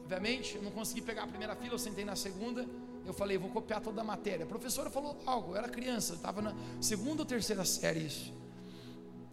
Obviamente, 0.00 0.56
eu 0.56 0.62
não 0.62 0.72
consegui 0.72 1.00
pegar 1.00 1.22
a 1.22 1.26
primeira 1.28 1.54
fila, 1.54 1.74
eu 1.74 1.78
sentei 1.78 2.04
na 2.04 2.16
segunda. 2.16 2.66
Eu 3.06 3.14
falei, 3.14 3.38
vou 3.38 3.50
copiar 3.50 3.80
toda 3.80 4.00
a 4.00 4.04
matéria. 4.04 4.44
A 4.44 4.48
professora 4.48 4.90
falou 4.90 5.16
algo, 5.24 5.52
eu 5.52 5.58
era 5.58 5.68
criança, 5.68 6.14
eu 6.14 6.16
estava 6.16 6.42
na 6.42 6.52
segunda 6.80 7.22
ou 7.22 7.26
terceira 7.26 7.64
série 7.64 8.00
isso. 8.00 8.34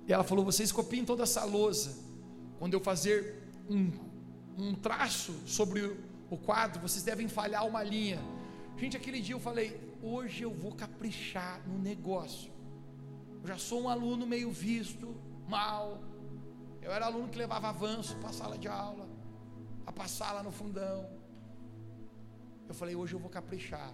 E 0.07 0.13
ela 0.13 0.23
falou, 0.23 0.45
vocês 0.45 0.71
copiem 0.71 1.03
toda 1.03 1.23
essa 1.23 1.43
lousa. 1.43 1.97
Quando 2.59 2.75
eu 2.75 2.79
fazer 2.79 3.49
um, 3.67 3.91
um 4.59 4.75
traço 4.75 5.33
sobre 5.47 5.81
o 6.29 6.37
quadro, 6.37 6.79
vocês 6.79 7.03
devem 7.03 7.27
falhar 7.27 7.65
uma 7.65 7.81
linha. 7.81 8.19
Gente, 8.77 8.95
aquele 8.95 9.21
dia 9.21 9.33
eu 9.33 9.39
falei, 9.39 9.90
hoje 10.01 10.43
eu 10.43 10.51
vou 10.51 10.73
caprichar 10.73 11.61
no 11.67 11.77
negócio. 11.77 12.51
Eu 13.41 13.47
já 13.47 13.57
sou 13.57 13.83
um 13.83 13.89
aluno 13.89 14.25
meio 14.25 14.51
visto, 14.51 15.15
mal, 15.47 15.99
Eu 16.81 16.91
era 16.91 17.05
aluno 17.05 17.29
que 17.29 17.37
levava 17.37 17.69
avanço 17.69 18.15
para 18.17 18.29
a 18.29 18.33
sala 18.33 18.57
de 18.57 18.67
aula, 18.67 19.07
a 19.85 19.91
passar 19.91 20.31
lá 20.31 20.41
no 20.41 20.51
fundão. 20.51 21.07
Eu 22.67 22.73
falei, 22.73 22.95
hoje 22.95 23.13
eu 23.13 23.19
vou 23.19 23.29
caprichar. 23.29 23.93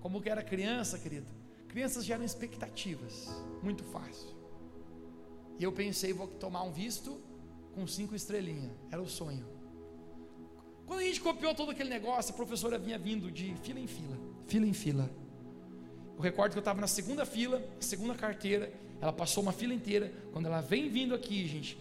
Como 0.00 0.22
que 0.22 0.30
era 0.30 0.42
criança, 0.42 0.98
querido? 0.98 1.26
Crianças 1.66 2.04
geram 2.04 2.24
expectativas, 2.24 3.28
muito 3.62 3.82
fácil. 3.82 4.30
E 5.58 5.64
eu 5.64 5.72
pensei, 5.72 6.12
vou 6.12 6.28
tomar 6.28 6.62
um 6.62 6.72
visto 6.72 7.20
com 7.74 7.86
cinco 7.86 8.14
estrelinhas. 8.14 8.70
Era 8.92 9.02
o 9.02 9.08
sonho. 9.08 9.44
Quando 10.86 11.00
a 11.00 11.02
gente 11.02 11.20
copiou 11.20 11.54
todo 11.54 11.72
aquele 11.72 11.90
negócio, 11.90 12.32
a 12.32 12.36
professora 12.36 12.78
vinha 12.78 12.98
vindo 12.98 13.30
de 13.30 13.54
fila 13.56 13.80
em 13.80 13.86
fila, 13.86 14.16
fila 14.48 14.66
em 14.66 14.72
fila. 14.72 15.08
Eu 16.16 16.22
recordo 16.22 16.52
que 16.52 16.58
eu 16.58 16.60
estava 16.60 16.80
na 16.80 16.88
segunda 16.88 17.24
fila, 17.24 17.62
segunda 17.78 18.14
carteira. 18.14 18.72
Ela 19.00 19.12
passou 19.12 19.42
uma 19.42 19.52
fila 19.52 19.72
inteira. 19.72 20.12
Quando 20.32 20.46
ela 20.46 20.60
vem 20.60 20.88
vindo 20.88 21.14
aqui, 21.14 21.46
gente, 21.46 21.78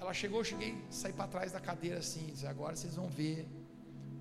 ela 0.00 0.12
chegou, 0.12 0.40
eu 0.40 0.44
cheguei, 0.44 0.74
saí 0.90 1.12
para 1.12 1.28
trás 1.28 1.52
da 1.52 1.60
cadeira 1.60 1.98
assim, 1.98 2.26
disse, 2.26 2.46
agora 2.46 2.74
vocês 2.74 2.96
vão 2.96 3.06
ver 3.08 3.46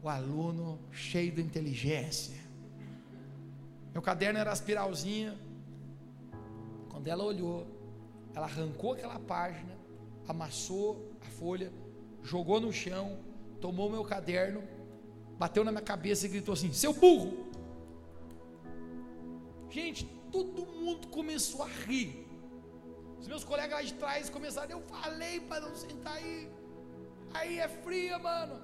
o 0.03 0.07
aluno 0.07 0.77
cheio 0.91 1.32
de 1.32 1.41
inteligência. 1.41 2.39
Meu 3.91 4.01
caderno 4.01 4.38
era 4.38 4.53
espiralzinha. 4.53 5.36
Quando 6.89 7.07
ela 7.07 7.23
olhou, 7.23 7.65
ela 8.36 8.45
arrancou 8.45 8.93
aquela 8.93 9.19
página, 9.19 9.75
amassou 10.27 11.11
a 11.21 11.25
folha, 11.25 11.71
jogou 12.21 12.59
no 12.59 12.71
chão, 12.71 13.17
tomou 13.59 13.89
meu 13.89 14.03
caderno, 14.03 14.61
bateu 15.42 15.64
na 15.68 15.72
minha 15.76 15.88
cabeça 15.94 16.26
e 16.26 16.30
gritou 16.30 16.54
assim: 16.54 16.72
Seu 16.72 16.94
burro! 16.94 17.30
Gente, 19.78 20.02
todo 20.32 20.66
mundo 20.82 21.08
começou 21.08 21.64
a 21.64 21.70
rir. 21.86 22.10
Os 23.20 23.28
meus 23.32 23.44
colegas 23.44 23.76
lá 23.78 23.82
de 23.89 23.94
trás 24.02 24.30
começaram, 24.30 24.72
eu 24.78 24.82
falei 24.82 25.39
para 25.39 25.62
não 25.66 25.74
sentar 25.84 26.16
aí. 26.18 26.36
Aí 27.34 27.54
é 27.66 27.68
fria, 27.68 28.20
mano. 28.20 28.56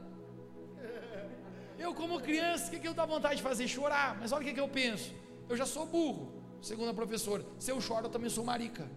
Eu, 1.86 1.94
como 1.94 2.20
criança, 2.20 2.68
o 2.68 2.72
que, 2.72 2.80
que 2.80 2.88
eu 2.88 2.94
dá 3.00 3.06
vontade 3.06 3.36
de 3.36 3.44
fazer? 3.44 3.68
Chorar. 3.68 4.18
Mas 4.20 4.32
olha 4.32 4.42
o 4.42 4.46
que, 4.46 4.52
que 4.52 4.60
eu 4.60 4.68
penso. 4.68 5.14
Eu 5.48 5.56
já 5.56 5.64
sou 5.74 5.86
burro, 5.86 6.24
segundo 6.60 6.90
a 6.90 6.94
professora. 7.02 7.46
Se 7.60 7.70
eu 7.72 7.80
choro, 7.80 8.08
eu 8.08 8.10
também 8.10 8.32
sou 8.32 8.44
marica. 8.44 8.90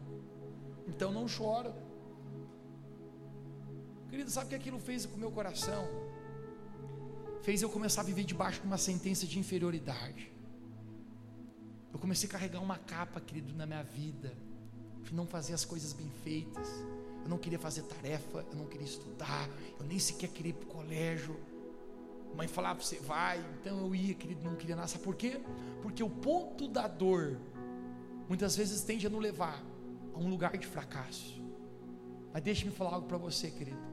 Então 0.89 1.13
não 1.13 1.29
choro. 1.29 1.75
Querido, 4.09 4.31
sabe 4.31 4.47
o 4.47 4.49
que 4.49 4.55
aquilo 4.55 4.81
fez 4.81 5.05
com 5.05 5.17
o 5.17 5.19
meu 5.19 5.31
coração? 5.31 6.10
Fez 7.43 7.63
eu 7.63 7.71
começar 7.71 8.03
a 8.03 8.05
viver 8.05 8.25
debaixo 8.25 8.61
de 8.61 8.67
uma 8.67 8.77
sentença 8.79 9.27
de 9.27 9.39
inferioridade. 9.39 10.31
Eu 11.93 11.99
comecei 11.99 12.29
a 12.29 12.33
carregar 12.33 12.61
uma 12.61 12.79
capa, 12.79 13.21
querido, 13.21 13.55
na 13.55 13.67
minha 13.67 13.83
vida. 13.83 14.33
De 15.03 15.15
não 15.15 15.27
fazer 15.27 15.55
as 15.55 15.65
coisas 15.65 15.93
bem 15.93 16.11
feitas. 16.23 16.69
Eu 17.23 17.29
não 17.29 17.39
queria 17.39 17.59
fazer 17.59 17.83
tarefa, 17.83 18.45
eu 18.51 18.57
não 18.57 18.67
queria 18.67 18.87
estudar, 18.87 19.49
eu 19.79 19.85
nem 19.87 19.99
sequer 19.99 20.29
queria 20.29 20.51
ir 20.51 20.55
para 20.55 20.69
o 20.69 20.69
colégio. 20.69 21.39
Mãe 22.35 22.47
falava, 22.47 22.81
você 22.81 22.99
vai, 23.01 23.45
então 23.61 23.79
eu 23.79 23.95
ia, 23.95 24.15
querido, 24.15 24.43
não 24.43 24.55
queria 24.57 24.77
nada. 24.77 24.89
Sabe 24.89 25.03
por 25.03 25.17
quê? 25.17 25.41
Porque 25.83 26.03
o 26.03 26.09
ponto 26.09 26.69
da 26.69 26.87
dor 26.87 27.39
muitas 28.29 28.57
vezes 28.57 28.83
tende 28.83 29.07
a 29.07 29.11
nos 29.11 29.21
levar 29.21 29.61
a 30.15 30.19
um 30.19 30.29
lugar 30.29 30.57
de 30.57 30.67
fracasso. 30.67 31.43
Mas 32.33 32.43
deixe-me 32.43 32.71
falar 32.71 32.95
algo 32.95 33.09
para 33.09 33.19
você, 33.19 33.51
querido. 33.51 33.90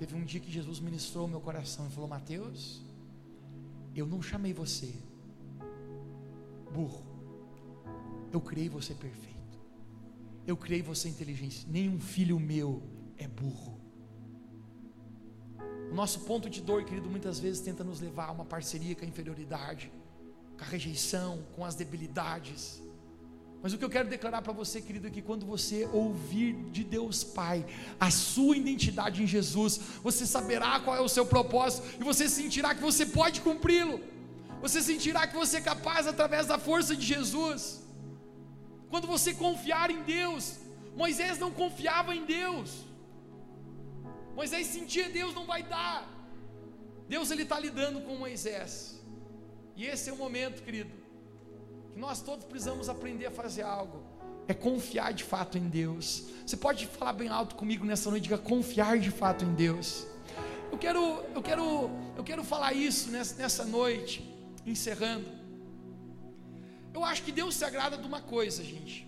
Teve 0.00 0.16
um 0.16 0.24
dia 0.24 0.40
que 0.40 0.50
Jesus 0.50 0.80
ministrou 0.80 1.28
meu 1.28 1.42
coração 1.42 1.86
e 1.86 1.90
falou: 1.90 2.08
Mateus, 2.08 2.80
eu 3.94 4.06
não 4.06 4.22
chamei 4.22 4.54
você 4.54 4.94
burro. 6.72 7.04
Eu 8.32 8.40
criei 8.40 8.70
você 8.70 8.94
perfeito. 8.94 9.58
Eu 10.46 10.56
criei 10.56 10.80
você 10.80 11.06
inteligente. 11.06 11.66
Nenhum 11.68 12.00
filho 12.00 12.40
meu 12.40 12.82
é 13.18 13.28
burro. 13.28 13.78
O 15.90 15.94
nosso 15.94 16.20
ponto 16.20 16.48
de 16.48 16.62
dor, 16.62 16.82
querido, 16.86 17.10
muitas 17.10 17.38
vezes 17.38 17.60
tenta 17.60 17.84
nos 17.84 18.00
levar 18.00 18.28
a 18.28 18.32
uma 18.32 18.46
parceria 18.46 18.96
com 18.96 19.04
a 19.04 19.08
inferioridade, 19.08 19.92
com 20.56 20.64
a 20.64 20.66
rejeição, 20.66 21.44
com 21.54 21.62
as 21.62 21.74
debilidades. 21.74 22.82
Mas 23.62 23.72
o 23.72 23.78
que 23.78 23.84
eu 23.84 23.90
quero 23.90 24.08
declarar 24.08 24.40
para 24.40 24.52
você, 24.52 24.80
querido, 24.80 25.06
é 25.06 25.10
que 25.10 25.20
quando 25.20 25.44
você 25.44 25.88
ouvir 25.92 26.54
de 26.70 26.82
Deus 26.82 27.22
Pai 27.22 27.64
a 27.98 28.10
sua 28.10 28.56
identidade 28.56 29.22
em 29.22 29.26
Jesus, 29.26 29.78
você 30.02 30.26
saberá 30.26 30.80
qual 30.80 30.96
é 30.96 31.00
o 31.00 31.08
seu 31.08 31.26
propósito 31.26 31.86
e 32.00 32.04
você 32.04 32.28
sentirá 32.28 32.74
que 32.74 32.80
você 32.80 33.04
pode 33.04 33.42
cumpri-lo. 33.42 34.00
Você 34.62 34.80
sentirá 34.80 35.26
que 35.26 35.34
você 35.34 35.58
é 35.58 35.60
capaz 35.60 36.06
através 36.06 36.46
da 36.46 36.58
força 36.58 36.96
de 36.96 37.04
Jesus. 37.04 37.82
Quando 38.88 39.06
você 39.06 39.34
confiar 39.34 39.90
em 39.90 40.02
Deus, 40.02 40.56
Moisés 40.96 41.38
não 41.38 41.50
confiava 41.50 42.14
em 42.14 42.24
Deus. 42.24 42.70
Moisés 44.34 44.66
sentia 44.66 45.08
Deus 45.08 45.34
não 45.34 45.46
vai 45.46 45.62
dar. 45.62 46.08
Deus 47.08 47.30
ele 47.30 47.42
está 47.42 47.58
lidando 47.60 48.00
com 48.02 48.16
Moisés. 48.16 49.00
E 49.76 49.84
esse 49.84 50.08
é 50.08 50.12
o 50.12 50.16
momento, 50.16 50.62
querido, 50.62 50.90
que 50.90 51.09
nós 52.00 52.22
todos 52.22 52.46
precisamos 52.46 52.88
aprender 52.88 53.26
a 53.26 53.30
fazer 53.30 53.62
algo. 53.62 54.02
É 54.48 54.54
confiar 54.54 55.12
de 55.12 55.22
fato 55.22 55.58
em 55.58 55.68
Deus. 55.68 56.24
Você 56.44 56.56
pode 56.56 56.86
falar 56.86 57.12
bem 57.12 57.28
alto 57.28 57.54
comigo 57.54 57.84
nessa 57.84 58.10
noite, 58.10 58.24
diga 58.24 58.38
confiar 58.38 58.98
de 58.98 59.10
fato 59.10 59.44
em 59.44 59.54
Deus. 59.54 60.06
Eu 60.72 60.78
quero, 60.78 61.00
eu 61.34 61.42
quero, 61.42 61.90
eu 62.16 62.24
quero 62.24 62.42
falar 62.42 62.72
isso 62.72 63.10
nessa, 63.10 63.64
noite, 63.64 64.24
encerrando. 64.66 65.28
Eu 66.94 67.04
acho 67.04 67.22
que 67.22 67.30
Deus 67.30 67.54
se 67.54 67.64
agrada 67.64 67.96
de 67.96 68.06
uma 68.06 68.20
coisa, 68.20 68.64
gente. 68.64 69.06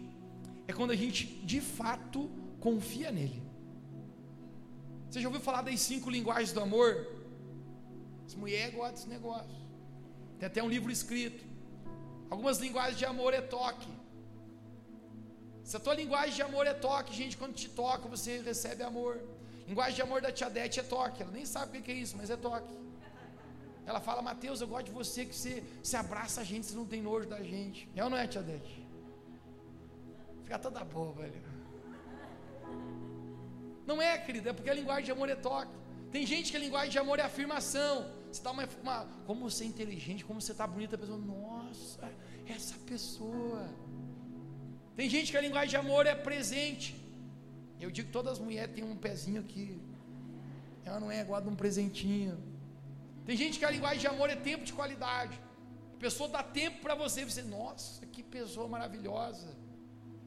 É 0.69 0.73
quando 0.73 0.91
a 0.91 0.97
gente 0.97 1.27
de 1.27 1.61
fato 1.61 2.31
confia 2.61 3.11
nele. 3.11 3.43
Você 5.09 5.21
já 5.21 5.29
ouviu 5.29 5.41
falar 5.41 5.63
das 5.63 5.81
cinco 5.81 6.11
linguagens 6.11 6.53
do 6.53 6.61
amor? 6.61 7.07
As 8.27 8.35
mulheres 8.35 8.75
gostam 8.75 8.95
desse 8.95 9.09
negócio. 9.09 9.57
Tem 10.39 10.47
até 10.47 10.63
um 10.63 10.69
livro 10.69 10.93
escrito. 10.93 11.52
Algumas 12.33 12.59
linguagens 12.65 12.99
de 13.01 13.05
amor 13.05 13.35
é 13.35 13.43
toque. 13.43 13.91
Se 15.69 15.77
a 15.77 15.81
tua 15.85 15.95
linguagem 15.95 16.35
de 16.35 16.43
amor 16.49 16.67
é 16.67 16.73
toque, 16.73 17.13
gente, 17.15 17.37
quando 17.37 17.55
te 17.63 17.69
toca, 17.69 18.09
você 18.09 18.39
recebe 18.51 18.83
amor. 18.83 19.15
Linguagem 19.69 19.97
de 19.97 20.03
amor 20.07 20.23
da 20.23 20.33
tia 20.33 20.49
Dete 20.49 20.81
é 20.81 20.83
toque. 20.83 21.23
Ela 21.23 21.31
nem 21.31 21.45
sabe 21.45 21.79
o 21.79 21.83
que 21.83 21.93
é 21.93 21.95
isso, 21.95 22.17
mas 22.17 22.31
é 22.31 22.39
toque. 22.49 22.75
Ela 23.85 24.01
fala, 24.01 24.23
Mateus, 24.23 24.63
eu 24.63 24.67
gosto 24.67 24.87
de 24.87 24.93
você 24.93 25.27
que 25.27 25.35
você, 25.35 25.63
você 25.83 25.95
abraça 25.95 26.41
a 26.41 26.45
gente, 26.45 26.65
você 26.65 26.75
não 26.75 26.87
tem 26.87 27.03
nojo 27.03 27.29
da 27.29 27.43
gente. 27.43 27.87
É 27.95 28.03
ou 28.03 28.09
não 28.09 28.17
é, 28.17 28.27
tia 28.27 28.43
Dete? 28.43 28.89
Fica 30.45 30.59
toda 30.59 30.83
boa, 30.85 31.13
velho. 31.13 31.43
Não 33.87 34.01
é, 34.01 34.17
querido, 34.17 34.49
é 34.49 34.55
porque 34.55 34.71
a 34.71 34.75
linguagem 34.81 35.05
de 35.05 35.13
amor 35.13 35.29
é 35.29 35.37
toque. 35.37 35.77
Tem 36.11 36.25
gente 36.25 36.51
que 36.51 36.57
a 36.57 36.61
linguagem 36.61 36.93
de 36.97 36.99
amor 36.99 37.19
é 37.19 37.25
afirmação. 37.25 38.22
Você 38.33 38.43
dá 38.43 38.51
uma, 38.51 38.67
uma 38.83 39.05
como 39.27 39.51
você 39.51 39.65
é 39.65 39.67
inteligente, 39.67 40.25
como 40.25 40.41
você 40.41 40.53
está 40.53 40.67
bonita, 40.67 40.97
a 40.97 40.99
pessoa, 40.99 41.19
nossa, 41.19 42.11
essa 42.47 42.77
pessoa. 42.87 43.69
Tem 44.97 45.09
gente 45.09 45.31
que 45.31 45.37
a 45.37 45.41
linguagem 45.41 45.69
de 45.69 45.77
amor 45.77 46.07
é 46.07 46.15
presente. 46.15 46.97
Eu 47.79 47.91
digo 47.91 48.07
que 48.07 48.13
todas 48.13 48.33
as 48.35 48.39
mulheres 48.39 48.75
têm 48.75 48.85
um 48.85 48.97
pezinho 48.97 49.41
aqui. 49.41 49.79
Ela 50.83 50.99
não 50.99 51.11
é 51.11 51.21
igual 51.21 51.43
a 51.43 51.47
um 51.47 51.55
presentinho. 51.55 52.43
Tem 53.27 53.37
gente 53.37 53.59
que 53.59 53.67
a 53.67 53.71
linguagem 53.71 54.01
de 54.01 54.07
amor 54.07 54.31
é 54.31 54.37
tempo 54.37 54.65
de 54.65 54.73
qualidade. 54.73 55.39
A 55.95 55.99
pessoa 55.99 56.29
dá 56.29 56.43
tempo 56.43 56.81
para 56.81 56.95
você 56.95 57.25
você, 57.25 57.43
nossa, 57.43 58.07
que 58.07 58.23
pessoa 58.23 58.67
maravilhosa. 58.67 59.55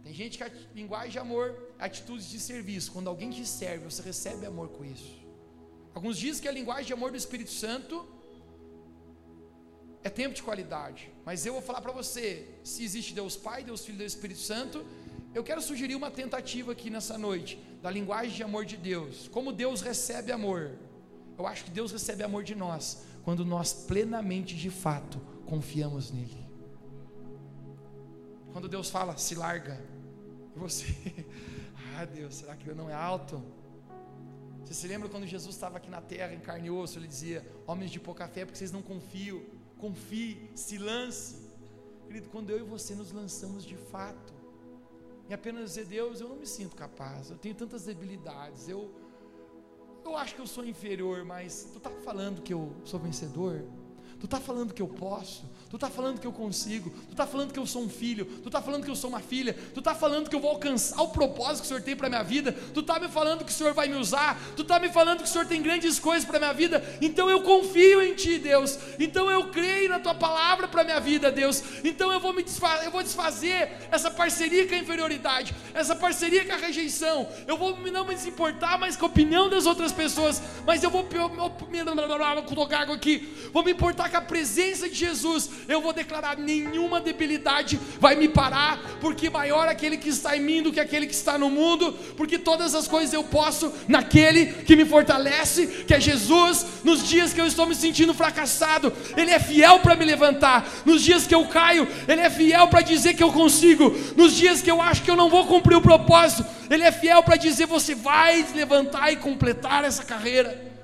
Tem 0.04 0.14
gente 0.14 0.38
que 0.38 0.44
a 0.44 0.52
linguagem 0.76 1.10
de 1.10 1.18
amor 1.20 1.74
é 1.80 1.86
atitudes 1.86 2.30
de 2.30 2.40
serviço. 2.40 2.92
Quando 2.92 3.08
alguém 3.08 3.32
te 3.32 3.46
serve, 3.48 3.86
você 3.86 4.04
recebe 4.04 4.46
amor 4.46 4.70
com 4.70 4.86
isso. 4.86 5.25
Alguns 5.96 6.18
dizem 6.18 6.42
que 6.42 6.48
a 6.48 6.52
linguagem 6.52 6.88
de 6.88 6.94
amor 6.94 7.10
do 7.10 7.18
Espírito 7.18 7.52
Santo 7.52 8.06
é 10.04 10.10
tempo 10.10 10.36
de 10.36 10.44
qualidade. 10.44 11.10
Mas 11.26 11.46
eu 11.46 11.54
vou 11.54 11.62
falar 11.62 11.82
para 11.82 11.94
você: 11.94 12.48
se 12.64 12.84
existe 12.84 13.14
Deus 13.14 13.36
Pai, 13.36 13.64
Deus 13.64 13.84
Filho 13.86 13.96
e 13.96 14.00
Deus 14.00 14.14
Espírito 14.14 14.42
Santo, 14.42 14.86
eu 15.34 15.44
quero 15.44 15.62
sugerir 15.62 15.96
uma 15.96 16.12
tentativa 16.12 16.74
aqui 16.74 16.90
nessa 16.90 17.18
noite 17.18 17.58
da 17.82 17.90
linguagem 17.90 18.36
de 18.36 18.44
amor 18.44 18.66
de 18.66 18.78
Deus. 18.78 19.28
Como 19.30 19.52
Deus 19.52 19.82
recebe 19.82 20.32
amor? 20.32 20.78
Eu 21.38 21.48
acho 21.48 21.66
que 21.66 21.72
Deus 21.72 21.92
recebe 21.92 22.24
amor 22.24 22.44
de 22.44 22.56
nós 22.56 23.04
quando 23.24 23.44
nós 23.44 23.74
plenamente, 23.74 24.56
de 24.56 24.70
fato, 24.70 25.20
confiamos 25.48 26.12
nele. 26.12 26.46
Quando 28.54 28.68
Deus 28.70 28.90
fala, 28.90 29.18
se 29.18 29.34
larga, 29.34 29.84
e 30.56 30.60
você, 30.60 30.86
ah 31.98 32.06
Deus, 32.06 32.36
será 32.36 32.56
que 32.56 32.68
eu 32.68 32.76
não 32.76 32.90
é 32.90 32.94
alto? 32.94 33.44
Você 34.66 34.74
se 34.74 34.88
lembra 34.88 35.08
quando 35.08 35.28
Jesus 35.28 35.54
estava 35.54 35.78
aqui 35.78 35.90
na 35.90 36.02
terra, 36.02 36.34
em 36.34 36.40
carne 36.40 36.68
e 36.68 36.72
osso, 36.72 36.98
ele 36.98 37.08
dizia: 37.08 37.46
Homens 37.68 37.92
de 37.92 38.00
pouca 38.00 38.28
fé, 38.28 38.46
porque 38.46 38.58
vocês 38.58 38.72
não 38.72 38.82
confiam, 38.82 39.44
confie, 39.78 40.50
se 40.56 40.80
lance. 40.80 41.46
Querido, 42.08 42.30
quando 42.30 42.50
eu 42.50 42.60
e 42.60 42.64
você 42.64 42.96
nos 42.96 43.12
lançamos 43.12 43.64
de 43.64 43.76
fato, 43.76 44.34
em 45.30 45.34
apenas 45.34 45.70
dizer, 45.70 45.86
Deus, 45.86 46.20
eu 46.20 46.30
não 46.30 46.36
me 46.36 46.48
sinto 46.48 46.76
capaz, 46.76 47.30
eu 47.30 47.38
tenho 47.38 47.54
tantas 47.54 47.86
debilidades, 47.86 48.68
eu, 48.68 48.92
eu 50.04 50.18
acho 50.18 50.36
que 50.36 50.42
eu 50.42 50.48
sou 50.48 50.66
inferior, 50.66 51.24
mas 51.24 51.70
tu 51.72 51.78
está 51.78 51.90
falando 51.90 52.42
que 52.42 52.54
eu 52.54 52.76
sou 52.84 53.00
vencedor? 53.00 53.64
Tu 54.20 54.26
está 54.26 54.40
falando 54.40 54.74
que 54.74 54.82
eu 54.82 54.88
posso, 54.88 55.44
tu 55.70 55.76
está 55.76 55.90
falando 55.90 56.20
que 56.20 56.26
eu 56.26 56.32
consigo, 56.32 56.90
tu 56.90 57.12
está 57.12 57.28
falando 57.28 57.52
que 57.52 57.60
eu 57.60 57.66
sou 57.66 57.84
um 57.84 57.90
filho, 57.90 58.26
tu 58.26 58.48
está 58.48 58.62
falando 58.62 58.84
que 58.84 58.90
eu 58.90 58.96
sou 58.96 59.10
uma 59.10 59.20
filha, 59.20 59.54
tu 59.74 59.80
está 59.80 59.94
falando 59.94 60.30
que 60.30 60.36
eu 60.36 60.40
vou 60.40 60.52
alcançar 60.52 61.02
o 61.02 61.10
propósito 61.10 61.60
que 61.60 61.66
o 61.66 61.68
Senhor 61.68 61.82
tem 61.82 61.96
para 61.96 62.08
minha 62.08 62.24
vida, 62.24 62.54
tu 62.74 62.80
está 62.80 62.98
me 62.98 63.10
falando 63.10 63.44
que 63.44 63.52
o 63.52 63.54
Senhor 63.54 63.74
vai 63.74 63.88
me 63.88 63.96
usar, 63.96 64.40
tu 64.56 64.62
está 64.62 64.80
me 64.80 64.90
falando 64.90 65.20
que 65.20 65.26
o 65.26 65.28
Senhor 65.28 65.46
tem 65.46 65.62
grandes 65.62 66.00
coisas 66.00 66.24
para 66.24 66.40
minha 66.40 66.54
vida, 66.54 66.84
então 67.02 67.30
eu 67.30 67.42
confio 67.42 68.02
em 68.02 68.16
Ti, 68.16 68.40
Deus, 68.40 68.80
então 68.98 69.30
eu 69.30 69.50
creio 69.50 69.90
na 69.90 70.00
Tua 70.00 70.16
palavra 70.16 70.68
para 70.68 70.84
minha 70.84 71.00
vida, 71.00 71.32
Deus, 71.32 71.62
então 71.84 72.12
eu 72.12 72.20
vou 72.20 72.34
me 72.34 72.42
desfazer, 72.42 72.86
eu 72.86 72.92
vou 72.92 73.04
desfazer 73.04 73.70
essa 73.92 74.10
parceria 74.10 74.68
com 74.68 74.76
a 74.76 74.78
inferioridade, 74.78 75.54
essa 75.74 75.96
parceria 75.96 76.46
com 76.46 76.54
a 76.54 76.58
rejeição, 76.58 77.28
eu 77.46 77.58
vou 77.58 77.78
não 77.92 78.06
me 78.06 78.16
importar 78.16 78.80
mais 78.80 78.96
com 78.96 79.06
a 79.06 79.10
opinião 79.10 79.50
das 79.50 79.66
outras 79.66 79.92
pessoas, 79.92 80.42
mas 80.66 80.84
eu 80.84 80.90
vou 80.90 81.04
me 81.70 81.80
água 82.76 82.96
aqui, 82.96 83.50
vou 83.52 83.64
me 83.64 83.72
importar 84.06 84.10
com 84.10 84.18
a 84.18 84.22
presença 84.22 84.88
de 84.88 84.96
Jesus, 84.96 85.50
eu 85.68 85.82
vou 85.82 85.94
declarar: 85.94 86.38
nenhuma 86.38 87.00
debilidade 87.00 87.80
vai 88.00 88.16
me 88.16 88.28
parar, 88.28 88.80
porque 89.02 89.30
maior 89.30 89.68
aquele 89.68 89.98
que 89.98 90.10
está 90.10 90.36
em 90.38 90.42
mim 90.42 90.62
do 90.62 90.72
que 90.72 90.80
aquele 90.80 91.08
que 91.08 91.14
está 91.14 91.38
no 91.38 91.50
mundo, 91.50 91.94
porque 92.16 92.38
todas 92.38 92.76
as 92.76 92.88
coisas 92.88 93.14
eu 93.14 93.24
posso 93.24 93.72
naquele 93.88 94.48
que 94.64 94.76
me 94.76 94.86
fortalece, 94.86 95.68
que 95.88 95.94
é 95.94 96.00
Jesus. 96.00 96.66
Nos 96.84 97.08
dias 97.08 97.34
que 97.34 97.42
eu 97.42 97.48
estou 97.48 97.66
me 97.66 97.76
sentindo 97.76 98.14
fracassado, 98.14 98.94
Ele 99.18 99.32
é 99.32 99.40
fiel 99.40 99.80
para 99.80 99.96
me 99.96 100.06
levantar. 100.06 100.68
Nos 100.86 101.02
dias 101.02 101.26
que 101.26 101.36
eu 101.36 101.46
caio, 101.48 101.88
Ele 102.08 102.22
é 102.22 102.30
fiel 102.30 102.68
para 102.68 102.82
dizer 102.82 103.16
que 103.16 103.24
eu 103.24 103.32
consigo. 103.32 103.96
Nos 104.16 104.36
dias 104.36 104.62
que 104.62 104.70
eu 104.70 104.82
acho 104.82 105.02
que 105.02 105.12
eu 105.12 105.16
não 105.16 105.30
vou 105.30 105.46
cumprir 105.46 105.76
o 105.76 105.82
propósito, 105.82 106.46
Ele 106.70 106.84
é 106.84 106.92
fiel 106.92 107.24
para 107.24 107.38
dizer: 107.38 107.66
você 107.66 107.96
vai 107.96 108.46
levantar 108.54 109.12
e 109.12 109.16
completar 109.16 109.84
essa 109.84 110.04
carreira. 110.04 110.75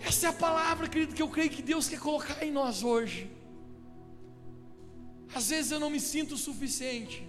Essa 0.00 0.26
é 0.26 0.28
a 0.30 0.32
palavra, 0.32 0.88
querido, 0.88 1.14
que 1.14 1.22
eu 1.22 1.28
creio 1.28 1.50
que 1.50 1.62
Deus 1.62 1.88
quer 1.88 1.98
colocar 1.98 2.44
em 2.44 2.50
nós 2.50 2.82
hoje. 2.82 3.30
Às 5.34 5.50
vezes 5.50 5.70
eu 5.70 5.80
não 5.80 5.90
me 5.90 6.00
sinto 6.00 6.34
o 6.34 6.38
suficiente. 6.38 7.26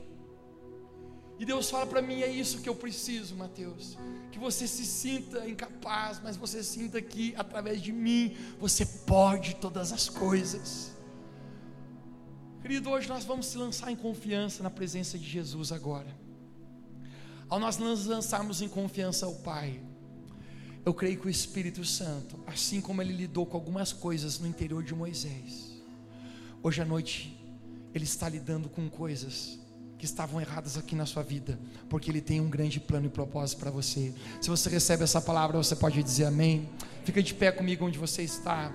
E 1.39 1.45
Deus 1.45 1.69
fala 1.69 1.87
para 1.87 2.01
mim: 2.01 2.21
é 2.21 2.29
isso 2.29 2.61
que 2.61 2.69
eu 2.69 2.75
preciso, 2.75 3.35
Mateus. 3.35 3.97
Que 4.31 4.37
você 4.37 4.67
se 4.67 4.85
sinta 4.85 5.47
incapaz, 5.47 6.19
mas 6.21 6.35
você 6.35 6.63
sinta 6.63 7.01
que 7.01 7.33
através 7.37 7.81
de 7.81 7.91
mim 7.91 8.35
você 8.59 8.85
pode 8.85 9.55
todas 9.55 9.91
as 9.91 10.09
coisas. 10.09 10.91
Querido, 12.61 12.89
hoje 12.89 13.07
nós 13.07 13.23
vamos 13.23 13.45
se 13.45 13.57
lançar 13.57 13.89
em 13.89 13.95
confiança 13.95 14.61
na 14.61 14.69
presença 14.69 15.17
de 15.17 15.27
Jesus 15.27 15.71
agora. 15.71 16.13
Ao 17.47 17.57
nós 17.57 17.77
nos 17.77 18.05
lançarmos 18.05 18.61
em 18.61 18.67
confiança 18.67 19.25
ao 19.25 19.33
Pai, 19.35 19.81
eu 20.89 20.93
creio 20.93 21.19
que 21.19 21.27
o 21.27 21.29
Espírito 21.29 21.85
Santo, 21.85 22.39
assim 22.47 22.81
como 22.81 22.99
ele 22.99 23.13
lidou 23.13 23.45
com 23.45 23.55
algumas 23.55 23.93
coisas 23.93 24.39
no 24.39 24.47
interior 24.47 24.83
de 24.83 24.95
Moisés, 24.95 25.79
hoje 26.63 26.81
à 26.81 26.85
noite 26.85 27.39
ele 27.93 28.05
está 28.05 28.27
lidando 28.27 28.67
com 28.67 28.89
coisas 28.89 29.59
que 29.99 30.05
estavam 30.05 30.41
erradas 30.41 30.77
aqui 30.77 30.95
na 30.95 31.05
sua 31.05 31.21
vida, 31.21 31.59
porque 31.87 32.09
ele 32.09 32.21
tem 32.21 32.41
um 32.41 32.49
grande 32.49 32.79
plano 32.79 33.05
e 33.05 33.09
propósito 33.09 33.59
para 33.59 33.69
você. 33.69 34.13
Se 34.41 34.49
você 34.49 34.67
recebe 34.67 35.03
essa 35.03 35.21
palavra, 35.21 35.57
você 35.57 35.75
pode 35.75 36.01
dizer 36.01 36.25
amém. 36.25 36.67
Fica 37.03 37.21
de 37.21 37.35
pé 37.35 37.51
comigo 37.51 37.85
onde 37.85 37.99
você 37.99 38.23
está. 38.23 38.73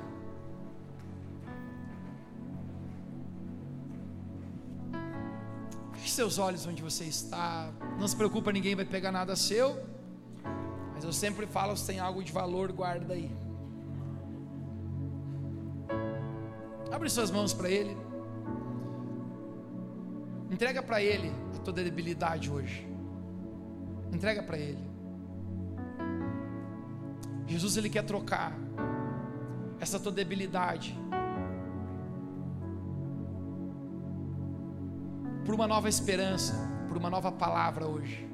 Feche 5.95 6.11
seus 6.11 6.39
olhos 6.39 6.65
onde 6.65 6.81
você 6.81 7.05
está. 7.05 7.73
Não 7.99 8.07
se 8.07 8.15
preocupa, 8.15 8.53
ninguém 8.53 8.77
vai 8.77 8.85
pegar 8.85 9.11
nada 9.11 9.35
seu. 9.35 9.93
Mas 11.05 11.14
eu 11.14 11.20
sempre 11.20 11.46
falo: 11.46 11.76
se 11.76 11.86
tem 11.86 12.00
algo 12.00 12.24
de 12.24 12.32
valor, 12.32 12.72
guarda 12.72 13.12
aí. 13.12 13.30
Abre 16.90 17.11
suas 17.11 17.30
mãos 17.30 17.52
para 17.52 17.68
Ele. 17.68 17.94
Entrega 20.50 20.82
para 20.82 21.02
Ele 21.02 21.30
a 21.57 21.59
tua 21.59 21.74
debilidade 21.74 22.50
hoje. 22.50 22.88
Entrega 24.11 24.42
para 24.42 24.57
Ele. 24.57 24.82
Jesus 27.46 27.76
ele 27.76 27.90
quer 27.90 28.05
trocar 28.05 28.57
essa 29.78 30.00
tua 30.00 30.11
debilidade 30.11 30.98
por 35.44 35.55
uma 35.55 35.66
nova 35.66 35.86
esperança, 35.86 36.55
por 36.88 36.96
uma 36.96 37.11
nova 37.11 37.30
palavra 37.30 37.86
hoje. 37.86 38.34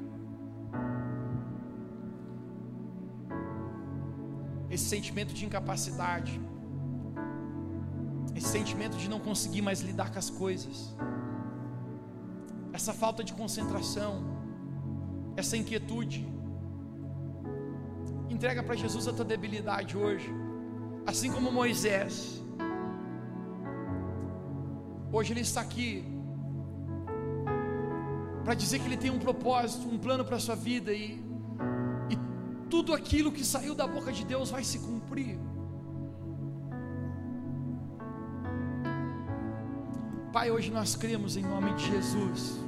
Esse 4.71 4.85
sentimento 4.85 5.35
de 5.35 5.45
incapacidade, 5.45 6.41
esse 8.35 8.49
sentimento 8.49 8.97
de 8.97 9.09
não 9.11 9.19
conseguir 9.19 9.63
mais 9.63 9.81
lidar 9.81 10.13
com 10.13 10.19
as 10.19 10.31
coisas, 10.31 10.95
essa 12.73 12.93
falta 12.93 13.25
de 13.25 13.33
concentração, 13.33 14.13
essa 15.37 15.57
inquietude. 15.57 16.27
Entrega 18.29 18.63
para 18.63 18.77
Jesus 18.77 19.09
a 19.09 19.13
tua 19.13 19.25
debilidade 19.25 19.97
hoje, 19.97 20.33
assim 21.05 21.33
como 21.33 21.51
Moisés. 21.51 22.41
Hoje 25.13 25.33
ele 25.33 25.41
está 25.41 25.61
aqui 25.61 26.05
para 28.45 28.55
dizer 28.55 28.79
que 28.79 28.87
ele 28.87 28.97
tem 28.97 29.11
um 29.11 29.19
propósito, 29.19 29.89
um 29.89 29.99
plano 29.99 30.25
para 30.25 30.37
a 30.37 30.41
sua 30.41 30.55
vida 30.55 30.93
e 30.93 31.30
tudo 32.81 32.95
aquilo 32.95 33.31
que 33.31 33.45
saiu 33.45 33.75
da 33.75 33.87
boca 33.87 34.11
de 34.11 34.25
Deus 34.25 34.51
vai 34.51 34.65
se 34.65 34.79
cumprir. 34.79 35.39
Pai, 40.33 40.51
hoje 40.51 40.71
nós 40.71 40.97
cremos 40.97 41.37
em 41.37 41.43
nome 41.43 41.75
de 41.75 41.91
Jesus. 41.91 42.59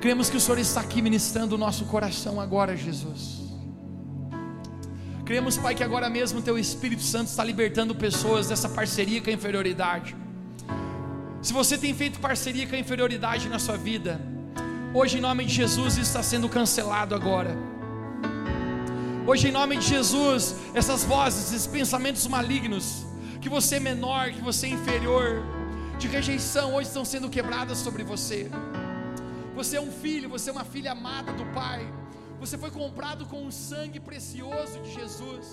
Cremos 0.00 0.30
que 0.30 0.36
o 0.36 0.40
Senhor 0.40 0.60
está 0.60 0.80
aqui 0.80 1.02
ministrando 1.02 1.56
o 1.56 1.58
nosso 1.58 1.86
coração 1.86 2.40
agora, 2.40 2.76
Jesus. 2.76 3.40
Cremos, 5.24 5.56
Pai, 5.56 5.74
que 5.74 5.82
agora 5.82 6.08
mesmo 6.08 6.40
Teu 6.40 6.56
Espírito 6.56 7.02
Santo 7.02 7.26
está 7.30 7.42
libertando 7.42 7.96
pessoas 7.96 8.46
dessa 8.46 8.68
parceria 8.68 9.20
com 9.20 9.28
a 9.28 9.32
inferioridade. 9.32 10.14
Se 11.42 11.52
você 11.52 11.76
tem 11.76 11.92
feito 11.92 12.20
parceria 12.20 12.64
com 12.64 12.76
a 12.76 12.78
inferioridade 12.78 13.48
na 13.48 13.58
sua 13.58 13.76
vida, 13.76 14.20
hoje 14.94 15.18
em 15.18 15.20
nome 15.20 15.44
de 15.46 15.52
Jesus 15.52 15.98
está 15.98 16.22
sendo 16.22 16.48
cancelado 16.48 17.12
agora. 17.12 17.67
Hoje, 19.28 19.48
em 19.48 19.52
nome 19.52 19.76
de 19.76 19.86
Jesus, 19.86 20.54
essas 20.72 21.04
vozes, 21.04 21.52
esses 21.52 21.66
pensamentos 21.66 22.26
malignos, 22.26 23.04
que 23.42 23.48
você 23.50 23.74
é 23.74 23.78
menor, 23.78 24.30
que 24.30 24.40
você 24.40 24.68
é 24.68 24.70
inferior, 24.70 25.42
de 25.98 26.08
rejeição, 26.08 26.74
hoje 26.74 26.88
estão 26.88 27.04
sendo 27.04 27.28
quebradas 27.28 27.76
sobre 27.76 28.02
você. 28.02 28.50
Você 29.54 29.76
é 29.76 29.80
um 29.82 29.92
filho, 29.92 30.30
você 30.30 30.48
é 30.48 30.52
uma 30.54 30.64
filha 30.64 30.92
amada 30.92 31.30
do 31.34 31.44
Pai. 31.52 31.86
Você 32.40 32.56
foi 32.56 32.70
comprado 32.70 33.26
com 33.26 33.46
o 33.46 33.52
sangue 33.52 34.00
precioso 34.00 34.80
de 34.80 34.94
Jesus. 34.94 35.46